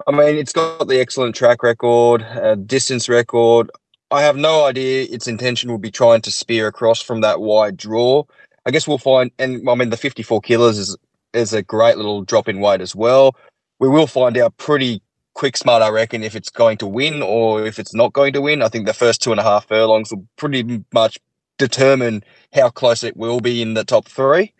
[0.08, 3.72] I mean, it's got the excellent track record, uh, distance record.
[4.12, 7.78] I have no idea its intention will be trying to spear across from that wide
[7.78, 8.24] draw.
[8.66, 10.96] I guess we'll find, and I mean, the 54 kilos is
[11.34, 13.36] is a great little drop in weight as well.
[13.80, 15.02] We will find out pretty
[15.34, 18.42] quick, smart, I reckon, if it's going to win or if it's not going to
[18.42, 18.62] win.
[18.62, 21.20] I think the first two and a half furlongs will pretty much
[21.58, 22.24] determine
[22.54, 24.54] how close it will be in the top three.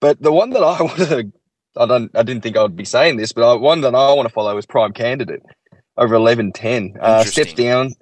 [0.00, 1.32] But the one that I want to,
[1.76, 4.12] I don't, I didn't think I would be saying this, but I, one that I
[4.12, 5.42] want to follow is Prime Candidate
[5.96, 6.94] over eleven ten.
[7.00, 7.92] Uh, steps down,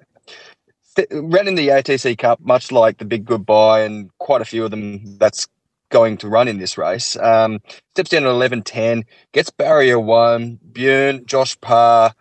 [1.11, 4.71] ran in the ATC Cup, much like the Big Goodbye, and quite a few of
[4.71, 5.47] them that's
[5.89, 7.17] going to run in this race.
[7.17, 7.59] Um,
[7.91, 10.59] steps down at eleven ten, gets barrier one.
[10.71, 12.13] Bjorn, Josh Parr.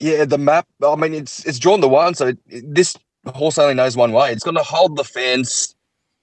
[0.00, 0.66] Yeah, the map.
[0.86, 2.96] I mean, it's it's drawn the one, so this
[3.26, 4.32] horse only knows one way.
[4.32, 5.74] It's going to hold the fence.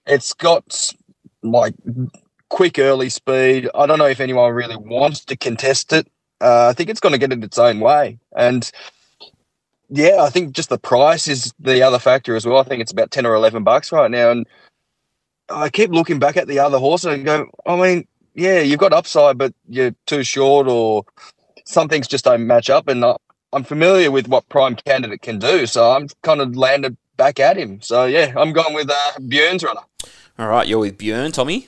[0.05, 0.93] It's got
[1.41, 1.73] like
[2.49, 3.69] quick early speed.
[3.73, 6.07] I don't know if anyone really wants to contest it.
[6.41, 8.69] Uh, I think it's going to get it its own way, and
[9.89, 12.59] yeah, I think just the price is the other factor as well.
[12.59, 14.47] I think it's about ten or eleven bucks right now, and
[15.51, 18.79] I keep looking back at the other horses and I go, I mean, yeah, you've
[18.79, 21.05] got upside, but you're too short, or
[21.65, 22.87] some things just don't match up.
[22.87, 23.03] And
[23.53, 27.57] I'm familiar with what Prime Candidate can do, so I'm kind of landed back at
[27.57, 27.81] him.
[27.81, 29.81] So yeah, I'm going with uh, Bjorn's runner.
[30.39, 31.67] All right, you're with Bjorn, Tommy.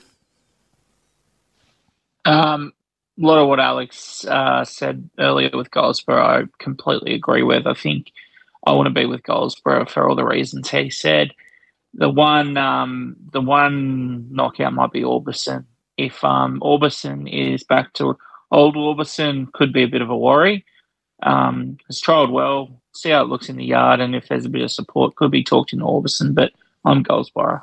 [2.24, 2.72] Um,
[3.22, 7.66] a lot of what Alex uh, said earlier with Goldsboro, I completely agree with.
[7.66, 8.10] I think
[8.66, 11.32] I want to be with Goldsboro for all the reasons he said.
[11.96, 15.64] The one, um, the one knockout might be Orbison.
[15.96, 18.16] If um, Orbison is back to
[18.50, 20.64] old Orbison, could be a bit of a worry.
[21.22, 22.80] Um, has trialled well.
[22.94, 25.30] See how it looks in the yard, and if there's a bit of support, could
[25.30, 26.34] be talked in Orbison.
[26.34, 26.52] But
[26.84, 27.62] I'm Goldsboro.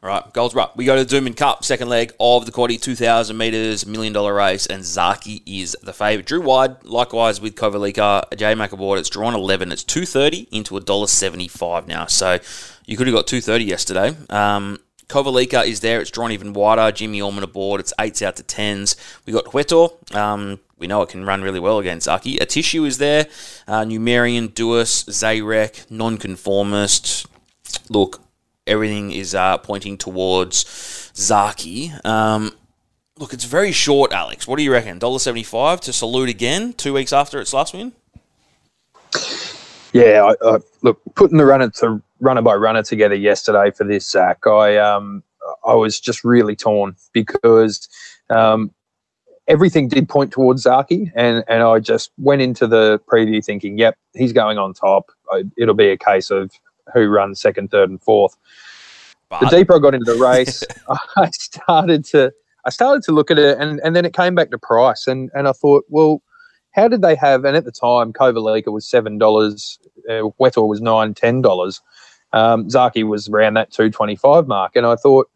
[0.00, 0.76] All right, right.
[0.76, 4.32] We go to the Doomben Cup, second leg of the quaddy, 2,000 metres, million dollar
[4.32, 6.24] race, and Zaaki is the favourite.
[6.24, 9.72] Drew wide, likewise with Kovalica, J Macaboard, it's drawn 11.
[9.72, 12.06] It's 230 into $1.75 now.
[12.06, 12.38] So
[12.88, 14.16] you could have got 230 yesterday.
[14.30, 14.78] Um,
[15.08, 16.00] Kovalica is there.
[16.00, 16.90] It's drawn even wider.
[16.90, 17.80] Jimmy Orman aboard.
[17.80, 18.96] It's eights out to tens.
[19.26, 20.16] We got Huetor.
[20.16, 22.40] Um, we know it can run really well against Zaaki.
[22.40, 23.26] A tissue is there.
[23.66, 27.26] Uh, Numerian, Deus, Zayrek, Nonconformist.
[27.90, 28.22] Look,
[28.66, 30.64] everything is uh, pointing towards
[31.14, 32.02] Zaaki.
[32.06, 32.52] Um,
[33.18, 34.48] look, it's very short, Alex.
[34.48, 34.98] What do you reckon?
[34.98, 37.92] Dollar seventy five to salute again two weeks after its last win.
[39.92, 44.08] Yeah, I, I, look, putting the runner to runner by runner together yesterday for this
[44.08, 45.22] Zach, I um,
[45.66, 47.88] I was just really torn because
[48.30, 48.72] um,
[49.46, 53.96] everything did point towards Zaaki, and and I just went into the preview thinking, yep,
[54.14, 55.10] he's going on top.
[55.56, 56.52] It'll be a case of
[56.94, 58.36] who runs second, third, and fourth.
[59.28, 59.40] But.
[59.40, 60.64] The deeper I got into the race,
[61.16, 62.32] I started to
[62.64, 65.30] I started to look at it, and, and then it came back to price, and
[65.34, 66.22] and I thought, well,
[66.72, 67.44] how did they have?
[67.44, 71.80] And at the time, Kovalica was seven dollars, uh, Huetor was nine, ten dollars.
[72.32, 75.30] Um, Zaaki was around that two twenty five mark, and I thought,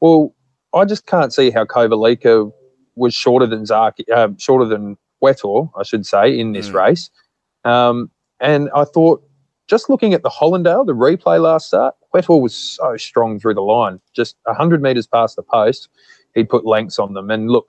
[0.00, 0.34] well,
[0.74, 2.52] I just can't see how Kovalica
[2.96, 6.74] was shorter than Zaaki, uh, shorter than Huetor, I should say, in this mm.
[6.74, 7.10] race.
[7.64, 9.22] Um, and I thought,
[9.66, 13.62] just looking at the Hollindale, the replay last start, Huetor was so strong through the
[13.62, 14.00] line.
[14.14, 15.88] Just 100 metres past the post,
[16.34, 17.30] he put lengths on them.
[17.30, 17.68] And look,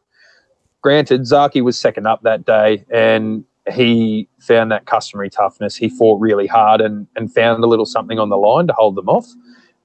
[0.82, 5.76] granted, Zaaki was second up that day and he found that customary toughness.
[5.76, 8.95] He fought really hard and, and found a little something on the line to hold
[8.95, 9.28] them off.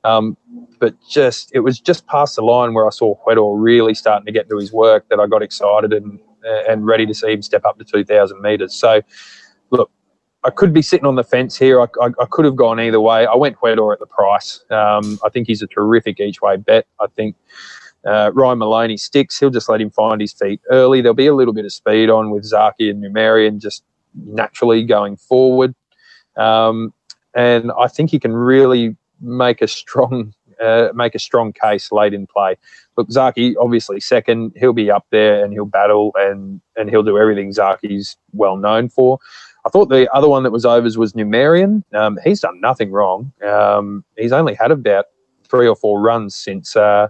[0.05, 0.37] Um,
[0.79, 4.33] but just it was just past the line where I saw Huetor really starting to
[4.33, 7.65] get to his work that I got excited and and ready to see him step
[7.65, 8.75] up to 2,000 metres.
[8.75, 9.03] So,
[9.71, 9.91] look,
[10.45, 11.81] I could be sitting on the fence here.
[11.81, 13.27] I, I, I could have gone either way.
[13.27, 14.65] I went Huetor at the price.
[14.71, 16.87] Um, I think he's a terrific each way bet.
[16.99, 17.37] I think
[18.07, 19.39] uh, Ryan Maloney sticks.
[19.39, 21.01] He'll just let him find his feet early.
[21.01, 23.85] There'll be a little bit of speed on with Zaaki and Numerian just
[24.15, 25.75] naturally going forward.
[26.37, 26.93] Um,
[27.35, 32.13] and I think he can really make a strong uh, make a strong case late
[32.13, 32.57] in play.
[32.97, 34.53] Look, Zaaki obviously second.
[34.57, 38.89] He'll be up there and he'll battle and and he'll do everything Zaaki's well known
[38.89, 39.19] for.
[39.65, 41.83] I thought the other one that was overs was Numerian.
[41.95, 43.33] Um, he's done nothing wrong.
[43.47, 45.07] Um, he's only had about
[45.45, 47.09] three or four runs since uh,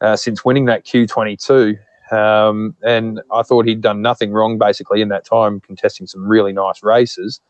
[0.00, 1.78] uh, since winning that Q22.
[2.12, 6.52] Um, and I thought he'd done nothing wrong basically in that time, contesting some really
[6.52, 7.40] nice races.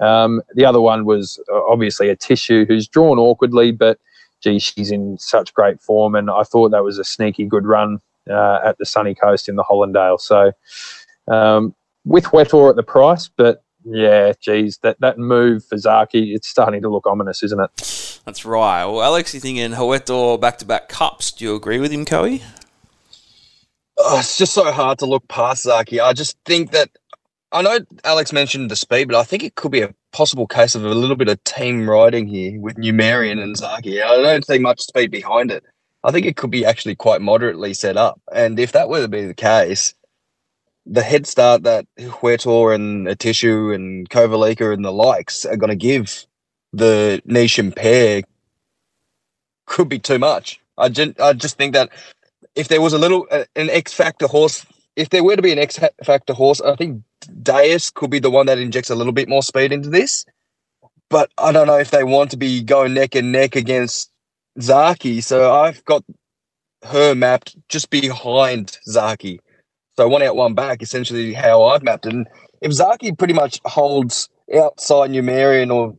[0.00, 3.98] Um, the other one was uh, obviously Atishu who's drawn awkwardly, but
[4.42, 6.14] gee, she's in such great form.
[6.14, 7.98] And I thought that was a sneaky good run
[8.30, 10.20] uh, at the sunny coast in the Hollindale.
[10.20, 10.52] So
[11.28, 11.74] um,
[12.04, 16.82] with Huetor at the price, but yeah, geez, that, that move for Zaaki, it's starting
[16.82, 18.05] to look ominous, isn't it?
[18.26, 18.84] That's right.
[18.84, 21.30] Well, Alex, you thinking Huetor back to back cups?
[21.30, 22.42] Do you agree with him, Coey?
[23.96, 26.00] Oh, it's just so hard to look past Zaaki.
[26.00, 26.90] I just think that
[27.52, 30.74] I know Alex mentioned the speed, but I think it could be a possible case
[30.74, 34.02] of a little bit of team riding here with Numerian and Zaaki.
[34.02, 35.62] I don't see much speed behind it.
[36.02, 38.20] I think it could be actually quite moderately set up.
[38.34, 39.94] And if that were to be the case,
[40.84, 45.76] the head start that Huetor and Atishu and Kovalica and the likes are going to
[45.76, 46.26] give
[46.76, 48.22] the Neasham pair
[49.66, 50.60] could be too much.
[50.78, 51.90] I just, I just think that
[52.54, 54.64] if there was a little uh, an X factor horse,
[54.94, 57.02] if there were to be an X factor horse, I think
[57.42, 60.24] Deus could be the one that injects a little bit more speed into this.
[61.08, 64.10] But I don't know if they want to be going neck and neck against
[64.58, 65.22] Zaaki.
[65.22, 66.04] So I've got
[66.84, 69.38] her mapped just behind Zaaki.
[69.96, 72.12] So one out, one back, essentially how I've mapped it.
[72.12, 72.26] And
[72.60, 75.96] if Zaaki pretty much holds outside Numerian or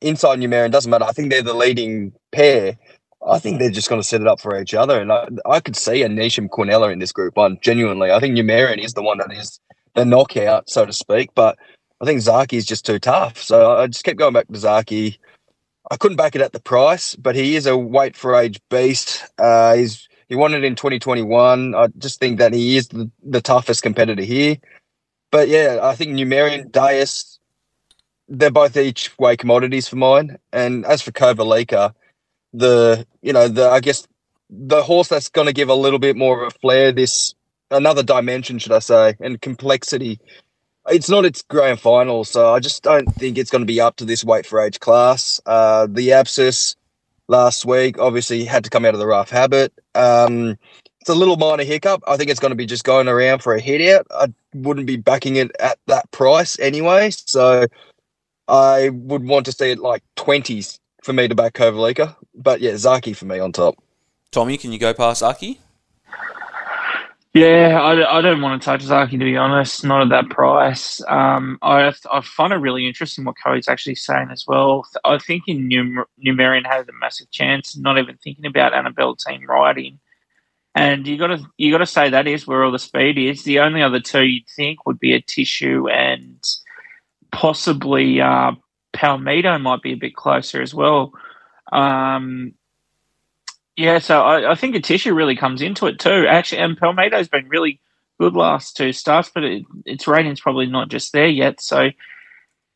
[0.00, 1.04] inside Numerian, doesn't matter.
[1.04, 2.78] I think they're the leading pair.
[3.26, 5.00] I think they're just going to set it up for each other.
[5.00, 8.10] And I, I could see a Neasham Quinella in this group one, genuinely.
[8.10, 9.60] I think Numerian is the one that is
[9.94, 11.30] the knockout, so to speak.
[11.34, 11.58] But
[12.00, 13.42] I think Zaaki is just too tough.
[13.42, 15.18] So I just kept going back to Zaaki.
[15.90, 19.24] I couldn't back it at the price, but he is a weight for age beast.
[19.38, 21.74] Uh, he's he won it in 2021.
[21.74, 24.58] I just think that he is the, the toughest competitor here.
[25.30, 27.37] But yeah, I think Numerian, Deus,
[28.28, 30.38] they're both each way commodities for mine.
[30.52, 31.94] And as for Kovalica,
[32.52, 34.06] the you know the I guess
[34.50, 37.34] the horse that's going to give a little bit more of a flair, this
[37.70, 40.20] another dimension, should I say, and complexity.
[40.86, 43.96] It's not its grand final, so I just don't think it's going to be up
[43.96, 45.38] to this weight for age class.
[45.44, 46.76] Uh, the abscess
[47.28, 49.70] last week obviously had to come out of the rough habit.
[49.94, 50.56] Um,
[51.00, 52.02] it's a little minor hiccup.
[52.06, 54.06] I think it's going to be just going around for a hit out.
[54.10, 57.66] I wouldn't be backing it at that price anyway, so
[58.48, 62.16] I would want to see it like twenties for me to back Kovalica.
[62.34, 63.76] But yeah, Zaaki for me on top.
[64.30, 65.58] Tommy, can you go past Zaaki?
[67.34, 69.84] Yeah, I, I don't want to touch Zaaki to be honest.
[69.84, 71.02] Not at that price.
[71.06, 74.86] Um, I I find it really interesting what Cody's actually saying as well.
[75.04, 77.76] I think in Num- Numerian has a massive chance.
[77.76, 80.00] Not even thinking about Annabel team riding,
[80.74, 83.44] and you got to you got to say that is where all the speed is.
[83.44, 86.42] The only other two you'd think would be a tissue and
[87.32, 88.52] possibly uh,
[88.94, 91.12] Palmito might be a bit closer as well.
[91.72, 92.54] Um,
[93.76, 96.26] yeah, so I, I, think Atishu really comes into it too.
[96.28, 97.80] Actually, and Palmito's been really
[98.18, 101.60] good last two starts, but it, its rating's probably not just there yet.
[101.60, 101.90] So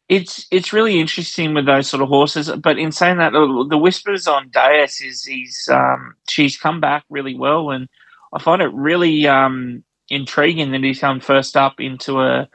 [0.09, 2.51] it's it's really interesting with those sort of horses.
[2.53, 7.35] But in saying that, the whispers on Deus is he's um, she's come back really
[7.35, 7.89] well, and
[8.33, 12.49] I find it really um, intriguing that he's come first up into a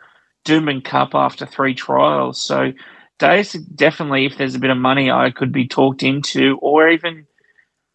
[0.47, 2.41] Doomben Cup after three trials.
[2.41, 2.71] So
[3.19, 7.27] Deus definitely, if there's a bit of money, I could be talked into, or even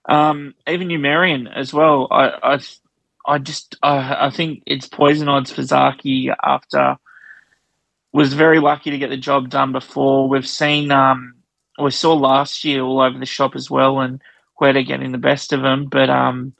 [0.08, 2.08] um, even Numerian as well.
[2.10, 2.58] I I,
[3.26, 6.98] I just I, I think it's poison odds for Zaaki after
[8.12, 10.28] was very lucky to get the job done before.
[10.28, 11.34] We've seen um,
[11.78, 14.20] we saw last year all over the shop as well, and
[14.60, 15.86] Huetor getting the best of them.
[15.86, 16.52] But um,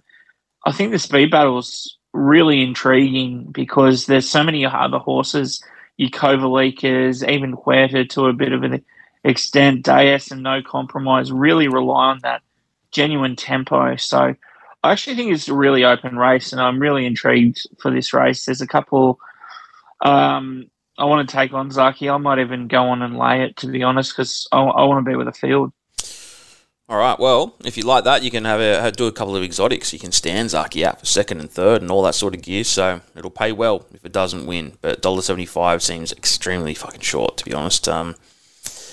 [0.65, 5.63] I think the speed battle's really intriguing because there's so many other horses,
[5.97, 8.85] you Kovalicas, even Huetor to a bit of an
[9.25, 12.43] extent, Deus and No Compromise really rely on that
[12.91, 13.97] genuine tempo.
[13.97, 14.35] So
[14.83, 18.45] I actually think it's a really open race, and I'm really intrigued for this race.
[18.45, 19.19] There's a couple.
[20.01, 20.67] Um,
[20.99, 22.13] I want to take on Zaaki.
[22.13, 25.05] I might even go on and lay it, to be honest, because I, I, want
[25.05, 25.73] to be with a field.
[26.93, 27.19] All right.
[27.19, 29.95] Well, if you like that, you can have a do a couple of exotics.
[29.95, 32.65] You can stand Zaaki out for second and third and all that sort of gear.
[32.65, 34.77] So it'll pay well if it doesn't win.
[34.83, 37.89] But dollar seventy five seems extremely fucking short, to be honest.
[37.89, 38.15] Um,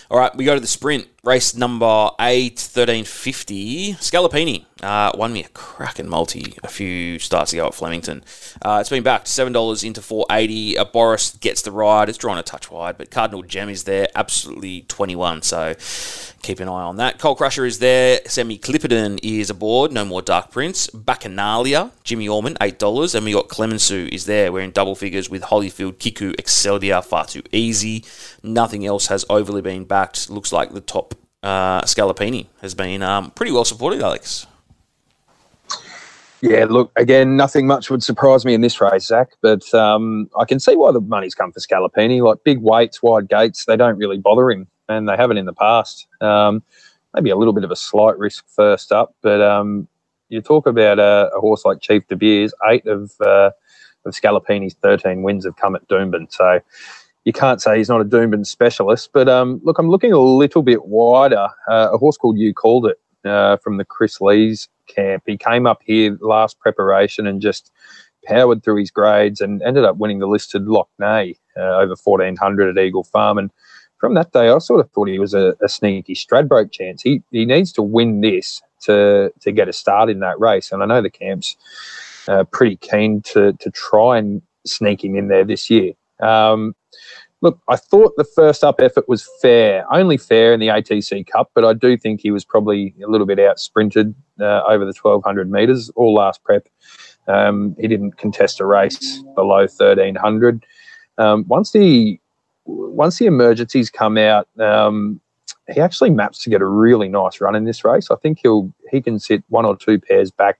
[0.09, 1.07] all right, we go to the sprint.
[1.29, 3.93] Race number 8, 1350.
[3.93, 8.23] Scalapini uh, won me a cracking multi a few starts ago at Flemington.
[8.63, 10.79] Uh, it's been backed $7 into 480.
[10.79, 12.09] Uh, Boris gets the ride.
[12.09, 15.43] It's drawn a touch wide, but Cardinal Gem is there, absolutely 21.
[15.43, 15.75] So
[16.41, 17.19] keep an eye on that.
[17.19, 18.21] Coal Crusher is there.
[18.25, 19.91] Semi Clipperton is aboard.
[19.91, 20.87] No more Dark Prince.
[20.87, 23.13] Bacchanalia, Jimmy Orman, $8.
[23.13, 24.51] And we got Clemenceau is there.
[24.51, 28.03] We're in double figures with Holyfield, Kiku, Exceldia, far too easy.
[28.41, 30.31] Nothing else has overly been backed.
[30.31, 34.45] Looks like the top uh, Scalapini has been um, pretty well supported, Alex.
[36.41, 40.45] Yeah, look, again, nothing much would surprise me in this race, Zach, but um, I
[40.45, 42.21] can see why the money's come for Scalapini.
[42.21, 45.53] Like big weights, wide gates, they don't really bother him, and they haven't in the
[45.53, 46.07] past.
[46.21, 46.63] Um,
[47.13, 49.87] maybe a little bit of a slight risk first up, but um,
[50.29, 53.51] you talk about a, a, horse like Chief De Beers, eight of, uh,
[54.05, 56.31] of Scalapini's 13 wins have come at Doomben.
[56.31, 56.61] So
[57.29, 59.11] you can't say he's not a Doomben specialist.
[59.13, 61.47] But um, look, I'm looking a little bit wider.
[61.69, 65.21] Uh, a horse called You Called It uh, from the Chris Lees camp.
[65.27, 67.71] He came up here last preparation and just
[68.25, 72.83] powered through his grades and ended up winning the listed Lockney uh, over 1400 at
[72.83, 73.37] Eagle Farm.
[73.37, 73.51] And
[73.99, 77.03] from that day, I sort of thought he was a, a sneaky Stradbroke chance.
[77.03, 80.71] He he needs to win this to to get a start in that race.
[80.71, 81.55] And I know the camp's
[82.27, 85.93] uh, pretty keen to to try and sneak him in there this year.
[86.19, 86.75] Um,
[87.41, 91.51] look, I thought the first up effort was fair, only fair in the ATC Cup,
[91.53, 94.93] but I do think he was probably a little bit out sprinted uh, over the
[94.99, 96.67] 1200 metres all last prep.
[97.27, 100.65] Um, he didn't contest a race below 1300.
[101.17, 102.19] Um, once the
[102.65, 105.19] once the emergencies come out, um,
[105.73, 108.09] he actually maps to get a really nice run in this race.
[108.11, 110.59] I think he'll he can sit one or two pairs back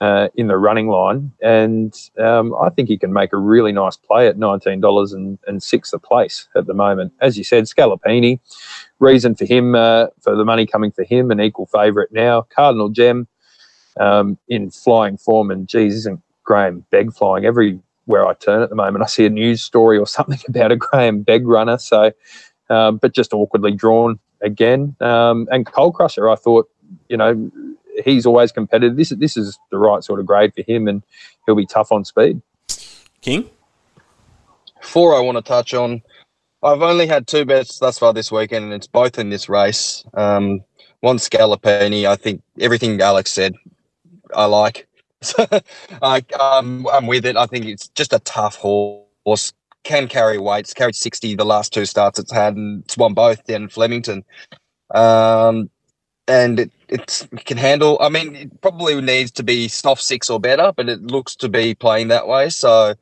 [0.00, 3.96] uh, in the running line, and um, I think he can make a really nice
[3.96, 7.12] play at nineteen dollars and, and six a place at the moment.
[7.20, 8.40] As you said, Scalapini,
[8.98, 12.42] reason for him uh, for the money coming for him, an equal favourite now.
[12.42, 13.28] Cardinal Gem
[13.98, 18.70] um, in flying form, and geez, isn't Graham Begg flying every where I turn at
[18.70, 19.04] the moment.
[19.04, 21.78] I see a news story or something about a Graham Begg runner.
[21.78, 22.12] So,
[22.68, 24.96] um, but just awkwardly drawn again.
[25.00, 26.68] Um, and Coal Crusher, I thought,
[27.08, 27.50] you know,
[28.04, 28.96] he's always competitive.
[28.96, 31.02] This this is the right sort of grade for him, and
[31.46, 32.40] he'll be tough on speed.
[33.20, 33.50] King.
[34.80, 36.02] Four I want to touch on.
[36.62, 40.04] I've only had two bets thus far this weekend, and it's both in this race.
[40.14, 40.62] Um,
[41.00, 42.06] one Scalapini.
[42.06, 43.54] I think everything Alex said,
[44.34, 44.86] I like.
[45.22, 45.46] So,
[46.02, 47.36] I, um, I'm with it.
[47.36, 49.52] I think it's just a tough horse.
[49.82, 50.74] Can carry weights.
[50.74, 54.24] Carried 60 the last two starts it's had, and it's won both down in Flemington.
[54.94, 55.70] Um,
[56.28, 57.96] and it, it's it can handle.
[58.00, 61.48] I mean, it probably needs to be soft six or better, but it looks to
[61.48, 62.50] be playing that way.
[62.50, 62.94] So,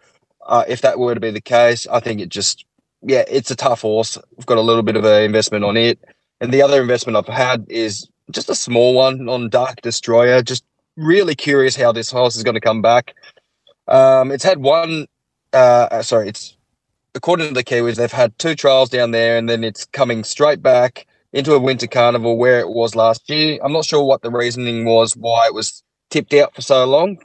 [0.47, 2.65] uh, if that were to be the case, I think it just
[3.03, 4.19] yeah, it's a tough horse.
[4.39, 5.99] I've got a little bit of an investment on it,
[6.41, 10.43] and the other investment I've had is just a small one on Dark Destroyer.
[10.43, 10.65] Just
[10.97, 13.15] really curious how this horse is going to come back.
[13.89, 15.07] Um, it's had one.
[15.53, 16.57] Uh, uh, sorry, it's
[17.15, 20.63] according to the Kiwis, they've had two trials down there, and then it's coming straight
[20.63, 23.59] back into a winter carnival where it was last year.
[23.63, 27.19] I'm not sure what the reasoning was why it was tipped out for so long,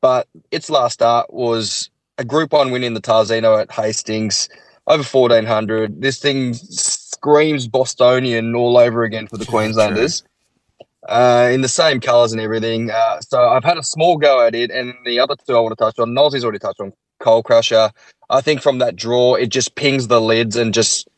[0.00, 4.48] but its last start was a Group One win in the Tarzino at Hastings
[4.86, 6.02] over 1400.
[6.02, 10.22] This thing screams Bostonian all over again for the Queenslanders.
[11.08, 12.90] Uh, in the same colours and everything.
[12.90, 15.76] Uh, so I've had a small go at it, and the other two I want
[15.76, 16.12] to touch on.
[16.12, 17.90] Nolsey's already touched on Coal Crusher.
[18.28, 21.08] I think from that draw, it just pings the lids and just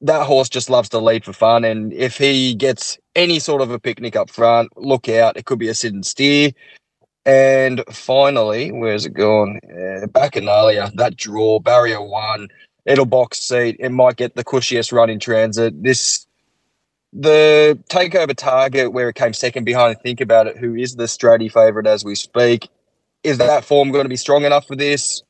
[0.00, 1.64] that horse just loves to lead for fun.
[1.64, 5.36] And if he gets any sort of a picnic up front, look out.
[5.36, 6.52] It could be a sit and steer.
[7.24, 9.58] And finally, where's it gone?
[9.64, 10.06] Uh,
[10.48, 12.48] earlier, that draw, barrier one,
[12.86, 13.76] it'll box seat.
[13.78, 15.82] It might get the cushiest run in transit.
[15.82, 16.26] This,
[17.12, 21.48] the takeover target where it came second behind, think about it, who is the Strady
[21.48, 22.68] favourite as we speak.
[23.24, 25.22] Is that form going to be strong enough for this?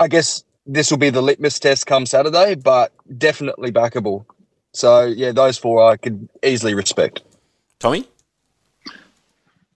[0.00, 4.24] I guess this will be the litmus test come Saturday, but definitely backable.
[4.72, 7.22] So yeah, those four I could easily respect.
[7.78, 8.08] Tommy.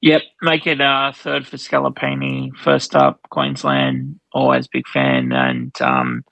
[0.00, 2.54] Yep, make it uh, third for Scalapini.
[2.56, 4.20] First up, Queensland.
[4.32, 6.24] Always big fan, and um,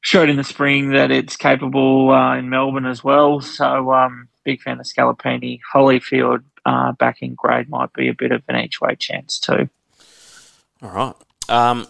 [0.00, 3.40] showed in the spring that it's capable uh, in Melbourne as well.
[3.40, 5.60] So um, big fan of Scalapini.
[5.74, 9.68] Holyfield uh, back in grade might be a bit of an each way chance too.
[10.82, 11.14] All right.
[11.48, 11.86] Um,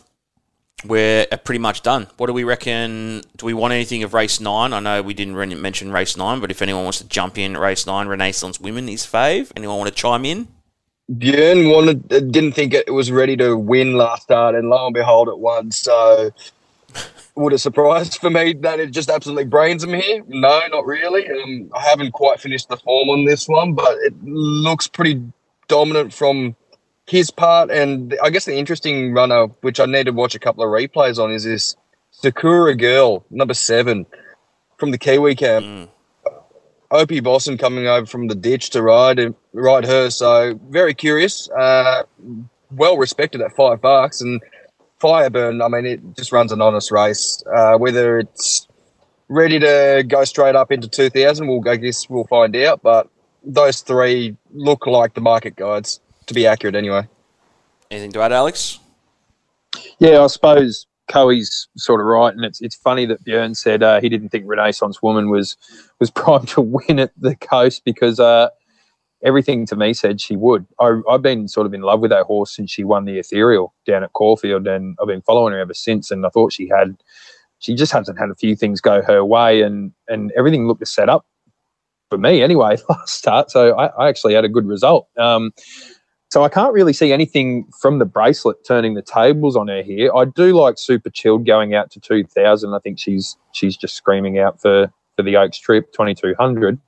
[0.84, 2.09] we're pretty much done.
[2.16, 3.22] What do we reckon?
[3.36, 4.72] Do we want anything of race nine?
[4.72, 7.86] I know we didn't mention race nine, but if anyone wants to jump in, race
[7.86, 9.52] nine, Renaissance Woman is fave.
[9.56, 10.48] Anyone want to chime in?
[11.10, 15.28] Björn wanted, didn't think it was ready to win last start, and lo and behold,
[15.28, 15.70] it won.
[15.70, 16.30] So,
[17.34, 20.22] would it surprise for me that it just absolutely brains him here?
[20.28, 21.28] No, not really.
[21.28, 25.22] Um, I haven't quite finished the form on this one, but it looks pretty
[25.68, 26.56] dominant from
[27.12, 30.64] his part, and I guess the interesting runner, which I need to watch a couple
[30.64, 31.76] of replays on, is this
[32.10, 34.06] Sakura Girl, number seven,
[34.78, 35.66] from the Kiwi camp.
[35.66, 35.89] Mm.
[36.90, 40.09] Opie Bosson coming over from the ditch to ride and ride her.
[40.09, 41.51] So very curious.
[41.51, 42.05] Uh,
[42.70, 44.40] well respected at five bucks and
[44.98, 45.62] Fireburn.
[45.62, 47.43] I mean, it just runs an honest race.
[47.55, 48.68] Uh, whether it's
[49.28, 52.80] ready to go straight up into two thousand, we'll I guess we'll find out.
[52.82, 53.09] But
[53.44, 57.07] those three look like the market guides to be accurate anyway.
[57.90, 58.78] Anything to add, Alex?
[59.99, 64.01] Yeah, I suppose Coey's sort of right, and it's it's funny that Björn said uh,
[64.01, 65.57] he didn't think Renaissance Woman was
[66.01, 68.49] was primed to win at the coast because uh,
[69.23, 70.66] everything to me said she would.
[70.81, 73.74] I, have been sort of in love with that horse since she won the Ethereal
[73.86, 76.11] down at Caulfield, and I've been following her ever since.
[76.11, 76.97] And I thought she had,
[77.59, 80.86] she just hasn't had a few things go her way, and and everything looked to
[80.86, 81.27] set up
[82.11, 83.51] for me anyway last start.
[83.51, 85.09] So I, I actually had a good result.
[85.19, 85.53] Um,
[86.32, 90.10] so I can't really see anything from the bracelet turning the tables on her here.
[90.16, 92.72] I do like Super Chilled going out to 2000.
[92.72, 96.80] I think she's she's just screaming out for for the Oaks trip 2200.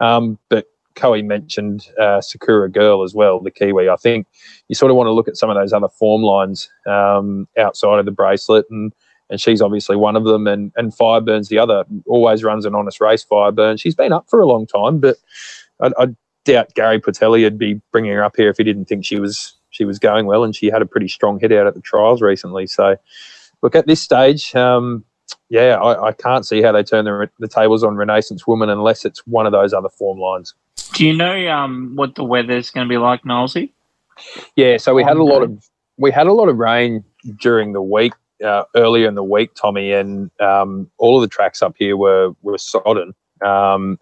[0.00, 3.88] Um, but Coe mentioned uh, Sakura Girl as well, the Kiwi.
[3.88, 4.26] I think
[4.68, 7.98] you sort of want to look at some of those other form lines um, outside
[7.98, 8.92] of the bracelet, and
[9.30, 10.46] and she's obviously one of them.
[10.46, 11.86] And and Fireburn's the other.
[12.04, 13.24] Always runs an honest race.
[13.24, 13.80] Fireburn.
[13.80, 15.16] She's been up for a long time, but
[15.80, 16.08] I, I
[16.44, 19.54] doubt Gary Portelli would be bringing her up here if he didn't think she was
[19.70, 22.20] she was going well, and she had a pretty strong hit out at the trials
[22.20, 22.66] recently.
[22.66, 22.96] So,
[23.62, 25.04] look at this stage, um,
[25.48, 29.04] yeah, I, I, can't see how they turn the, the tables on Renaissance Woman unless
[29.04, 30.54] it's one of those other form lines.
[30.94, 33.72] Do you know um, what the weather's going to be like, Nosey?
[34.56, 37.04] Yeah, so we had a lot of we had a lot of rain
[37.40, 38.12] during the week.
[38.42, 42.34] Uh, earlier in the week, Tommy, and um, all of the tracks up here were
[42.42, 43.14] were sodden.
[43.44, 43.98] Um,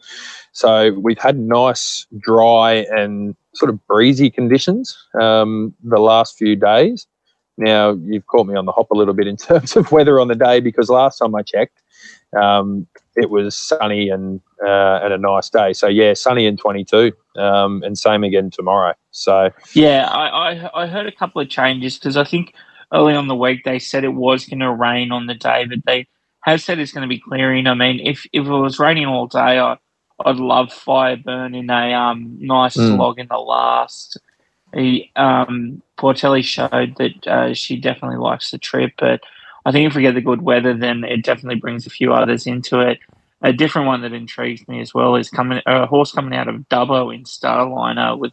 [0.52, 7.06] so we've had nice, dry, and sort of breezy conditions um, the last few days.
[7.56, 10.28] now you've caught me on the hop a little bit in terms of weather on
[10.28, 11.80] the day because last time I checked,
[12.40, 12.86] um,
[13.16, 15.72] it was sunny and uh, and a nice day.
[15.72, 18.94] So yeah, sunny and 22, um, and same again tomorrow.
[19.10, 22.54] So Yeah, I, I, I heard a couple of changes because I think
[22.92, 25.78] early on the week they said it was going to rain on the day, but
[25.86, 26.06] they
[26.42, 27.66] have said it's going to be clearing.
[27.66, 29.76] I mean, if, if it was raining all day, I,
[30.24, 32.96] I'd love Fireburn in a um, nice Mm.
[32.96, 34.18] slog in the last.
[34.74, 39.20] He, um, Portelli showed that uh, she definitely likes the trip, but
[39.66, 42.46] I think if we get the good weather, then it definitely brings a few others
[42.46, 42.98] into it.
[43.42, 46.68] A different one that intrigues me as well is coming a horse coming out of
[46.68, 48.32] Dubbo in Starliner with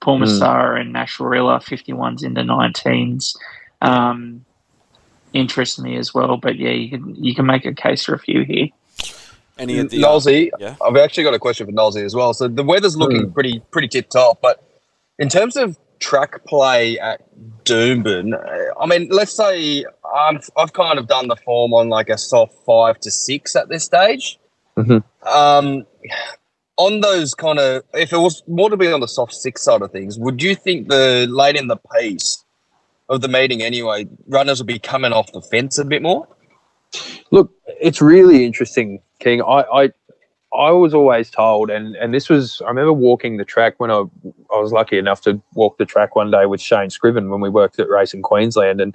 [0.00, 0.24] Paul Mm.
[0.24, 3.36] Massara and Nasharilla, 51s into 19s.
[3.82, 4.44] Um,
[5.32, 8.18] interests me as well, but yeah, you can you can make a case for a
[8.18, 8.68] few here.
[9.58, 10.76] Any of the Nolsey, yeah.
[10.84, 12.32] I've actually got a question for Nolsey as well.
[12.34, 13.32] So the weather's looking Hmm.
[13.32, 14.62] pretty pretty tip top, but
[15.18, 17.20] in terms of track play at
[17.64, 19.84] Doomben, uh, I mean, let's say
[20.14, 23.68] I'm, I've kind of done the form on like a soft five to six at
[23.68, 24.38] this stage.
[24.76, 25.04] Mhm.
[25.24, 25.86] Um,
[26.78, 29.82] on those kind of, if it was more to be on the soft six side
[29.82, 32.41] of things, would you think the late in the pace
[33.08, 36.28] of the meeting anyway, runners will be coming off the fence a bit more?
[37.30, 37.50] Look,
[37.80, 39.42] it's really interesting, King.
[39.42, 39.90] I, I,
[40.54, 44.04] I was always told, and, and this was, I remember walking the track when I,
[44.54, 47.48] I was lucky enough to walk the track one day with Shane Scriven when we
[47.48, 48.80] worked at Racing Queensland.
[48.80, 48.94] And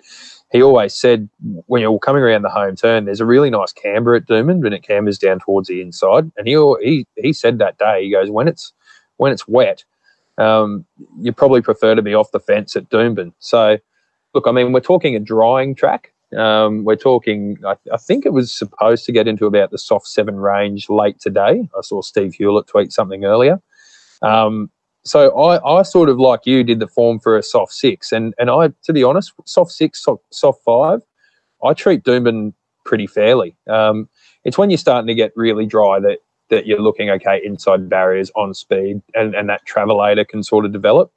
[0.51, 1.27] he always said,
[1.65, 4.73] when you're coming around the home turn, there's a really nice camber at Doomben, and
[4.75, 6.31] it cambers down towards the inside.
[6.38, 8.71] And he, he, he said that day, he goes, when it's,
[9.17, 9.84] when it's wet,
[10.38, 10.85] um,
[11.19, 13.34] you probably prefer to be off the fence at Doomben.
[13.39, 13.79] So,
[14.38, 16.14] look, I mean, we're talking a drying track.
[16.38, 20.05] Um, we're talking, I, I think it was supposed to get into about the soft
[20.05, 21.68] seven range late today.
[21.76, 23.59] I saw Steve Hewlett tweet something earlier.
[24.22, 24.69] Um,
[25.03, 28.35] so I, I sort of like you did the form for a soft six, and
[28.38, 31.01] and I, to be honest, soft six, soft, soft five,
[31.64, 32.53] I treat Doomben
[32.85, 33.55] pretty fairly.
[33.68, 34.07] Um,
[34.43, 36.19] it's when you're starting to get really dry that
[36.49, 40.73] that you're looking okay inside barriers on speed, and and that travelator can sort of
[40.73, 41.11] develop.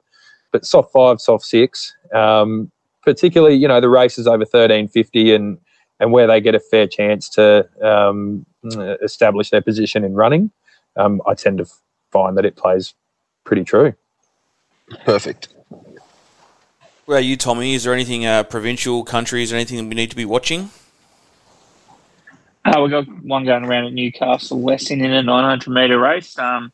[0.53, 2.71] But soft five, soft six, um,
[3.03, 5.57] particularly you know the races over thirteen fifty and
[5.99, 8.45] and where they get a fair chance to um,
[9.03, 10.49] establish their position in running,
[10.97, 11.65] um, I tend to
[12.11, 12.95] find that it plays
[13.43, 13.93] pretty true.
[15.05, 15.49] Perfect.
[17.05, 17.75] Where are you, Tommy?
[17.75, 20.71] Is there anything uh, provincial countries or anything that we need to be watching?
[22.63, 26.37] Uh, we've got one going around at Newcastle, Weston in a 900 metre race.
[26.37, 26.71] Um,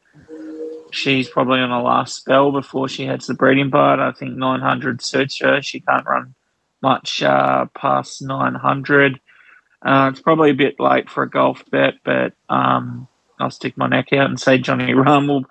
[0.91, 3.99] she's probably on her last spell before she heads the breeding part.
[3.99, 5.61] I think 900 suits her.
[5.61, 6.34] She can't run
[6.81, 9.19] much uh, past 900.
[9.81, 13.07] Uh, it's probably a bit late for a golf bet, but um,
[13.39, 15.45] I'll stick my neck out and say Johnny Rum will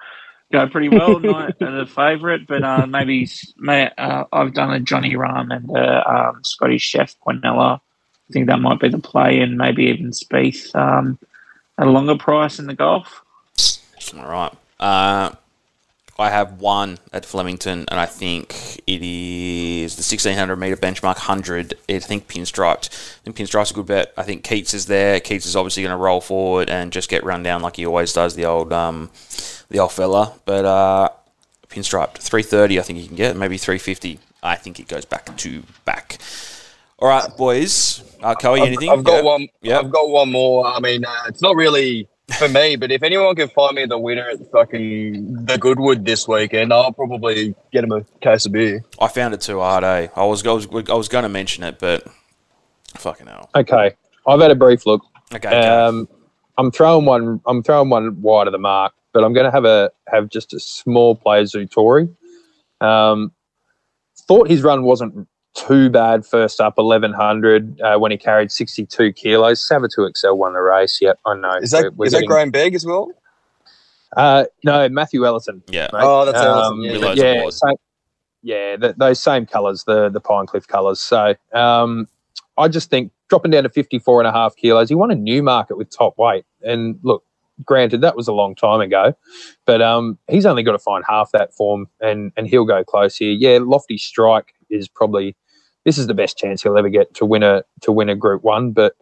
[0.52, 2.46] go pretty well night the favourite.
[2.46, 7.14] But uh, maybe may, uh, I've done a Johnny Rum and a um, Scottish Chef
[7.20, 7.78] Quinella.
[7.78, 11.18] I think that might be the play, and maybe even Spieth um,
[11.78, 13.22] at a longer price in the golf.
[14.16, 14.52] All right.
[14.78, 15.30] Uh,
[16.18, 21.74] I have one at Flemington, and I think it is the 1600 meter benchmark 100.
[21.90, 22.86] I think pinstriped.
[22.88, 24.14] I think pinstriped's a good bet.
[24.16, 25.20] I think Keats is there.
[25.20, 28.12] Keats is obviously going to roll forward and just get run down like he always
[28.14, 29.10] does, the old um,
[29.68, 30.32] the old fella.
[30.46, 31.08] But uh,
[31.68, 34.18] pinstriped 330, I think you can get maybe 350.
[34.42, 36.16] I think it goes back to back.
[36.98, 38.02] All right, boys.
[38.22, 38.88] Uh, Coey, anything?
[38.88, 39.22] I've, got Yeah.
[39.22, 39.48] one.
[39.60, 39.84] Yep.
[39.84, 40.66] I've got one more.
[40.66, 42.08] I mean, uh, it's not really
[42.38, 46.26] for me, but if anyone can find me the winner at fucking the Goodwood this
[46.26, 48.82] weekend, I'll probably get him a case of beer.
[49.00, 50.08] I found it too hard, eh?
[50.14, 52.06] I was, I was, I was going to mention it, but
[52.96, 53.50] fucking hell.
[53.54, 53.94] Okay,
[54.26, 55.02] I've had a brief look.
[55.34, 55.50] Okay.
[55.50, 55.88] go.
[55.88, 56.08] Um,
[56.58, 57.40] I'm throwing one.
[57.46, 60.52] I'm throwing one wide of the mark, but I'm going to have a have just
[60.52, 62.14] a small play Zutori.
[62.80, 63.32] Um,
[64.26, 69.66] thought his run wasn't too bad first up 1100 uh, when he carried 62 kilos.
[69.66, 70.98] Savatu Excel won the race.
[71.00, 71.54] Yep, I know.
[71.56, 73.10] Is that We're- we're is that getting- Graham Begg as well?
[74.16, 75.62] Uh, no, Matthew Ellison.
[75.68, 75.88] yeah.
[75.92, 76.02] mate.
[76.02, 77.12] Oh, that's Um, Ellison, yeah.
[77.24, 77.52] Yeah, aboard.
[77.54, 77.76] same,
[78.42, 81.00] yeah, th those same colours, the the pine cliff colours.
[81.00, 82.06] So um,
[82.56, 85.42] I just think dropping down to 54 and a half kilos, he won a new
[85.42, 86.44] market with top weight.
[86.62, 87.24] And look,
[87.64, 89.14] granted, that was a long time ago,
[89.64, 93.16] but um, he's only got to find half that form and, and he'll go close
[93.16, 93.32] here.
[93.32, 95.34] Yeah, Lofty Strike is probably
[95.86, 98.42] this is the best chance he'll ever get to win a to win a Group
[98.42, 98.94] One, but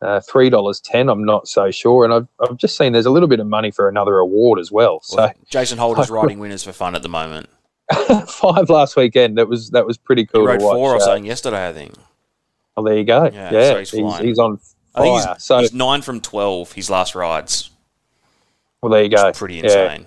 [0.00, 2.04] uh, three dollars ten, I'm not so sure.
[2.04, 4.70] And I've I've just seen there's a little bit of money for another award as
[4.72, 5.00] well.
[5.02, 7.48] So Well, Jason Holder's riding winners for fun at the moment.
[8.28, 9.36] five last weekend.
[9.36, 10.42] That was that was pretty cool.
[10.42, 10.74] He rode to watch.
[10.74, 11.94] four or Uh, something yesterday, I think.
[12.76, 13.24] Oh, there you go.
[13.24, 14.60] Yeah, Yeah, so he's he's, he's on
[14.94, 16.72] I think he's, so he's nine from twelve.
[16.72, 17.70] His last rides.
[18.80, 19.32] well, there you go.
[19.32, 19.98] Pretty Yeah.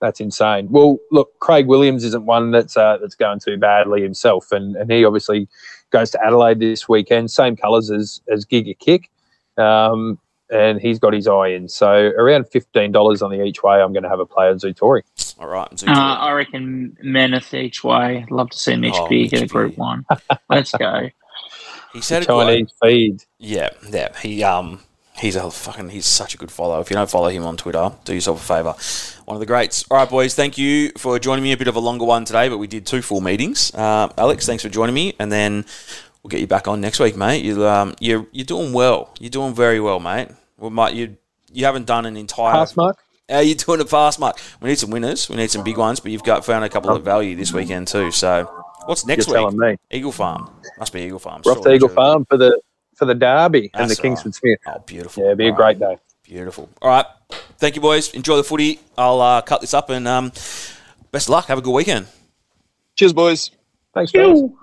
[0.00, 0.06] Insane.
[0.06, 0.68] That's insane.
[0.70, 4.90] Well, look, Craig Williams isn't one that's uh, that's going too badly himself, and, and
[4.90, 5.48] he obviously
[5.90, 7.30] goes to Adelaide this weekend.
[7.30, 9.10] Same colours as as Giga Kick,
[9.56, 10.18] um,
[10.50, 11.68] and he's got his eye in.
[11.68, 13.80] So around fifteen dollars on the each way.
[13.80, 15.02] I'm going to have a play on Zutori.
[15.38, 15.88] All right.
[15.88, 18.22] Uh, I reckon Meneth each way.
[18.22, 19.48] I'd love to see Mitch Oh, P Mitch get a P.
[19.48, 20.04] Group One.
[20.48, 21.08] Let's go.
[21.92, 23.24] he said it Chinese feed.
[23.38, 24.18] Yeah, yeah.
[24.18, 24.80] He um
[25.20, 26.80] he's a fucking he's such a good follow.
[26.80, 28.74] If you don't follow him on Twitter, do yourself a favour.
[29.26, 29.84] One of the greats.
[29.90, 30.34] All right, boys.
[30.34, 31.52] Thank you for joining me.
[31.52, 33.72] A bit of a longer one today, but we did two full meetings.
[33.74, 35.64] Uh, Alex, thanks for joining me, and then
[36.22, 37.44] we'll get you back on next week, mate.
[37.44, 39.14] You um you're you're doing well.
[39.20, 40.28] You're doing very well, mate.
[40.58, 41.16] Well, mate, you
[41.52, 42.98] you haven't done an entire Pass mark.
[43.28, 44.40] How you doing a pass mark?
[44.60, 45.28] We need some winners.
[45.28, 47.86] We need some big ones, but you've got found a couple of value this weekend
[47.86, 48.10] too.
[48.10, 48.44] So,
[48.86, 49.56] what's next You're week?
[49.56, 49.76] telling me.
[49.92, 51.42] Eagle Farm must be Eagle Farm.
[51.44, 51.90] We're off to Eagle.
[51.90, 52.60] Farm for the
[53.00, 54.34] for the derby and the Kingsford right.
[54.34, 54.58] Smith.
[54.66, 55.22] Oh, beautiful.
[55.22, 55.96] Yeah, it'll be a great right.
[55.96, 55.98] day.
[56.22, 56.68] Beautiful.
[56.82, 57.06] All right.
[57.56, 58.12] Thank you, boys.
[58.12, 58.78] Enjoy the footy.
[58.98, 60.28] I'll uh, cut this up and um,
[61.10, 61.46] best of luck.
[61.46, 62.06] Have a good weekend.
[62.96, 63.50] Cheers, boys.
[63.94, 64.38] Thanks, guys.
[64.38, 64.58] Ew.